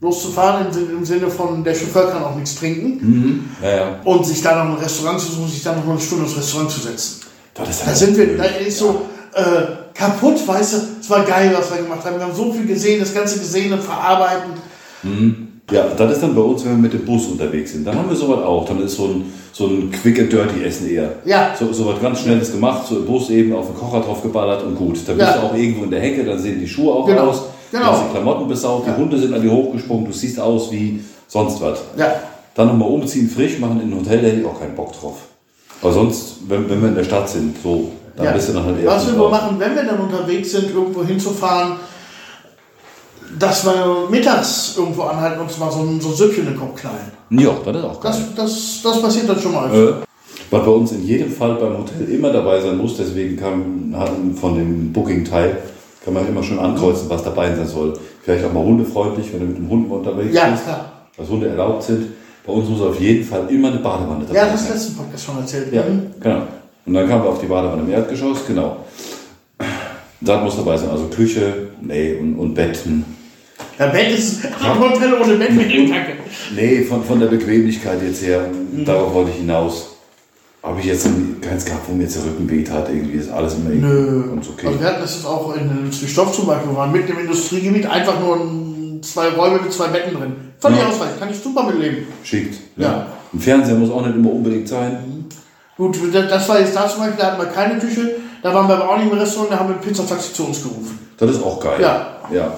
[0.00, 3.50] Loszufahren im, im Sinne von, der Chauffeur kann auch nichts trinken.
[3.62, 4.00] Ja, ja.
[4.04, 6.36] Und sich dann noch ein Restaurant zu suchen, sich dann noch mal eine Stunde ins
[6.36, 7.20] Restaurant zu setzen.
[7.58, 9.02] Das ist Da sind wir, da ist so
[9.34, 9.42] äh,
[9.94, 12.16] kaputt, weißt du, es war geil, was wir gemacht haben.
[12.16, 14.52] Wir haben so viel gesehen, das ganze Gesehene verarbeiten.
[15.70, 17.86] Ja, das ist dann bei uns, wenn wir mit dem Bus unterwegs sind.
[17.86, 18.64] Dann haben wir sowas auch.
[18.66, 21.12] Dann ist so ein, so ein quick and dirty Essen eher.
[21.24, 21.54] Ja.
[21.58, 24.62] So, so was ganz Schnelles gemacht, so im Bus eben auf den Kocher drauf geballert
[24.64, 24.96] und gut.
[25.06, 25.36] Dann bist Ja.
[25.38, 27.28] du auch irgendwo in der Hecke, dann sehen die Schuhe auch Genau.
[27.28, 27.42] aus.
[27.70, 27.84] Genau.
[27.92, 28.94] Hast die Klamotten besaut, Ja.
[28.94, 31.80] die Hunde sind an dir hochgesprungen, du siehst aus wie sonst was.
[31.98, 32.12] Ja,
[32.54, 35.16] Dann nochmal umziehen, frisch machen in ein Hotel, da hätte ich auch keinen Bock drauf.
[35.82, 38.32] Aber sonst, wenn, wenn wir in der Stadt sind, so, dann ja.
[38.32, 41.04] bist du dann halt eher Was wir nur machen, wenn wir dann unterwegs sind, irgendwo
[41.04, 41.74] hinzufahren,
[43.38, 46.58] dass wir mittags irgendwo anhalten und uns mal so ein, so ein Süppchen in den
[46.58, 47.12] Kopf knallen.
[47.30, 48.12] Ja, das ist auch geil.
[48.12, 49.72] Das, das, das passiert dann schon mal.
[49.72, 49.92] Äh,
[50.50, 54.56] was bei uns in jedem Fall beim Hotel immer dabei sein muss, deswegen kann von
[54.56, 55.58] dem Booking-Teil
[56.04, 57.98] kann man immer schon ankreuzen, was dabei sein soll.
[58.22, 60.92] Vielleicht auch mal hundefreundlich, wenn du mit dem Hund unterwegs Ja, bist, klar.
[61.16, 62.06] dass Hunde erlaubt sind.
[62.48, 64.72] Bei uns muss auf jeden Fall immer eine Badewanne dabei Ja, das sein.
[64.72, 65.70] letzten Podcast schon erzählt.
[65.70, 66.06] Ja, Mhm.
[66.18, 66.42] genau.
[66.86, 68.78] Und dann kamen wir auf die Badewanne im Erdgeschoss, genau.
[70.22, 73.04] Da muss dabei sein, also Küche, nee, und, und Betten.
[73.78, 76.12] Ja, Bett ist ein Hotel ohne Bett mit dem Kacke.
[76.56, 78.46] Nee, von, von der Bequemlichkeit jetzt her,
[78.84, 79.90] darauf wollte ich hinaus.
[80.62, 81.06] Habe ich jetzt
[81.42, 84.24] keins gehabt, wo mir jetzt der Rücken weht hat, irgendwie ist alles immer Nö.
[84.34, 84.66] ganz okay.
[84.68, 87.18] Also wir hatten das jetzt auch in in Zwistoff zum Beispiel, wir waren mitten im
[87.20, 88.40] Industriegebiet, einfach nur
[89.02, 90.32] zwei Räume mit zwei Betten drin.
[90.60, 90.88] Völlig Ja.
[90.88, 92.06] ausreichend, kann ich super mitleben.
[92.24, 92.58] Schickt.
[92.76, 93.06] Ja.
[93.32, 95.26] Ein Fernseher muss auch nicht immer unbedingt sein.
[95.76, 98.74] Gut, das war jetzt da zum Beispiel, da hatten wir keine Küche, da waren wir
[98.76, 100.98] aber auch nicht im Restaurant, da haben wir ein Pizzataxi zu uns gerufen.
[101.16, 101.80] Das ist auch geil.
[101.80, 102.06] Ja.
[102.32, 102.52] Ja.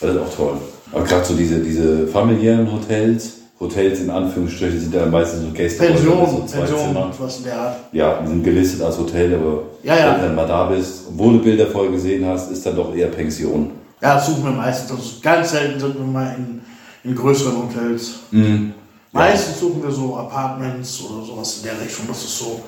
[0.00, 0.56] Das ist auch toll.
[0.92, 5.84] Aber gerade so diese, diese familiären Hotels, Hotels in Anführungsstrichen sind ja meistens so Gäste.
[5.84, 7.10] Pension, so zwei Pension, Zimmer.
[7.18, 7.76] was in der Art.
[7.92, 10.12] Ja, die sind gelistet als Hotel, aber Ja, ja.
[10.12, 12.94] wenn du dann mal da bist, obwohl du Bilder vorher gesehen hast, ist dann doch
[12.94, 13.72] eher Pension.
[14.00, 14.90] Ja, das suchen wir meistens.
[14.92, 16.60] Also ganz selten sind wir mal in,
[17.04, 18.14] in größeren Hotels.
[18.30, 18.74] Mhm.
[19.12, 22.06] Meistens suchen wir so Apartments oder sowas in der Richtung.
[22.08, 22.60] Das ist so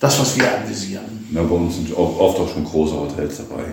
[0.00, 1.28] das, was wir anvisieren.
[1.32, 3.64] Ja, bei uns sind oft auch schon große Hotels dabei.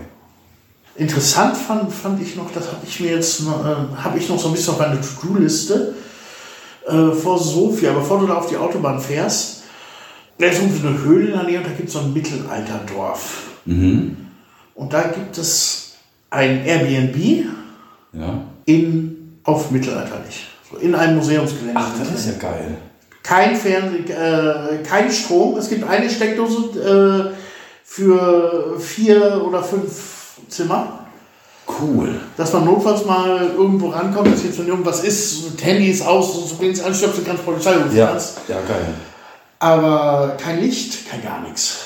[0.95, 4.39] Interessant fand, fand ich noch, das habe ich mir jetzt noch, äh, habe ich noch
[4.39, 5.93] so ein bisschen auf meine To-Do-Liste
[6.87, 9.63] äh, vor Sofia, bevor du da auf die Autobahn fährst.
[10.37, 13.43] Da ist irgendwie eine Höhle in der Nähe und da gibt es so ein Mittelalterdorf.
[14.75, 15.95] Und da gibt es
[16.29, 17.45] ein Airbnb
[18.13, 18.45] Ja.
[18.65, 20.47] In, auf mittelalterlich.
[20.71, 21.73] So in einem Museumsgelände.
[21.79, 22.77] Ach, das ist ja geil.
[23.23, 25.57] kein Fernsehen, äh, kein Strom.
[25.57, 27.35] Es gibt eine Steckdose äh,
[27.83, 30.99] für vier oder fünf Zimmer,
[31.81, 32.19] Cool.
[32.37, 36.33] dass man notfalls mal irgendwo rankommt, dass jetzt wenn irgendwas ist, das Handy ist aus,
[36.49, 38.39] so wenn es anstöpseln kannst, Polizei rufen Ja, kannst.
[38.47, 38.85] ja, geil.
[39.59, 41.77] Aber kein Licht, kein gar nichts.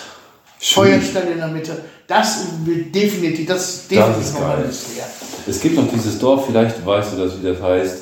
[0.59, 1.77] Feuerstelle in der Mitte.
[2.09, 4.63] Das definitiv, das ist definitiv ist noch geil.
[4.63, 4.73] wert.
[5.47, 7.97] Es gibt noch dieses Dorf, vielleicht weißt du das, wie das heißt.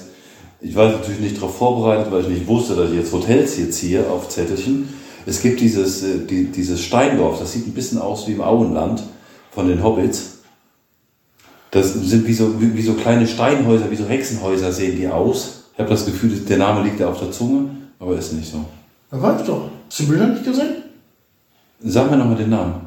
[0.61, 3.69] Ich war natürlich nicht darauf vorbereitet, weil ich nicht wusste, dass ich jetzt Hotels hier
[3.69, 4.88] ziehe auf Zettelchen.
[5.25, 9.03] Es gibt dieses, äh, die, dieses Steindorf, das sieht ein bisschen aus wie im Auenland
[9.51, 10.38] von den Hobbits.
[11.71, 15.65] Das sind wie so, wie, wie so kleine Steinhäuser, wie so Hexenhäuser sehen die aus.
[15.73, 18.63] Ich habe das Gefühl, der Name liegt ja auf der Zunge, aber ist nicht so.
[19.11, 19.69] Da war ich doch.
[19.89, 20.84] Hast du Bilder nicht gesehen?
[21.81, 22.86] Sag mir nochmal den Namen.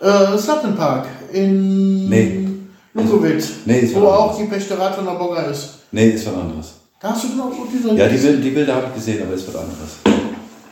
[0.00, 2.46] Äh, Slapton Park in Nee.
[2.94, 5.74] Lukowitz, Nee, ist wo auch die Pächterat von der Bogger ist.
[5.92, 6.72] Nee, ist was anderes.
[7.00, 7.94] Da hast du genau so diese.
[7.94, 10.20] Ja, die, Bild- die Bilder habe ich gesehen, aber ist was anderes.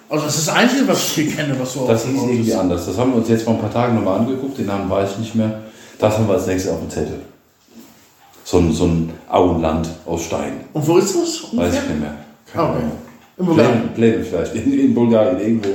[0.08, 2.56] also das ist das Einzige, was ich hier kenne, was so Das aufgebaut irgendwie ist.
[2.56, 2.86] anders.
[2.86, 5.18] Das haben wir uns jetzt vor ein paar Tagen nochmal angeguckt, den Namen weiß ich
[5.18, 5.60] nicht mehr.
[5.98, 7.20] Das haben wir als nächstes auf dem Zettel.
[8.44, 10.60] So ein, so ein Auenland aus Stein.
[10.72, 11.42] Und wo ist das?
[11.44, 11.82] Weiß ungefähr?
[11.82, 12.14] ich nicht mehr.
[12.54, 12.84] Ah, Okay.
[13.38, 13.88] In Bulgarien.
[13.94, 14.54] Plänen vielleicht.
[14.54, 15.68] In, in Bulgarien irgendwo.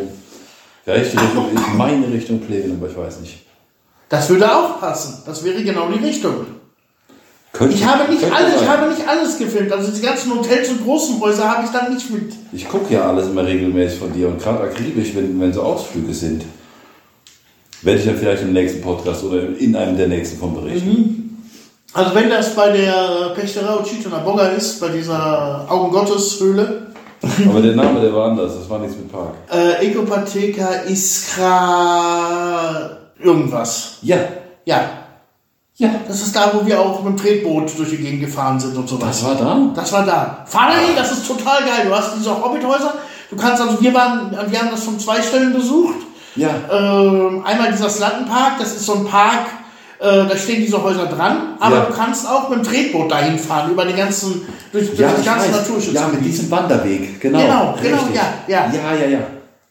[0.87, 3.39] Richtung, in meine Richtung Plänen, aber ich weiß nicht.
[4.09, 5.23] Das würde auch passen.
[5.25, 6.45] Das wäre genau die Richtung.
[7.53, 9.71] Könnte, Ich habe nicht alles, ich habe nicht alles gefilmt.
[9.71, 12.33] Also die ganzen Hotels und großen Häuser habe ich dann nicht mit.
[12.51, 16.13] Ich gucke ja alles immer regelmäßig von dir und gerade akribisch, wenn, wenn so Ausflüge
[16.13, 16.43] sind.
[17.83, 21.47] Werde ich dann vielleicht im nächsten Podcast oder in einem der nächsten von berichten.
[21.93, 26.87] Also wenn das bei der Pächterei Uchitona Bogger ist, bei dieser Augengotteshöhle,
[27.49, 28.53] Aber der Name, der war anders.
[28.59, 29.33] Das war nichts mit Park.
[29.51, 30.83] äh, Ekopatheka
[31.63, 32.89] Iskra
[33.19, 33.97] irgendwas.
[34.01, 34.17] Ja.
[34.65, 34.81] Ja,
[35.75, 35.89] Ja.
[36.07, 38.87] das ist da, wo wir auch mit dem Tretboot durch die Gegend gefahren sind und
[38.87, 39.07] sowas.
[39.07, 39.59] Das war da?
[39.75, 40.45] Das war da.
[40.45, 41.85] Finally, das ist total geil.
[41.87, 42.93] Du hast diese Hobbithäuser.
[43.29, 45.95] Du kannst also, wir waren, wir haben das von zwei Stellen besucht.
[46.35, 46.49] Ja.
[46.71, 49.47] Ähm, einmal dieser Slattenpark, das ist so ein Park,
[50.03, 51.81] äh, da stehen diese Häuser dran, aber Ja.
[51.85, 55.25] du kannst auch mit dem Tretboot dahin fahren, über den ganzen, durch, durch das ich
[55.25, 55.51] ganze weiß.
[55.61, 55.95] Naturschutzgebiet.
[56.01, 57.39] Ja, mit diesem Wanderweg, genau.
[57.39, 58.15] Genau, genau, Richtig.
[58.15, 58.71] ja, ja.
[58.73, 59.19] Ja, ja, ja.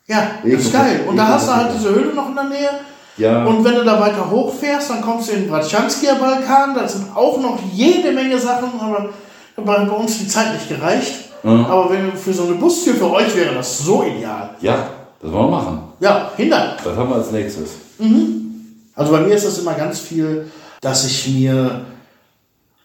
[0.09, 1.01] Ja, das Irgendwo- ist geil.
[1.09, 2.71] Und da hast du halt diese Höhle noch in der Nähe.
[3.19, 3.45] Ja.
[3.45, 6.75] Und wenn du da weiter hochfährst, dann kommst du in den Bratschanskier Balkan.
[6.75, 9.11] Da sind auch noch jede Menge Sachen, aber
[9.57, 11.15] bei uns die Zeit nicht gereicht.
[11.43, 11.67] Mhm.
[11.67, 14.51] Aber wenn für so eine Bustür für euch wäre das so ideal.
[14.61, 14.87] Ja,
[15.21, 15.83] das wollen wir machen.
[16.01, 16.79] Ja, hindert.
[16.85, 17.71] Das haben wir als nächstes.
[18.95, 20.51] Also bei mir ist das immer ganz viel,
[20.81, 21.87] dass ich mir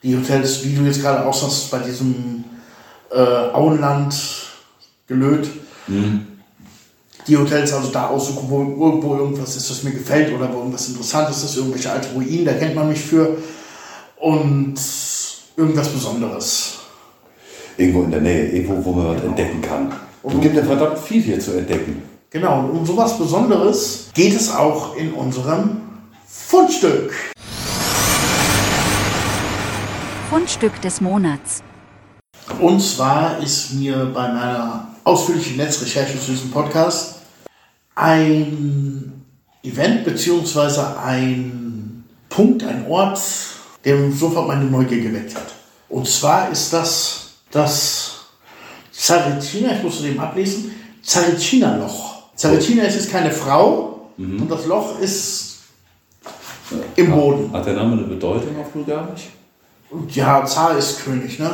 [0.04, 2.44] die Hotels, wie du jetzt gerade auch sagst, bei diesem
[3.12, 4.16] äh, Auenland
[5.08, 5.50] gelöt,
[7.28, 10.88] die Hotels also da aussuche, wo irgendwo irgendwas ist, was mir gefällt oder wo irgendwas
[10.88, 13.38] Interessantes ist, irgendwelche alte Ruinen, da kennt man mich für
[14.18, 14.76] und
[15.56, 16.74] irgendwas Besonderes.
[17.78, 19.94] Irgendwo in der Nähe, irgendwo, wo man was entdecken kann.
[20.24, 22.02] Und es gibt ja verdammt viel hier zu entdecken.
[22.30, 25.87] Genau, und um sowas Besonderes geht es auch in unserem
[26.30, 27.14] Fundstück.
[30.30, 31.64] Fundstück des Monats.
[32.60, 37.22] Und zwar ist mir bei meiner ausführlichen Netzrecherche zu diesem Podcast
[37.96, 39.24] ein
[39.64, 40.82] Event bzw.
[41.02, 43.22] ein Punkt, ein Ort,
[43.86, 45.54] der sofort meine Neugier geweckt hat.
[45.88, 48.16] Und zwar ist das das
[48.92, 52.34] Zaricina, ich muss es eben ablesen, Zaricina-Loch.
[52.36, 55.47] Zaricina ist jetzt keine Frau und das Loch ist
[56.96, 57.52] im Boden.
[57.54, 59.30] Hat der Name eine Bedeutung auf Bulgarisch?
[60.10, 61.50] Ja, Zar ist König, ne?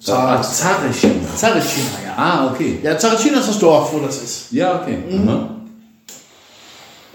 [0.00, 0.42] Zar.
[0.42, 1.28] Zarischina.
[1.36, 2.14] Zaricina, ja.
[2.16, 2.78] Ah, okay.
[2.82, 4.52] Ja, Zaricina ist das Dorf, wo das ist.
[4.52, 4.98] Ja, okay.
[5.08, 5.62] Mhm.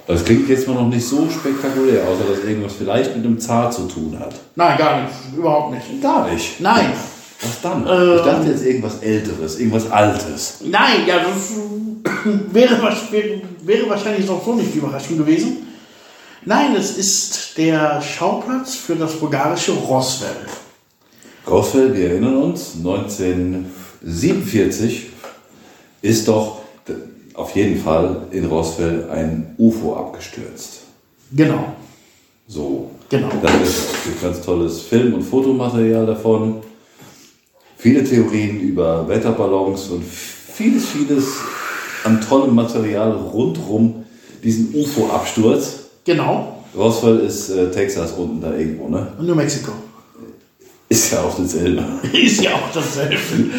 [0.07, 3.69] Das klingt jetzt mal noch nicht so spektakulär, außer dass irgendwas vielleicht mit dem Zar
[3.71, 4.33] zu tun hat.
[4.55, 5.13] Nein, gar nicht.
[5.35, 6.01] Überhaupt nicht.
[6.01, 6.61] Gar nicht.
[6.61, 6.93] Nein.
[7.41, 7.85] Was dann?
[7.85, 8.15] Ähm.
[8.15, 10.59] ich dachte jetzt irgendwas Älteres, irgendwas Altes.
[10.63, 11.51] Nein, ja, das
[12.53, 15.67] wäre, wäre, wahrscheinlich auch so nicht die Überraschung gewesen.
[16.47, 20.45] Nein, es ist der Schauplatz für das bulgarische Roswell.
[21.45, 25.07] Grossfeld, wir erinnern uns, 1947
[26.01, 26.59] ist doch
[27.33, 30.83] auf jeden Fall in Roswell ein UFO abgestürzt.
[31.33, 31.73] Genau.
[32.47, 32.91] So.
[33.09, 33.29] Genau.
[33.43, 36.61] Da gibt ganz tolles Film- und Fotomaterial davon.
[37.75, 41.27] Viele Theorien über Wetterballons und vieles, vieles
[42.05, 44.05] an tollem Material rundrum
[44.41, 45.86] diesen UFO-Absturz.
[46.07, 46.63] Genau.
[46.73, 49.11] Roswell ist äh, Texas unten da irgendwo, ne?
[49.19, 49.73] Und New Mexico.
[50.89, 51.83] Ist ja auch dasselbe.
[52.13, 53.17] Ist ja auch dasselbe.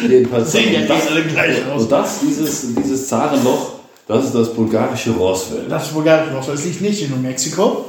[0.09, 0.51] Jedenfalls.
[0.51, 1.83] Sehen ja das, alle gleich aus.
[1.83, 3.73] und das, dieses, dieses Zarenloch,
[4.07, 5.67] das ist das bulgarische Roswell.
[5.69, 6.55] Das bulgarische Roswell.
[6.55, 7.85] Es liegt nicht in New Mexico.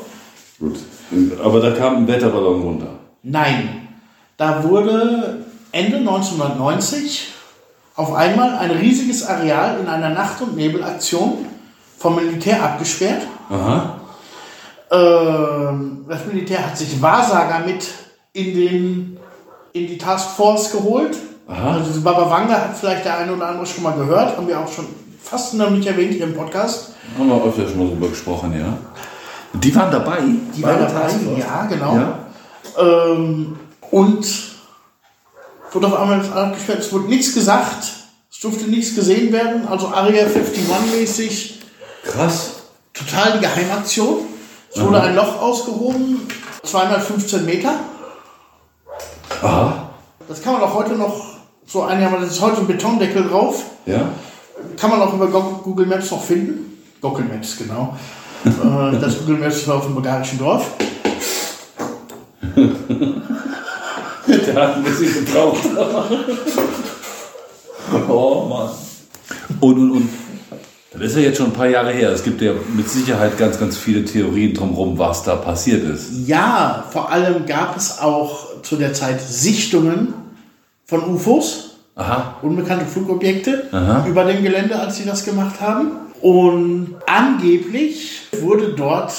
[0.58, 0.78] Gut.
[1.42, 2.98] Aber da kam ein Wetterballon runter.
[3.22, 3.88] Nein.
[4.36, 5.38] Da wurde
[5.72, 7.28] Ende 1990
[7.94, 11.46] auf einmal ein riesiges Areal in einer Nacht- und Nebelaktion
[11.96, 13.22] vom Militär abgesperrt.
[13.48, 13.99] Aha.
[14.90, 17.86] Ähm, das Militär hat sich Wahrsager mit
[18.32, 19.16] in, den,
[19.72, 21.16] in die Taskforce geholt.
[21.48, 21.74] Aha.
[21.78, 24.70] Also Baba Wanga hat vielleicht der eine oder andere schon mal gehört, haben wir auch
[24.72, 24.86] schon
[25.22, 26.90] fast noch nicht erwähnt hier im Podcast.
[27.18, 28.76] Haben wir öfter schon mal drüber gesprochen, ja.
[29.52, 30.18] Die waren dabei?
[30.56, 31.38] Die Bei war der dabei, Taskforce?
[31.38, 31.96] ja, genau.
[31.96, 32.18] Ja?
[32.78, 33.56] Ähm,
[33.90, 34.26] und
[35.72, 37.84] wurde auf einmal das abgesperrt, es wurde nichts gesagt,
[38.30, 41.54] es durfte nichts gesehen werden, also Area 51-mäßig
[42.04, 42.50] Krass.
[42.92, 44.18] total die Geheimaktion.
[44.72, 46.28] Es wurde ein Loch ausgehoben,
[46.62, 47.74] 215 Meter.
[49.42, 49.90] Aha.
[50.28, 51.24] Das kann man auch heute noch
[51.66, 54.08] so einigermaßen, das ist heute ein Betondeckel drauf, Ja?
[54.76, 56.82] kann man auch über Go- Google Maps noch finden.
[57.00, 57.96] Google Maps, genau.
[58.44, 60.64] Äh, das Google Maps war auf dem bulgarischen Dorf.
[64.26, 65.58] Der hat ein bisschen gebraucht.
[68.08, 68.70] oh Mann.
[69.60, 70.08] Und, und, und.
[70.92, 72.10] Das ist ja jetzt schon ein paar Jahre her.
[72.10, 76.10] Es gibt ja mit Sicherheit ganz, ganz viele Theorien drumherum, was da passiert ist.
[76.26, 80.12] Ja, vor allem gab es auch zu der Zeit Sichtungen
[80.86, 82.38] von UFOs, Aha.
[82.42, 84.04] unbekannte Flugobjekte, Aha.
[84.08, 85.92] über dem Gelände, als sie das gemacht haben.
[86.20, 89.12] Und angeblich wurde dort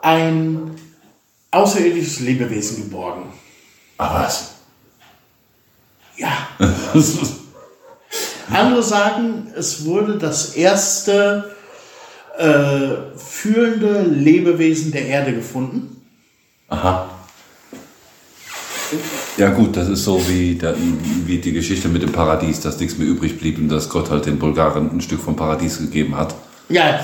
[0.00, 0.70] ein
[1.50, 3.24] außerirdisches Lebewesen geborgen.
[3.98, 4.54] Aber was?
[6.16, 6.30] Ja.
[8.50, 11.54] Andere sagen, es wurde das erste
[12.38, 16.02] äh, fühlende Lebewesen der Erde gefunden.
[16.68, 17.08] Aha.
[19.38, 20.74] Ja gut, das ist so wie, der,
[21.24, 24.26] wie die Geschichte mit dem Paradies, dass nichts mehr übrig blieb und dass Gott halt
[24.26, 26.34] den Bulgaren ein Stück vom Paradies gegeben hat.
[26.68, 27.00] Ja,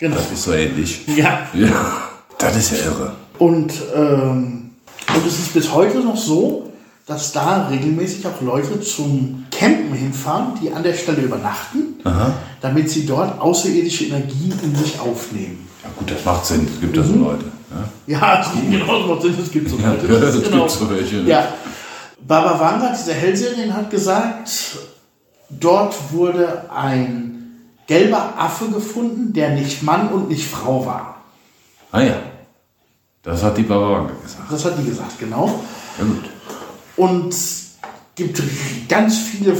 [0.00, 0.16] Genau.
[0.16, 1.06] Das ist so ähnlich.
[1.14, 1.46] Ja.
[1.52, 2.08] Ja.
[2.38, 3.12] Das ist ja irre.
[3.38, 4.70] Und, ähm,
[5.14, 6.69] und es ist bis heute noch so,
[7.06, 11.96] dass da regelmäßig auch Leute zum Campen hinfahren, die an der Stelle übernachten,
[12.60, 15.68] damit sie dort außerirdische Energie in sich aufnehmen.
[15.82, 16.68] Ja gut, das macht Sinn.
[16.72, 17.44] Es gibt ja so Leute.
[18.06, 18.18] Ja?
[18.18, 20.06] Ja, es gibt genau so Sinn, es gibt so Ja, Leute.
[20.26, 20.68] es gibt genau.
[20.68, 21.28] so welche, ne?
[21.28, 21.48] Ja.
[22.26, 24.78] Baba Vanga, dieser Hellserien, hat gesagt,
[25.48, 27.30] dort wurde ein
[27.86, 31.22] gelber Affe gefunden, der nicht Mann und nicht Frau war.
[31.90, 32.16] Ah ja.
[33.22, 34.52] Das hat die Baba Vanga gesagt.
[34.52, 35.46] Das hat die gesagt, genau.
[35.98, 36.30] Ja gut.
[37.00, 37.34] Und
[38.14, 38.42] gibt
[38.90, 39.56] ganz viele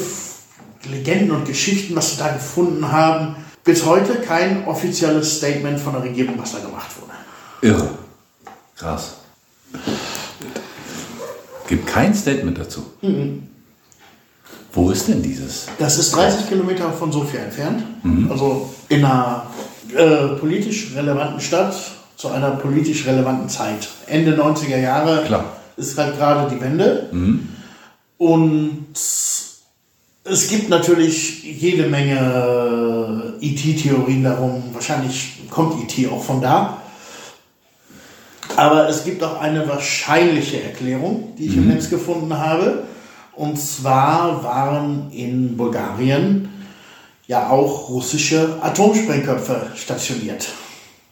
[0.90, 3.36] Legenden und Geschichten, was sie da gefunden haben.
[3.64, 7.12] Bis heute kein offizielles Statement von der Regierung, was da gemacht wurde.
[7.62, 7.88] Irre.
[8.76, 9.14] Krass.
[11.66, 12.84] Gibt kein Statement dazu.
[14.74, 15.66] Wo ist denn dieses?
[15.78, 17.82] Das ist 30 Kilometer von Sofia entfernt.
[18.28, 19.46] Also in einer
[19.96, 21.74] äh, politisch relevanten Stadt
[22.16, 23.88] zu einer politisch relevanten Zeit.
[24.06, 25.49] Ende 90er Jahre Klar.
[25.80, 27.08] Ist halt gerade die Wende.
[28.18, 34.62] Und es gibt natürlich jede Menge IT-Theorien darum.
[34.72, 36.82] Wahrscheinlich kommt IT auch von da.
[38.56, 42.84] Aber es gibt auch eine wahrscheinliche Erklärung, die ich im Netz gefunden habe.
[43.32, 46.48] Und zwar waren in Bulgarien
[47.26, 50.48] ja auch russische Atomsprengköpfe stationiert.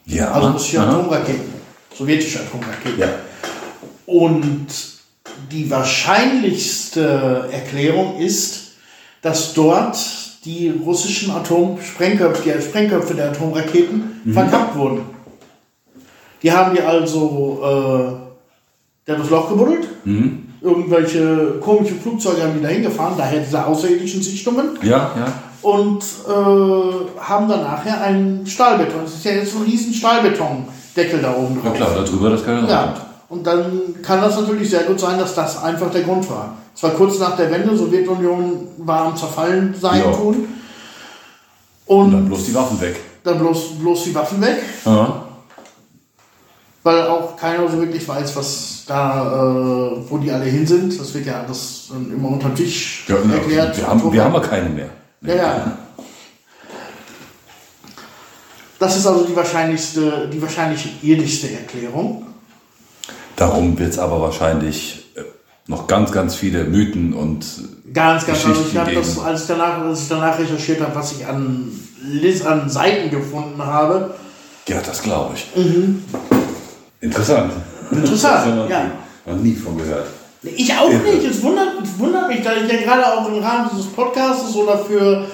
[0.05, 0.33] Ja.
[0.33, 0.91] Also russische Aha.
[0.91, 1.53] Atomraketen,
[1.97, 2.99] sowjetische Atomraketen.
[2.99, 3.09] Ja.
[4.09, 4.67] Und
[5.53, 8.73] die wahrscheinlichste Erklärung ist,
[9.21, 9.99] dass dort
[10.47, 15.03] die russischen Atomsprengköpfe, die Sprengköpfe der Atomraketen verkappt wurden.
[16.43, 19.87] Die haben die also, äh, der das Loch gebuddelt,
[20.63, 25.33] irgendwelche komischen Flugzeuge haben die da hingefahren, daher diese außerirdischen Sichtungen Ja, ja.
[25.61, 29.03] und äh, haben dann nachher einen Stahlbeton.
[29.05, 31.77] Das ist ja jetzt so ein riesen Stahlbetondeckel da oben Na drauf.
[31.77, 35.35] klar, darüber das kann ja Ja, und dann kann das natürlich sehr gut sein, dass
[35.35, 36.57] das einfach der Grund war.
[36.75, 40.13] Es war kurz nach der Wende, Sowjetunion war am Zerfallen sein Ja.
[40.13, 40.49] tun.
[41.87, 42.97] Und Und dann bloß die Waffen weg.
[43.25, 45.25] dann bloß, bloß die Waffen weg, Ja.
[46.83, 50.99] weil auch keiner so wirklich weiß, was da, äh, wo die alle hin sind.
[50.99, 53.77] Das wird ja alles immer unter Tisch ja erklärt.
[53.77, 54.89] wir, haben, wir haben ja keine mehr.
[55.23, 55.79] Ja, ja.
[58.79, 62.25] Das ist also die wahrscheinlichste, die wahrscheinlich irdischste Erklärung.
[63.39, 65.21] Darum wird es aber wahrscheinlich äh,
[65.69, 67.45] noch ganz, ganz viele Mythen und
[67.95, 70.95] Ganz, ganz also Geschichten ich habe das, als ich danach, als ich danach recherchiert habe,
[70.95, 71.71] was ich an,
[72.47, 74.15] an Seiten gefunden habe.
[74.67, 75.47] Ja, das glaube ich.
[77.01, 77.53] Interessant.
[77.91, 77.99] Mhm.
[77.99, 78.85] Interessant, Das haben wir ja.
[78.85, 80.07] nie- Noch nie von gehört.
[80.43, 81.25] Ich auch nicht.
[81.25, 84.79] Es wundert, es wundert mich, da ich ja gerade auch im Rahmen dieses Podcasts oder
[84.79, 85.25] für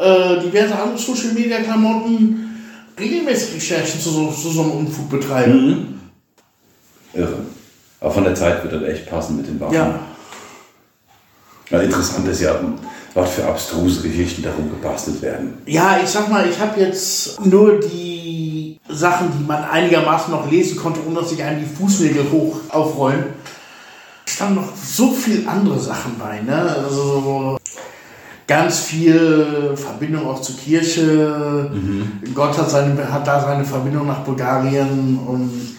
[0.00, 2.44] äh, diverse andere Social Media Klamotten
[2.98, 5.52] regelmäßig Recherchen zu so, zu so einem Unfug betreibe.
[5.54, 5.97] Mhm.
[7.18, 7.38] Irre.
[8.00, 9.74] Aber von der Zeit wird das echt passen mit den Waffen.
[9.74, 9.98] Ja.
[11.70, 12.58] Ja, interessant ist ja,
[13.12, 15.58] was für abstruse Geschichten darum gebastelt werden.
[15.66, 20.78] Ja, ich sag mal, ich habe jetzt nur die Sachen, die man einigermaßen noch lesen
[20.78, 23.24] konnte, ohne dass sich einem die Fußnägel hoch aufrollen.
[24.26, 26.76] Es standen noch so viel andere Sachen bei, ne?
[26.84, 27.58] Also so
[28.46, 31.70] ganz viel Verbindung auch zur Kirche.
[32.34, 35.76] Gott hat, seine, hat da seine Verbindung nach Bulgarien und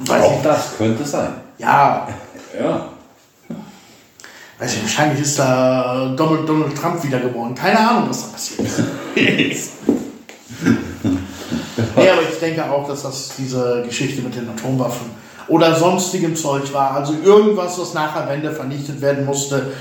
[0.00, 1.30] weiß Auch ich, das könnte sein.
[1.58, 2.08] ja,
[2.58, 2.86] Ja.
[4.58, 7.54] weiß ich, wahrscheinlich ist da Donald, Donald Trump wiedergeboren.
[7.54, 9.70] Keine Ahnung, was da passiert ist.
[11.96, 15.10] Ja, aber ich denke auch, dass das diese Geschichte mit den Atomwaffen
[15.48, 16.92] oder sonstigem Zeug war.
[16.94, 19.72] Also irgendwas, was nach der Wende vernichtet werden musste.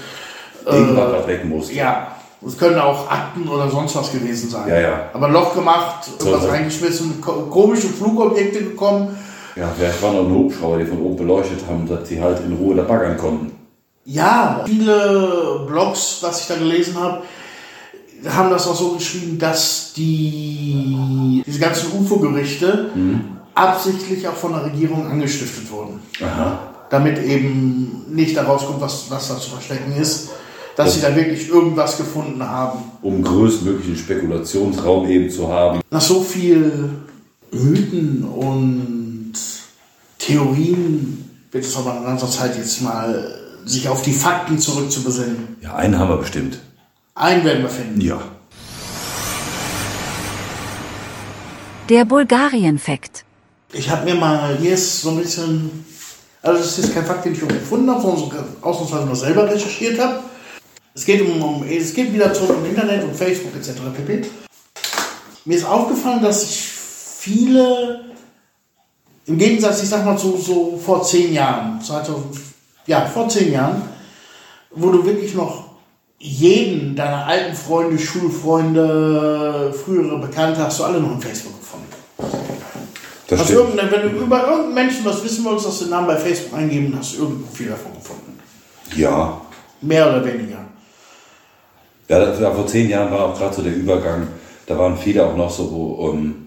[0.65, 1.71] Irgendwas, was weg muss.
[1.73, 2.07] Ja,
[2.45, 4.67] es können auch Akten oder sonst was gewesen sein.
[4.67, 5.09] Ja, ja.
[5.13, 6.49] Aber Loch gemacht, irgendwas so.
[6.49, 9.17] reingeschmissen, ko komische Flugobjekte gekommen.
[9.57, 12.53] Ja, vielleicht waren noch ein Hubschrauber, die von oben beleuchtet haben, dass sie halt in
[12.53, 13.51] Ruhe da baggern konnten.
[14.05, 17.23] Ja, viele Blogs, was ich da gelesen habe,
[18.27, 22.91] haben das auch so geschrieben, dass die diese ganzen UFO-Gerichte
[23.53, 25.99] absichtlich auch von der Regierung angestiftet wurden.
[26.21, 26.59] Aha.
[26.89, 30.29] Damit eben nicht da rauskommt, was, was da zu verstecken ist,
[30.75, 32.79] dass sie da wirklich irgendwas gefunden haben.
[33.01, 35.81] Um größtmöglichen Spekulationsraum eben zu haben.
[35.89, 36.91] Nach so viel
[37.51, 38.96] Mythen und
[40.27, 43.33] Theorien wird es aber in ganzer Zeit jetzt mal
[43.63, 45.55] sich auf die Fakten zurückzubesinnen.
[45.61, 46.59] Ja, einen haben wir bestimmt.
[47.15, 48.01] Einen werden wir finden.
[48.01, 48.21] Ja.
[51.87, 53.23] Der Bulgarien-Fakt.
[53.71, 55.85] Ich habe mir mal, hier ist so ein bisschen,
[56.41, 59.15] also das ist jetzt kein Fakt, den ich irgendwo gefunden habe, sondern so ausnahmsweise nur
[59.15, 60.19] selber recherchiert habe.
[60.93, 63.79] Es geht um, um es geht wieder zurück um Internet und Facebook etc.
[63.95, 64.25] pp.
[65.45, 68.01] Mir ist aufgefallen, dass sich viele,
[69.27, 72.25] im Gegensatz, ich sag mal so, so vor zehn Jahren, 2000,
[72.87, 73.81] ja, vor zehn Jahren,
[74.71, 75.65] wo du wirklich noch
[76.19, 81.87] jeden deiner alten Freunde, Schulfreunde, frühere Bekannte hast du alle noch in Facebook gefunden.
[83.27, 83.59] Das Hast stimmt.
[83.59, 86.57] irgendein, wenn du über irgendeinen Menschen was wissen wolltest, hast du den Namen bei Facebook
[86.57, 88.39] eingeben, hast du irgendein Profil davon gefunden.
[88.95, 89.41] Ja.
[89.81, 90.59] Mehr oder weniger.
[92.07, 94.27] Ja, das war vor zehn Jahren war auch gerade so der Übergang.
[94.65, 96.46] Da waren viele auch noch so, wo, ähm,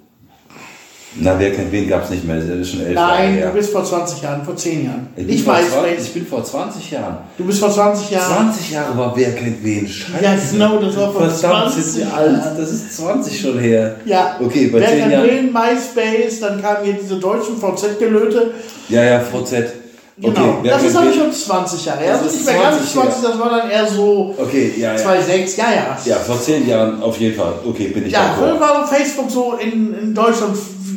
[1.16, 2.36] na, wer kennt wen, gab es nicht mehr.
[2.36, 3.48] Das ist schon elf Jahre Nein, her.
[3.48, 5.08] du bist vor 20 Jahren, vor 10 Jahren.
[5.16, 6.06] ich, bin Ich vor weiß, 20, Space.
[6.06, 7.16] ich bin vor 20 Jahren.
[7.36, 8.52] Du bist vor 20 Jahren.
[8.52, 9.88] 20 Jahre war wer kennt wen.
[9.88, 10.22] Scheiße.
[10.22, 10.36] Ja,
[10.68, 12.34] genau, das war vor Verdammt, 20 sind wir Jahren.
[12.40, 12.58] alt.
[12.58, 13.96] Das ist 20 schon her.
[14.04, 14.36] Ja.
[14.40, 15.26] Okay, bei Wer 10 kann Jahren.
[15.26, 18.50] wählen, MySpace, dann kamen hier diese deutschen VZ-Gelöte.
[18.88, 19.64] Ja, ja, VZ.
[20.22, 20.58] Genau.
[20.62, 21.14] wer das ist aber wen?
[21.14, 22.00] schon 20 Jahre.
[22.06, 24.74] Das Das ist ist nicht mehr ganz 20 20, das war dann eher so Okay,
[24.76, 24.98] ja, ja.
[24.98, 25.56] 2,6.
[25.56, 25.98] Ja, ja.
[26.04, 27.54] Ja, vor 10 Jahren auf jeden Fall.
[27.66, 30.54] Okay, bin ich Ja, früher war Facebook so in, in Deutschland,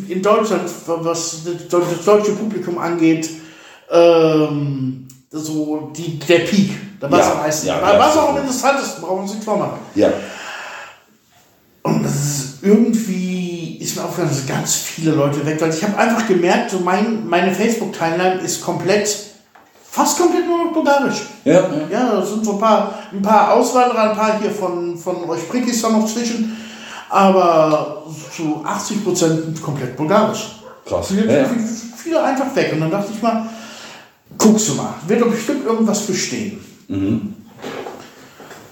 [0.09, 3.30] in Deutschland, was das deutsche Publikum angeht,
[3.91, 6.71] ähm, so die, der Peak.
[6.99, 7.67] Da war es Ja, am meisten.
[7.67, 9.80] ja, war es auch am interessantesten, brauchen nicht vormachen.
[9.95, 10.09] Ja.
[11.84, 15.97] Und das ist irgendwie ist mir aufgefallen, dass ganz viele Leute weg, weil ich habe
[15.97, 19.13] einfach gemerkt, so mein, meine Facebook-Timeline ist komplett,
[19.91, 21.23] fast komplett nur noch bulgarisch.
[21.43, 21.69] Ja.
[21.91, 25.47] Ja, da sind so ein paar, ein paar Auswanderer, ein paar hier von, von euch
[25.49, 26.55] Prickis da noch zwischen,
[27.14, 28.03] aber
[28.35, 30.56] zu 80 Prozent komplett bulgarisch.
[30.84, 31.10] Krass.
[31.10, 31.49] Viele, Ja, ja.
[31.95, 32.73] viele, einfach weg.
[32.73, 33.48] Und dann dachte ich mal,
[34.35, 36.60] guckst du mal, wird doch bestimmt irgendwas bestehen.
[36.88, 37.35] Mhm.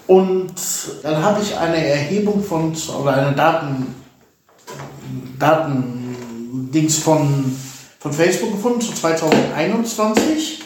[0.08, 0.52] Und
[1.04, 3.94] dann habe ich eine Erhebung von, oder eine Daten,
[5.38, 7.56] Datendings von,
[8.00, 10.64] von Facebook gefunden zu 2021,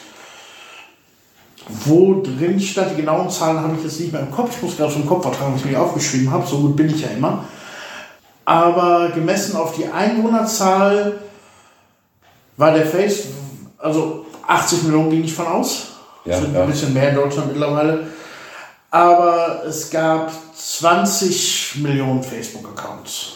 [1.84, 4.78] wo drin stand, die genauen Zahlen habe ich jetzt nicht mehr im Kopf, ich muss
[4.78, 7.44] gerade vom Kopf vertragen, was ich mir aufgeschrieben habe, so gut bin ich ja immer.
[8.46, 11.18] Aber gemessen auf die Einwohnerzahl
[12.56, 13.24] war der Face,
[13.76, 15.88] also 80 Millionen ging ich von aus.
[16.24, 16.62] Ja, sind ja.
[16.62, 18.06] ein bisschen mehr in Deutschland mittlerweile.
[18.90, 23.32] Aber es gab 20 Millionen Facebook-Accounts.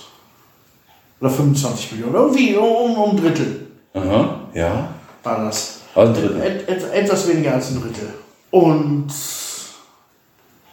[1.21, 2.15] Oder 25 Millionen.
[2.15, 4.89] Irgendwie um, um ein Drittel Aha, ja.
[5.23, 5.81] war das.
[5.95, 6.41] Also ein Drittel.
[6.41, 8.15] Et, et, etwas weniger als ein Drittel.
[8.51, 9.13] Und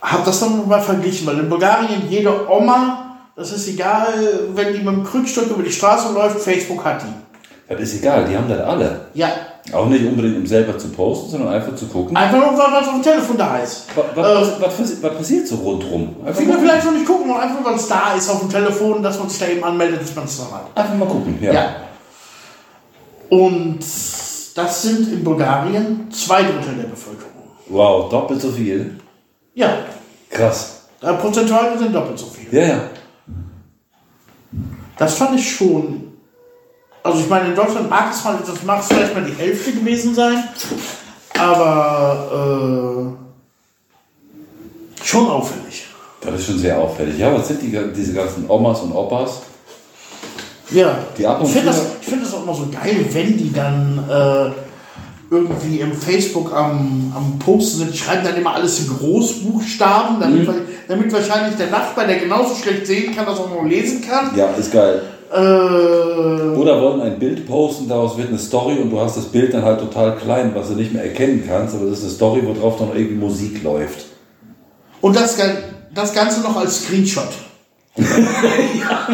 [0.01, 3.06] habe das dann mal verglichen, weil in Bulgarien jede Oma,
[3.37, 4.13] das ist egal,
[4.55, 7.73] wenn die mit dem Krückstock über die Straße läuft, Facebook hat die.
[7.73, 9.01] Das ist egal, die haben das alle.
[9.13, 9.29] Ja,
[9.73, 12.15] Auch nicht unbedingt, um selber zu posten, sondern einfach zu gucken.
[12.15, 13.85] einfach nur, weil was auf dem Telefon da ist.
[13.95, 16.15] Was, was, was, was, was passiert so rundrum?
[16.25, 19.03] Einfach Viele vielleicht noch nicht gucken, nur einfach weil es da ist auf dem Telefon,
[19.03, 20.65] dass man sich da eben anmeldet, dass man es dann hat.
[20.75, 21.37] einfach mal gucken.
[21.41, 21.53] Ja.
[21.53, 21.75] Ja.
[23.29, 23.79] Und
[24.55, 27.31] das sind in Bulgarien zwei Drittel der Bevölkerung.
[27.67, 28.97] Wow, doppelt so viel.
[29.53, 29.79] Ja,
[30.29, 30.83] Krass.
[31.01, 32.47] äh, prozentual sind doppelt so viel.
[32.57, 32.81] Ja, ja.
[34.97, 36.13] Das fand ich schon.
[37.03, 39.71] Also ich meine, in Deutschland mag es mal, das mag es vielleicht mal die Hälfte
[39.71, 40.43] gewesen sein,
[41.37, 43.15] aber
[45.01, 45.85] äh, schon auffällig.
[46.19, 47.17] Das ist schon sehr auffällig.
[47.17, 49.41] Ja, was sind die, diese ganzen Omas und Opas?
[50.71, 53.37] Ja, Die ab und ich finde das, ich find das auch immer so geil, wenn
[53.37, 54.51] die dann äh,
[55.29, 57.93] irgendwie im Facebook am, am Posten sind.
[57.93, 60.53] Die schreiben dann immer alles in Großbuchstaben, damit, Mhm.
[60.87, 64.31] damit wahrscheinlich der Nachbar, der genauso schlecht sehen kann, das auch noch lesen kann.
[64.37, 65.01] Ja, ist geil.
[65.29, 69.53] Äh, Oder wollen ein Bild posten, daraus wird eine Story und du hast das Bild
[69.53, 72.41] dann halt total klein, was du nicht mehr erkennen kannst, aber das ist eine Story,
[72.45, 74.05] wo drauf dann irgendwie Musik läuft.
[75.01, 75.37] und das,
[75.93, 77.27] das Ganze noch als Screenshot.
[77.97, 79.07] Ja,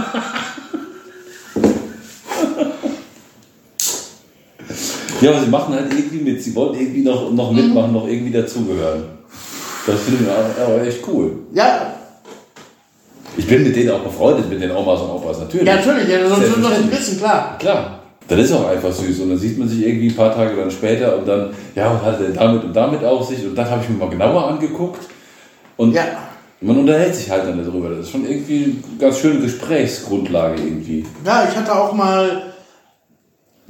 [5.30, 9.04] aber sie machen halt irgendwie mit, sie wollen irgendwie noch, noch mitmachen, noch irgendwie dazugehören.
[9.86, 11.32] Das finde ich aber echt cool.
[11.54, 11.94] Ja,
[13.36, 15.66] Ich bin mit denen auch befreundet, mit den Omas und Opas, natürlich.
[15.68, 17.58] ja natürlich, ja, sonst sind wir das ein bisschen klar.
[17.60, 18.00] Klar.
[18.28, 19.20] Das ist auch einfach süß.
[19.20, 22.02] Und dann sieht man sich irgendwie ein paar Tage dann später und dann, ja, was
[22.14, 23.46] hat er damit und damit auf sich?
[23.46, 25.02] Und das habe ich mir mal genauer angeguckt.
[25.76, 26.04] Und Ja.
[26.62, 27.90] man unterhält sich halt dann darüber.
[27.90, 31.06] Das ist schon irgendwie eine ganz schöne Gesprächsgrundlage irgendwie.
[31.26, 32.53] Ja, ich hatte auch mal,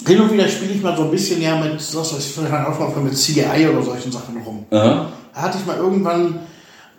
[0.05, 2.53] hin und wieder spiele ich mal so ein bisschen ja mit, was weiß ich, vielleicht
[2.53, 4.65] auch mal mit CGI oder solchen Sachen rum.
[4.71, 5.07] Aha.
[5.33, 6.39] Da hatte ich mal irgendwann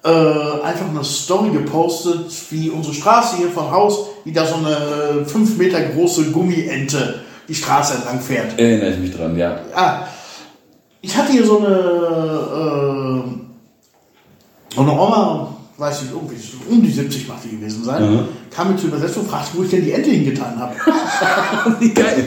[0.05, 5.25] äh, einfach eine Story gepostet, wie unsere Straße hier vom Haus, wie da so eine
[5.27, 8.59] 5 Meter große Gummiente die Straße entlang fährt.
[8.59, 9.59] Erinnere ich mich dran, ja.
[9.75, 10.07] Ah,
[11.01, 13.23] ich hatte hier so eine, äh,
[14.75, 16.37] so eine Oma, weiß ich, irgendwie
[16.71, 18.29] um die 70 macht die gewesen sein, Mhm.
[18.55, 20.75] kam mir zur Übersetzung und fragte, wo ich denn die Ente hingetan habe.
[21.81, 22.27] Wie geil.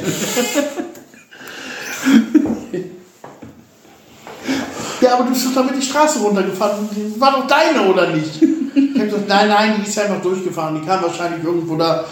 [5.02, 6.90] Ja, aber du bist doch damit die Straße runtergefahren.
[6.96, 8.42] Die war doch deine, oder nicht?
[8.42, 10.80] Ich hab gesagt, nein, nein, die ist einfach durchgefahren.
[10.82, 12.04] Die kam wahrscheinlich irgendwo da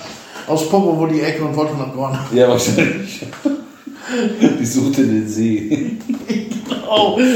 [0.47, 2.17] aus Popo, wo die Ecke und wollte nach Gorn.
[2.33, 3.25] Ja, wahrscheinlich.
[4.59, 5.97] Die suchte den See.
[6.87, 7.19] Oh.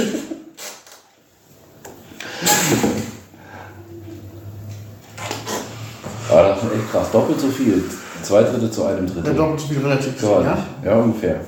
[6.30, 7.08] Aber das ist schon echt krass.
[7.12, 7.84] Doppelt so viel.
[8.22, 9.36] Zwei Drittel zu einem Der Drittel.
[9.36, 10.66] doppelt so viel relativ Ja, viel, ja?
[10.86, 11.40] ja, ungefähr.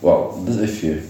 [0.00, 1.02] Wow, das ist echt viel.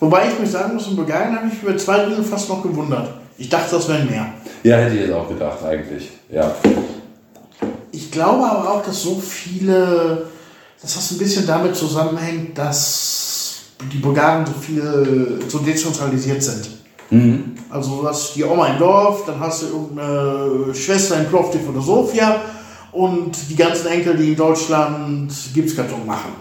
[0.00, 3.08] Wobei ich mich sagen muss, in Bulgarien habe ich über zwei Drittel fast noch gewundert.
[3.38, 4.26] Ich dachte, das wären mehr.
[4.64, 6.10] Ja, hätte ich jetzt auch gedacht, eigentlich.
[6.30, 6.54] Ja.
[7.92, 10.26] Ich glaube aber auch, dass so viele,
[10.80, 13.60] dass das ein bisschen damit zusammenhängt, dass
[13.92, 16.68] die Bulgaren so viel, so dezentralisiert sind.
[17.72, 21.80] Also du hast die Oma im Dorf, dann hast du irgendeine Schwester in Plovdiv oder
[21.80, 22.40] Sofia
[22.92, 26.32] und die ganzen Enkel, die in Deutschland Gipskarton machen.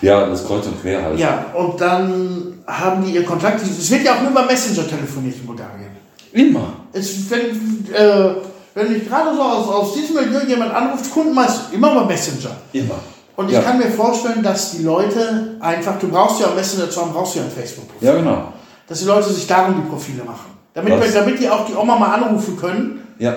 [0.00, 1.18] Ja, das kreuz und quer halt.
[1.18, 3.60] Ja, und dann haben die ihr Kontakt.
[3.62, 5.90] Es wird ja auch nur über Messenger telefoniert in Bulgarien.
[6.32, 6.72] Immer.
[6.92, 8.34] Es, wenn, äh,
[8.74, 12.56] wenn mich gerade so aus, aus diesem Milieu jemand anruft, Kunden meist immer über Messenger.
[12.72, 13.00] Immer.
[13.34, 13.62] Und ich ja.
[13.62, 17.38] kann mir vorstellen, dass die Leute einfach, du brauchst ja Messenger zu haben, brauchst du
[17.40, 18.08] ja ein Facebook-Profil.
[18.08, 18.52] Ja, genau.
[18.88, 20.50] Dass die Leute sich darum die Profile machen.
[20.74, 23.06] Damit, wir, damit die auch die Oma mal anrufen können.
[23.18, 23.36] Ja.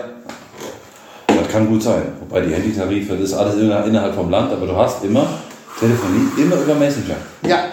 [1.27, 2.03] Das kann gut sein.
[2.19, 5.25] Wobei die Handytarife, das ist alles inner- innerhalb vom Land, aber du hast immer
[5.79, 7.15] Telefonie, immer über Messenger.
[7.45, 7.63] Ja,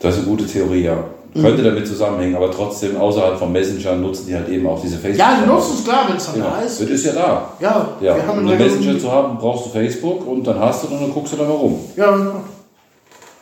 [0.00, 0.96] Das ist eine gute Theorie, ja.
[1.34, 5.18] Könnte damit zusammenhängen, aber trotzdem außerhalb vom Messenger nutzen die halt eben auch diese Facebook.
[5.20, 6.80] ja die nutzen es klar, wenn es dann Ja, da ist.
[6.80, 7.52] das ist ja da.
[7.60, 10.88] Ja, Ja, um in einen Messenger zu haben, brauchst du Facebook und dann hast du
[10.88, 11.78] und dann guckst du da mal rum.
[11.96, 12.32] Ja, ja.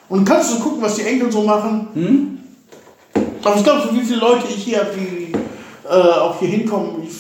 [0.09, 1.89] Und kannst du gucken, was die Enkel so machen.
[1.95, 2.39] Hm?
[3.43, 5.33] Aber ich glaube, so wie viele Leute ich hier die
[5.89, 7.15] äh, auch hier hinkommen, ich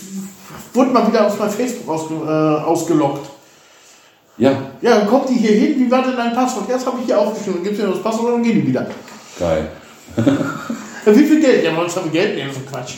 [0.74, 3.30] wurde mal wieder aus meinem Facebook ausge, äh, ausgelockt.
[4.36, 6.70] Ja, Ja, dann kommt die hier hin, wie war denn dein Passwort?
[6.70, 7.54] Das habe ich hier aufgeschrieben.
[7.56, 8.86] Dann gibst mir das Passwort und dann gehen die wieder.
[9.38, 9.70] geil.
[11.04, 11.64] Wie viel Geld?
[11.64, 12.94] Ja, wollen wir Geld nehmen, so Quatsch.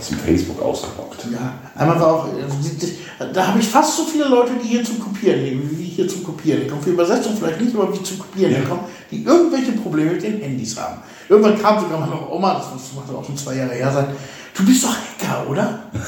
[0.00, 1.26] Aus dem Facebook ausgelockt.
[1.30, 2.96] Ja, einmal war auch, die-
[3.34, 6.24] da habe ich fast so viele Leute, die hier zum Kopieren nehmen, wie hier zum
[6.24, 6.80] Kopieren kommen.
[6.82, 8.60] Für Übersetzung vielleicht nicht, aber wie zum Kopieren Ja.
[8.62, 11.02] kommen, die irgendwelche Probleme mit den Handys haben.
[11.28, 14.06] Irgendwann kam sogar meine Oma, das muss auch schon zwei Jahre her sein,
[14.56, 15.82] du bist doch Hacker, oder?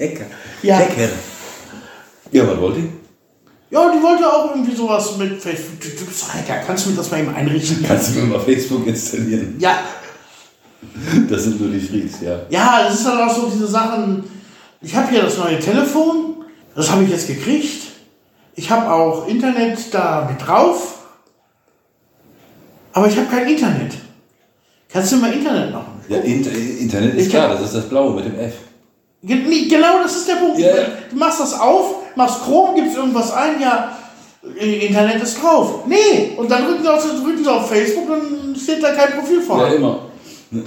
[0.00, 0.26] Hacker.
[0.62, 0.78] Ja.
[0.78, 1.08] Hacker.
[2.30, 2.88] Ja, was wollt ihr?
[3.70, 5.80] Ja, die wollte auch irgendwie sowas mit Facebook.
[5.80, 7.84] Du, du bist doch Hacker, kannst du mir das mal eben einrichten?
[7.86, 9.56] Kannst du mir mal Facebook installieren?
[9.58, 9.78] Ja,
[11.28, 12.40] Das sind nur die Freaks, ja.
[12.48, 14.24] ja, es ist halt auch so diese Sachen.
[14.80, 16.44] Ich habe hier das neue Telefon,
[16.74, 17.82] das habe ich jetzt gekriegt.
[18.56, 20.98] Ich habe auch Internet da mit drauf,
[22.92, 23.94] aber ich habe kein Internet.
[24.88, 26.00] Kannst du mal Internet machen?
[26.08, 28.54] Ja, Inter Internet ist Ich klar, das ist das Blaue mit dem F.
[29.22, 30.58] Genau, das ist der Punkt.
[30.58, 30.82] Ja, ja.
[31.10, 33.96] Du machst das auf, machst Chrome, gibst irgendwas ein, ja,
[34.56, 35.86] Internet ist drauf.
[35.86, 39.40] Nee, und dann drücken sie auf, drücken sie auf Facebook, dann steht da kein Profil
[39.40, 39.58] vor.
[39.60, 39.98] Ja, immer.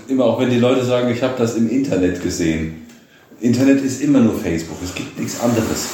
[0.08, 2.88] Immer, auch wenn die Leute sagen, ich habe das im Internet gesehen.
[3.40, 5.90] Internet ist immer nur Facebook, es gibt nichts anderes.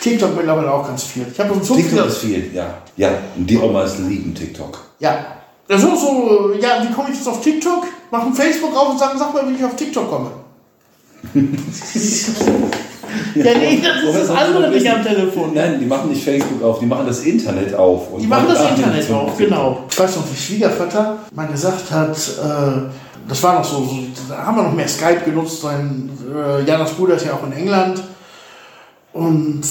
[0.00, 1.24] TikTok mittlerweile auch ganz viel.
[1.32, 2.04] Ich habe so TikTok viele.
[2.04, 2.74] ist viel, ja.
[2.96, 4.78] Ja, und die Omas lieben TikTok.
[4.98, 5.24] Ja.
[5.66, 7.86] Ja, so, so, ja, wie komme ich jetzt auf TikTok?
[8.10, 10.30] Machen Facebook auf und sagen, sag mal, wie ich auf TikTok komme.
[11.34, 11.40] ja,
[13.34, 15.54] nee, das ist das andere das nicht am Telefon.
[15.54, 18.08] Nein, die machen nicht Facebook auf, die machen das Internet auf.
[18.20, 19.84] Die machen das Internet auf, genau.
[19.90, 22.90] Ich weiß noch, wie Schwiegervater mal gesagt hat, äh,
[23.28, 23.96] das war noch so, so,
[24.28, 25.62] da haben wir noch mehr Skype genutzt.
[25.62, 28.02] Sein, äh, Janas Bruder ist ja auch in England.
[29.12, 29.62] Und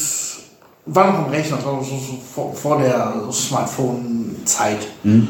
[0.85, 4.79] war noch am Rechner, das war so, so vor, vor der Smartphone-Zeit.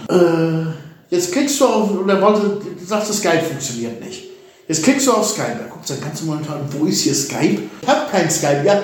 [0.09, 0.65] Äh,
[1.09, 4.23] jetzt klickst du auf, oder wollte, sagte Skype funktioniert nicht.
[4.67, 7.13] Jetzt klickst du auf Skype, da guckst du den ganzen Moment an, wo ist hier
[7.13, 7.63] Skype?
[7.81, 8.81] Ich habe kein Skype, ja.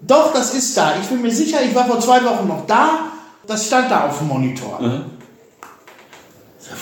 [0.00, 0.94] Doch, das ist da.
[1.00, 3.10] Ich bin mir sicher, ich war vor zwei Wochen noch da.
[3.46, 4.80] Das stand da auf dem Monitor.
[4.80, 5.04] Mhm.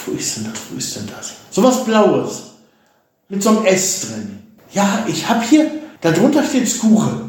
[0.07, 0.61] Wo ist denn das?
[0.71, 1.35] Wo ist denn das?
[1.51, 2.43] So was Blaues.
[3.29, 4.39] Mit so einem S drin.
[4.73, 7.27] Ja, ich habe hier, darunter steht Skure.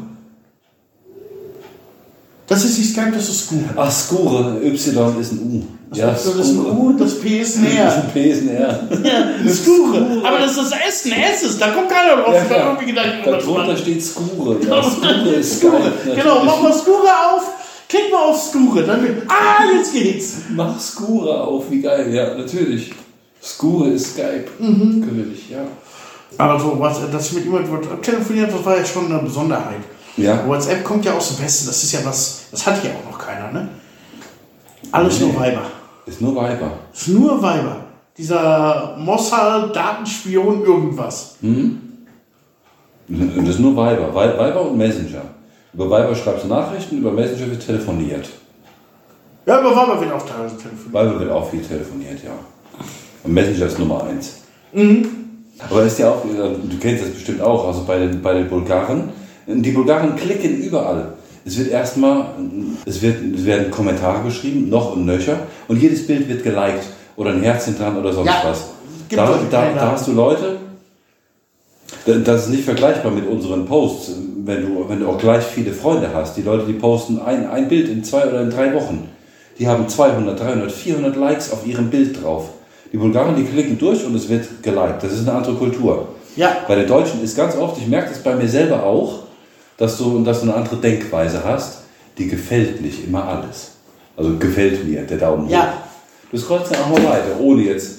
[2.46, 3.64] Das ist nicht Skype, das ist Skure.
[3.76, 5.62] Ach, Skure, Y ist ein U.
[5.94, 8.88] Ja, das ist ein U, das P ist Das ist ein P ist ein R.
[9.04, 10.22] Ja, Skure.
[10.24, 11.60] Aber das ist das S, ein S ist.
[11.60, 12.34] Da kommt keiner drauf.
[12.34, 12.66] Ja, da ja.
[12.68, 13.76] irgendwie Gedanken Darunter machen.
[13.76, 14.56] steht Skure.
[14.66, 15.58] Ja, Skure ist.
[15.60, 15.92] Skure.
[16.14, 17.42] Genau, mach mal Skure auf.
[17.88, 18.84] Klick mal auf Skure.
[18.84, 20.36] Dann wird, ah, jetzt geht's.
[20.54, 22.12] Mach Skure auf, wie geil.
[22.14, 22.92] Ja, natürlich.
[23.42, 24.46] Skure ist Skype.
[24.58, 25.00] Mhm.
[25.00, 25.60] Natürlich, ja.
[26.36, 29.80] Aber so, was, dass ich mit jemandem telefoniert, das war ja schon eine Besonderheit.
[30.16, 30.46] Ja.
[30.46, 33.18] WhatsApp kommt ja aus dem Westen, das ist ja was, das hat hier auch noch
[33.18, 33.68] keiner, ne?
[34.90, 35.62] Alles nur Weiber.
[36.06, 36.72] Ist nur Viber.
[36.92, 37.84] Das ist nur Weiber.
[38.16, 41.36] Dieser Mossad, Datenspion, irgendwas.
[41.40, 41.80] Und
[43.08, 44.12] das ist nur Viber.
[44.12, 45.22] Vi- Viber und Messenger.
[45.74, 48.28] Über Viber schreibst du Nachrichten, über Messenger wird telefoniert.
[49.46, 50.92] Ja, über Weiber wird auch teilweise telefoniert.
[50.92, 52.30] Viber wird auch viel telefoniert, ja.
[53.24, 54.36] Und Messenger ist Nummer eins.
[54.72, 55.06] Mhm.
[55.68, 58.48] Aber ist ja auch, äh, du kennst das bestimmt auch, also bei den, bei den
[58.48, 59.10] Bulgaren
[59.46, 61.14] Die Bulgaren klicken überall.
[61.44, 62.26] Es wird erstmal,
[62.84, 66.84] es, wird, es werden Kommentare geschrieben, noch und nöcher, und jedes Bild wird geliked
[67.16, 68.64] oder ein Herzchen dran oder sonst Ja, was.
[69.10, 70.58] Da, da, da hast du Leute,
[72.04, 74.12] da- das ist nicht vergleichbar mit unseren Posts,
[74.48, 76.38] wenn du, wenn du auch gleich viele Freunde hast.
[76.38, 79.06] Die Leute, die posten ein, ein Bild in zwei oder in drei Wochen,
[79.58, 82.48] die haben 200, 300, 400 Likes auf ihrem Bild drauf.
[82.90, 85.02] Die Bulgaren, die klicken durch und es wird geliked.
[85.02, 86.08] Das ist eine andere Kultur.
[86.34, 86.56] Ja.
[86.66, 89.24] Bei den Deutschen ist ganz oft, ich merke das bei mir selber auch,
[89.76, 91.80] dass du, dass du eine andere Denkweise hast,
[92.16, 93.72] die gefällt nicht immer alles.
[94.16, 95.52] Also gefällt mir, der Daumen hoch.
[95.52, 95.74] Ja.
[96.30, 97.98] Du scrollst dann auch mal weiter, ohne jetzt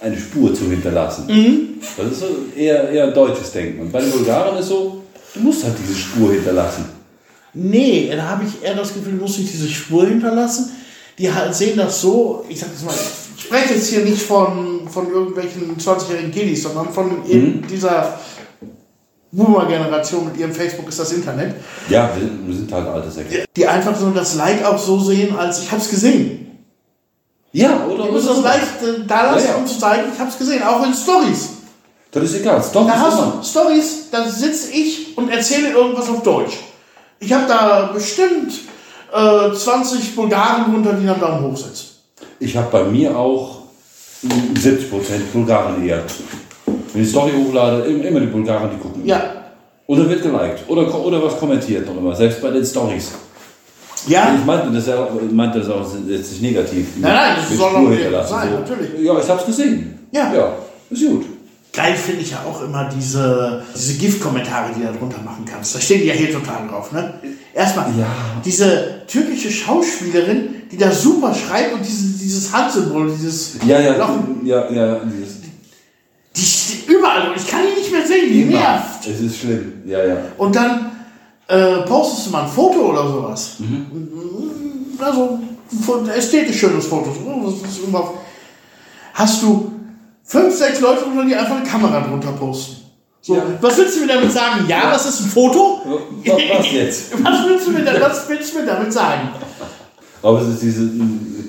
[0.00, 1.26] eine Spur zu hinterlassen.
[1.28, 1.80] Mhm.
[1.96, 2.26] Das ist so
[2.56, 3.82] eher, eher deutsches Denken.
[3.82, 5.03] Und bei den Bulgaren ist so,
[5.34, 6.84] du musst halt diese Spur hinterlassen.
[7.52, 10.70] Nee, da habe ich eher das Gefühl, du musst nicht diese Spur hinterlassen.
[11.18, 12.92] Die halt sehen das so, ich sag jetzt mal,
[13.36, 18.18] ich spreche jetzt hier nicht von, von irgendwelchen 20-jährigen Kiddies, sondern von eben dieser
[19.30, 21.54] Boomer-Generation mit ihrem Facebook ist das Internet,
[21.88, 23.44] Ja, wir, wir sind halt alte Säcke.
[23.56, 26.40] die einfach so das Like auch so sehen, als ich habe es gesehen.
[27.52, 28.06] Ja, oder?
[28.06, 29.56] Du musst das Like äh, da lassen, Ja, ja.
[29.58, 31.48] um zu zeigen, ich habe es gesehen, auch in Stories.
[32.14, 32.62] Das ist egal.
[32.62, 36.54] Stop Da hast du Stories, da sitze ich und erzähle irgendwas auf Deutsch.
[37.18, 38.52] Ich habe da bestimmt
[39.12, 41.86] äh, 20 Bulgaren drunter, die einen Daumen hoch setzen.
[42.38, 43.62] Ich habe bei mir auch
[44.54, 44.88] 70%
[45.32, 46.02] Bulgaren eher.
[46.66, 49.04] Wenn ich die Story hochlade, im- immer die Bulgaren, die gucken.
[49.04, 49.22] Ja.
[49.86, 50.64] Oder wird geliked.
[50.68, 52.14] Oder, oder was kommentiert noch immer.
[52.14, 53.10] Selbst bei den Stories.
[54.06, 56.86] Ja, Ich meinte das, ja, meinte das auch jetzt nicht negativ.
[56.96, 58.58] Nein, nein, das soll auch hinterlassen, sein, so.
[58.58, 59.00] natürlich.
[59.02, 60.06] Ja, ich hab's gesehen.
[60.12, 60.32] Ja.
[60.34, 60.52] Ja,
[60.90, 61.24] ist gut.
[61.74, 65.74] Geil finde ich ja auch immer diese, diese Gift-Kommentare, die du da drunter machen kannst.
[65.74, 66.92] Da stehen die ja hier total drauf.
[66.92, 67.14] Ne?
[67.52, 68.06] Erstmal, Ja.
[68.44, 74.10] diese türkische Schauspielerin, die da super schreibt und diese, dieses Handsymbol, dieses Ja, ja, Loch,
[74.44, 75.44] ja, ja, dieses
[76.36, 79.06] die steht überall und ich kann die nicht mehr sehen, die nervt.
[79.06, 79.72] Es ist schlimm.
[79.86, 80.16] Ja, ja.
[80.36, 80.90] Und dann
[81.46, 83.56] äh, postest du mal ein Foto oder sowas.
[84.98, 85.38] Also
[86.00, 87.14] ein ästhetisch schönes Foto.
[89.14, 89.70] Hast du
[90.24, 92.76] fünf, sechs Leute drunter, die einfach eine Kamera drunter posten.
[93.20, 93.42] So, Ja.
[93.60, 94.64] Was willst du mir damit sagen?
[94.68, 95.80] Ja, das ist ein Foto?
[96.24, 97.12] Was, was jetzt?
[97.24, 99.28] Was willst du mir, da- was willst du mir damit sagen?
[100.22, 100.90] Aber es ist diese,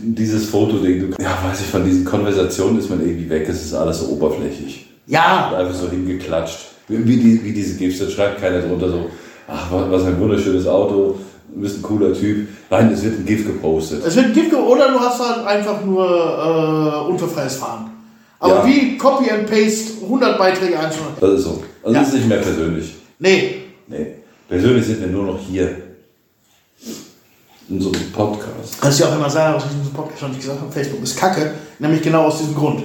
[0.03, 1.11] dieses Fotoding.
[1.11, 3.45] Du- Ja, weiß ich, von diesen Konversationen ist man irgendwie weg.
[3.49, 4.87] Es ist alles so oberflächlich.
[5.07, 6.59] Ja, Einfach so hingeklatscht.
[6.87, 9.05] Wie, die, wie diese Gifts, da schreibt keiner drunter so,
[9.47, 11.17] ach, was, ein wunderschönes Auto,
[11.53, 12.47] du bist ein cooler Typ.
[12.69, 14.03] Nein, es wird ein GIF gepostet.
[14.05, 17.89] es wird ein Gift oder du hast halt einfach nur äh, unverfreies Fahren.
[18.39, 18.65] Aber Ja.
[18.67, 21.05] wie Copy and Paste 100 Beiträge einzeln.
[21.19, 21.63] Das ist so.
[21.83, 22.01] Also Ja.
[22.01, 22.95] es ist nicht mehr persönlich.
[23.19, 23.55] Nee,
[23.87, 24.07] Nee.
[24.49, 25.75] Persönlich sind wir nur noch hier.
[27.69, 28.79] In so einem Podcast.
[28.79, 31.01] Kannst du ja auch immer sagen, was ich in diesem Podcast schon gesagt habe, Facebook
[31.03, 32.83] ist Kacke, nämlich genau aus diesem Grund.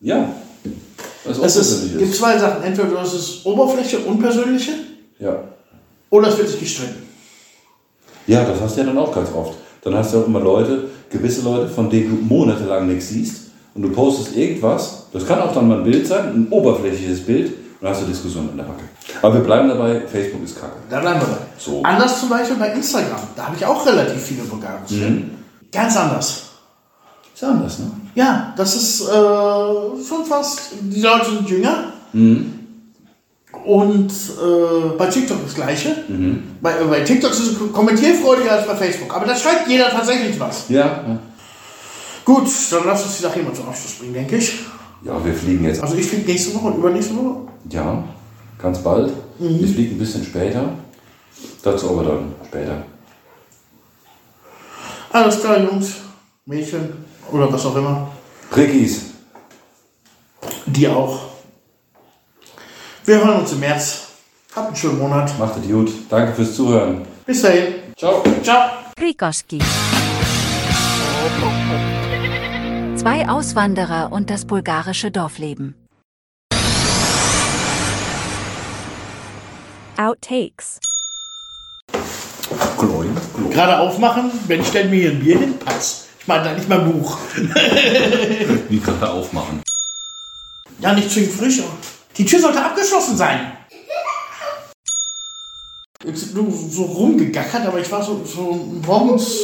[0.00, 0.30] Ja.
[1.24, 4.72] Was auch Es ist, gibt zwei Sachen, entweder du hast es Oberfläche, unpersönliche,
[5.18, 5.36] Ja.
[6.10, 7.02] oder es wird sich gestritten.
[8.26, 9.54] Ja, das hast du ja dann auch ganz oft.
[9.82, 13.36] Dann hast du auch immer Leute, gewisse Leute, von denen du monatelang nichts siehst
[13.74, 17.48] und du postest irgendwas, das kann auch dann mal ein Bild sein, ein oberflächliches Bild,
[17.48, 18.84] und dann hast du Diskussionen in der Hacke.
[19.20, 20.76] Aber wir bleiben dabei, Facebook ist kacke.
[20.88, 21.38] Da bleiben wir bei.
[21.58, 21.82] So.
[21.82, 24.82] Anders zum Beispiel bei Instagram, da habe ich auch relativ viele Bulgaren.
[24.88, 25.30] Mhm.
[25.72, 26.50] Ganz anders.
[27.34, 27.90] Ist anders, ne?
[28.14, 31.92] Ja, das ist äh, schon fast, die Leute sind jünger.
[32.12, 32.58] Mhm.
[33.64, 35.96] Und äh, bei TikTok das Gleiche.
[36.08, 36.42] Mhm.
[36.60, 39.14] Bei, bei TikTok ist es kommentierfreudiger als bei Facebook.
[39.14, 40.68] Aber da schreibt jeder tatsächlich was.
[40.68, 40.78] Ja.
[40.78, 41.18] ja.
[42.24, 44.60] Gut, dann lass uns die Sache hier mal zum Abschluss bringen, denke ich.
[45.04, 45.82] Ja, wir fliegen jetzt.
[45.82, 47.48] Also ich fliege nächste Woche und übernächste Woche.
[47.70, 48.04] Ja,
[48.58, 49.12] ganz bald.
[49.38, 50.74] Wir fliegen ein bisschen später.
[51.62, 52.84] Dazu aber dann später.
[55.10, 55.94] Alles klar, Jungs,
[56.46, 58.10] Mädchen oder was auch immer.
[58.56, 59.06] Rickis.
[60.66, 61.20] Die auch.
[63.04, 64.08] Wir hören uns im März.
[64.54, 65.36] Habt einen schönen Monat.
[65.38, 65.90] Macht es gut.
[66.08, 67.02] Danke fürs Zuhören.
[67.26, 67.74] Bis dahin.
[67.96, 68.22] Ciao.
[68.42, 68.70] Ciao.
[68.96, 69.58] Krikoski.
[73.02, 75.74] Zwei Auswanderer und das bulgarische Dorfleben.
[79.98, 80.78] Outtakes.
[82.78, 83.16] Gloin.
[83.50, 86.06] Gerade aufmachen, wenn ich stelle mir hier ein Bier hin, Pass.
[86.20, 87.18] Ich meine da nicht mein Buch.
[88.68, 89.62] Wie gerade aufmachen.
[90.78, 91.58] Ja, nicht zwingend frisch.
[91.58, 91.76] aber
[92.16, 93.52] Die Tür sollte abgeschlossen sein.
[96.04, 99.38] Jetzt nur so rumgegackert, aber ich war so, so morgens.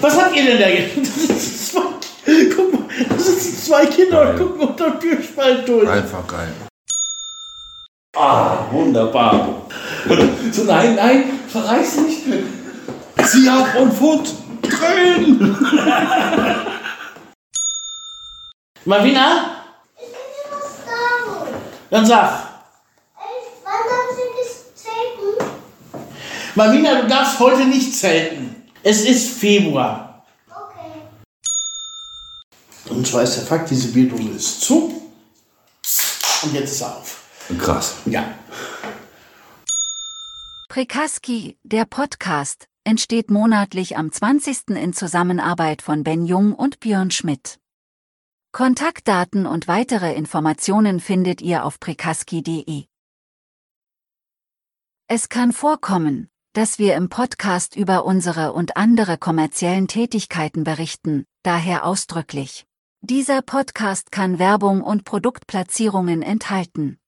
[0.00, 0.96] Was habt ihr denn da jetzt?
[1.28, 1.80] Das sind zwei,
[2.54, 4.30] guck mal, da sitzen zwei Kinder Geil.
[4.34, 5.88] und gucken unter dem Türspalt durch.
[5.88, 6.52] Einfach geil.
[8.16, 9.62] Ah, wunderbar.
[10.50, 12.22] So, nein, nein, verreiß nicht.
[13.24, 14.28] Zieh ab und fort.
[14.62, 15.56] Drehen.
[18.84, 19.56] Marvina?
[21.90, 22.48] Dann sag.
[23.64, 25.50] Wann haben Sie das Zeichen?
[26.54, 28.62] Marina, du darfst heute nicht zelten.
[28.82, 30.07] Es ist Februar.
[32.90, 35.02] Und zwar ist der Fakt, diese Bierdose ist zu.
[36.42, 37.24] Und jetzt ist er auf.
[37.58, 37.96] Krass.
[38.06, 38.34] Ja.
[40.68, 44.68] Prekaski, der Podcast, entsteht monatlich am 20.
[44.70, 47.58] in Zusammenarbeit von Ben Jung und Björn Schmidt.
[48.52, 52.84] Kontaktdaten und weitere Informationen findet ihr auf prekaski.de.
[55.06, 61.84] Es kann vorkommen, dass wir im Podcast über unsere und andere kommerziellen Tätigkeiten berichten, daher
[61.84, 62.67] ausdrücklich.
[63.00, 66.98] Dieser Podcast kann Werbung und Produktplatzierungen enthalten.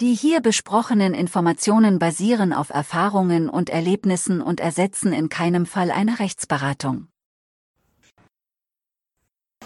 [0.00, 6.18] Die hier besprochenen Informationen basieren auf Erfahrungen und Erlebnissen und ersetzen in keinem Fall eine
[6.18, 7.06] Rechtsberatung.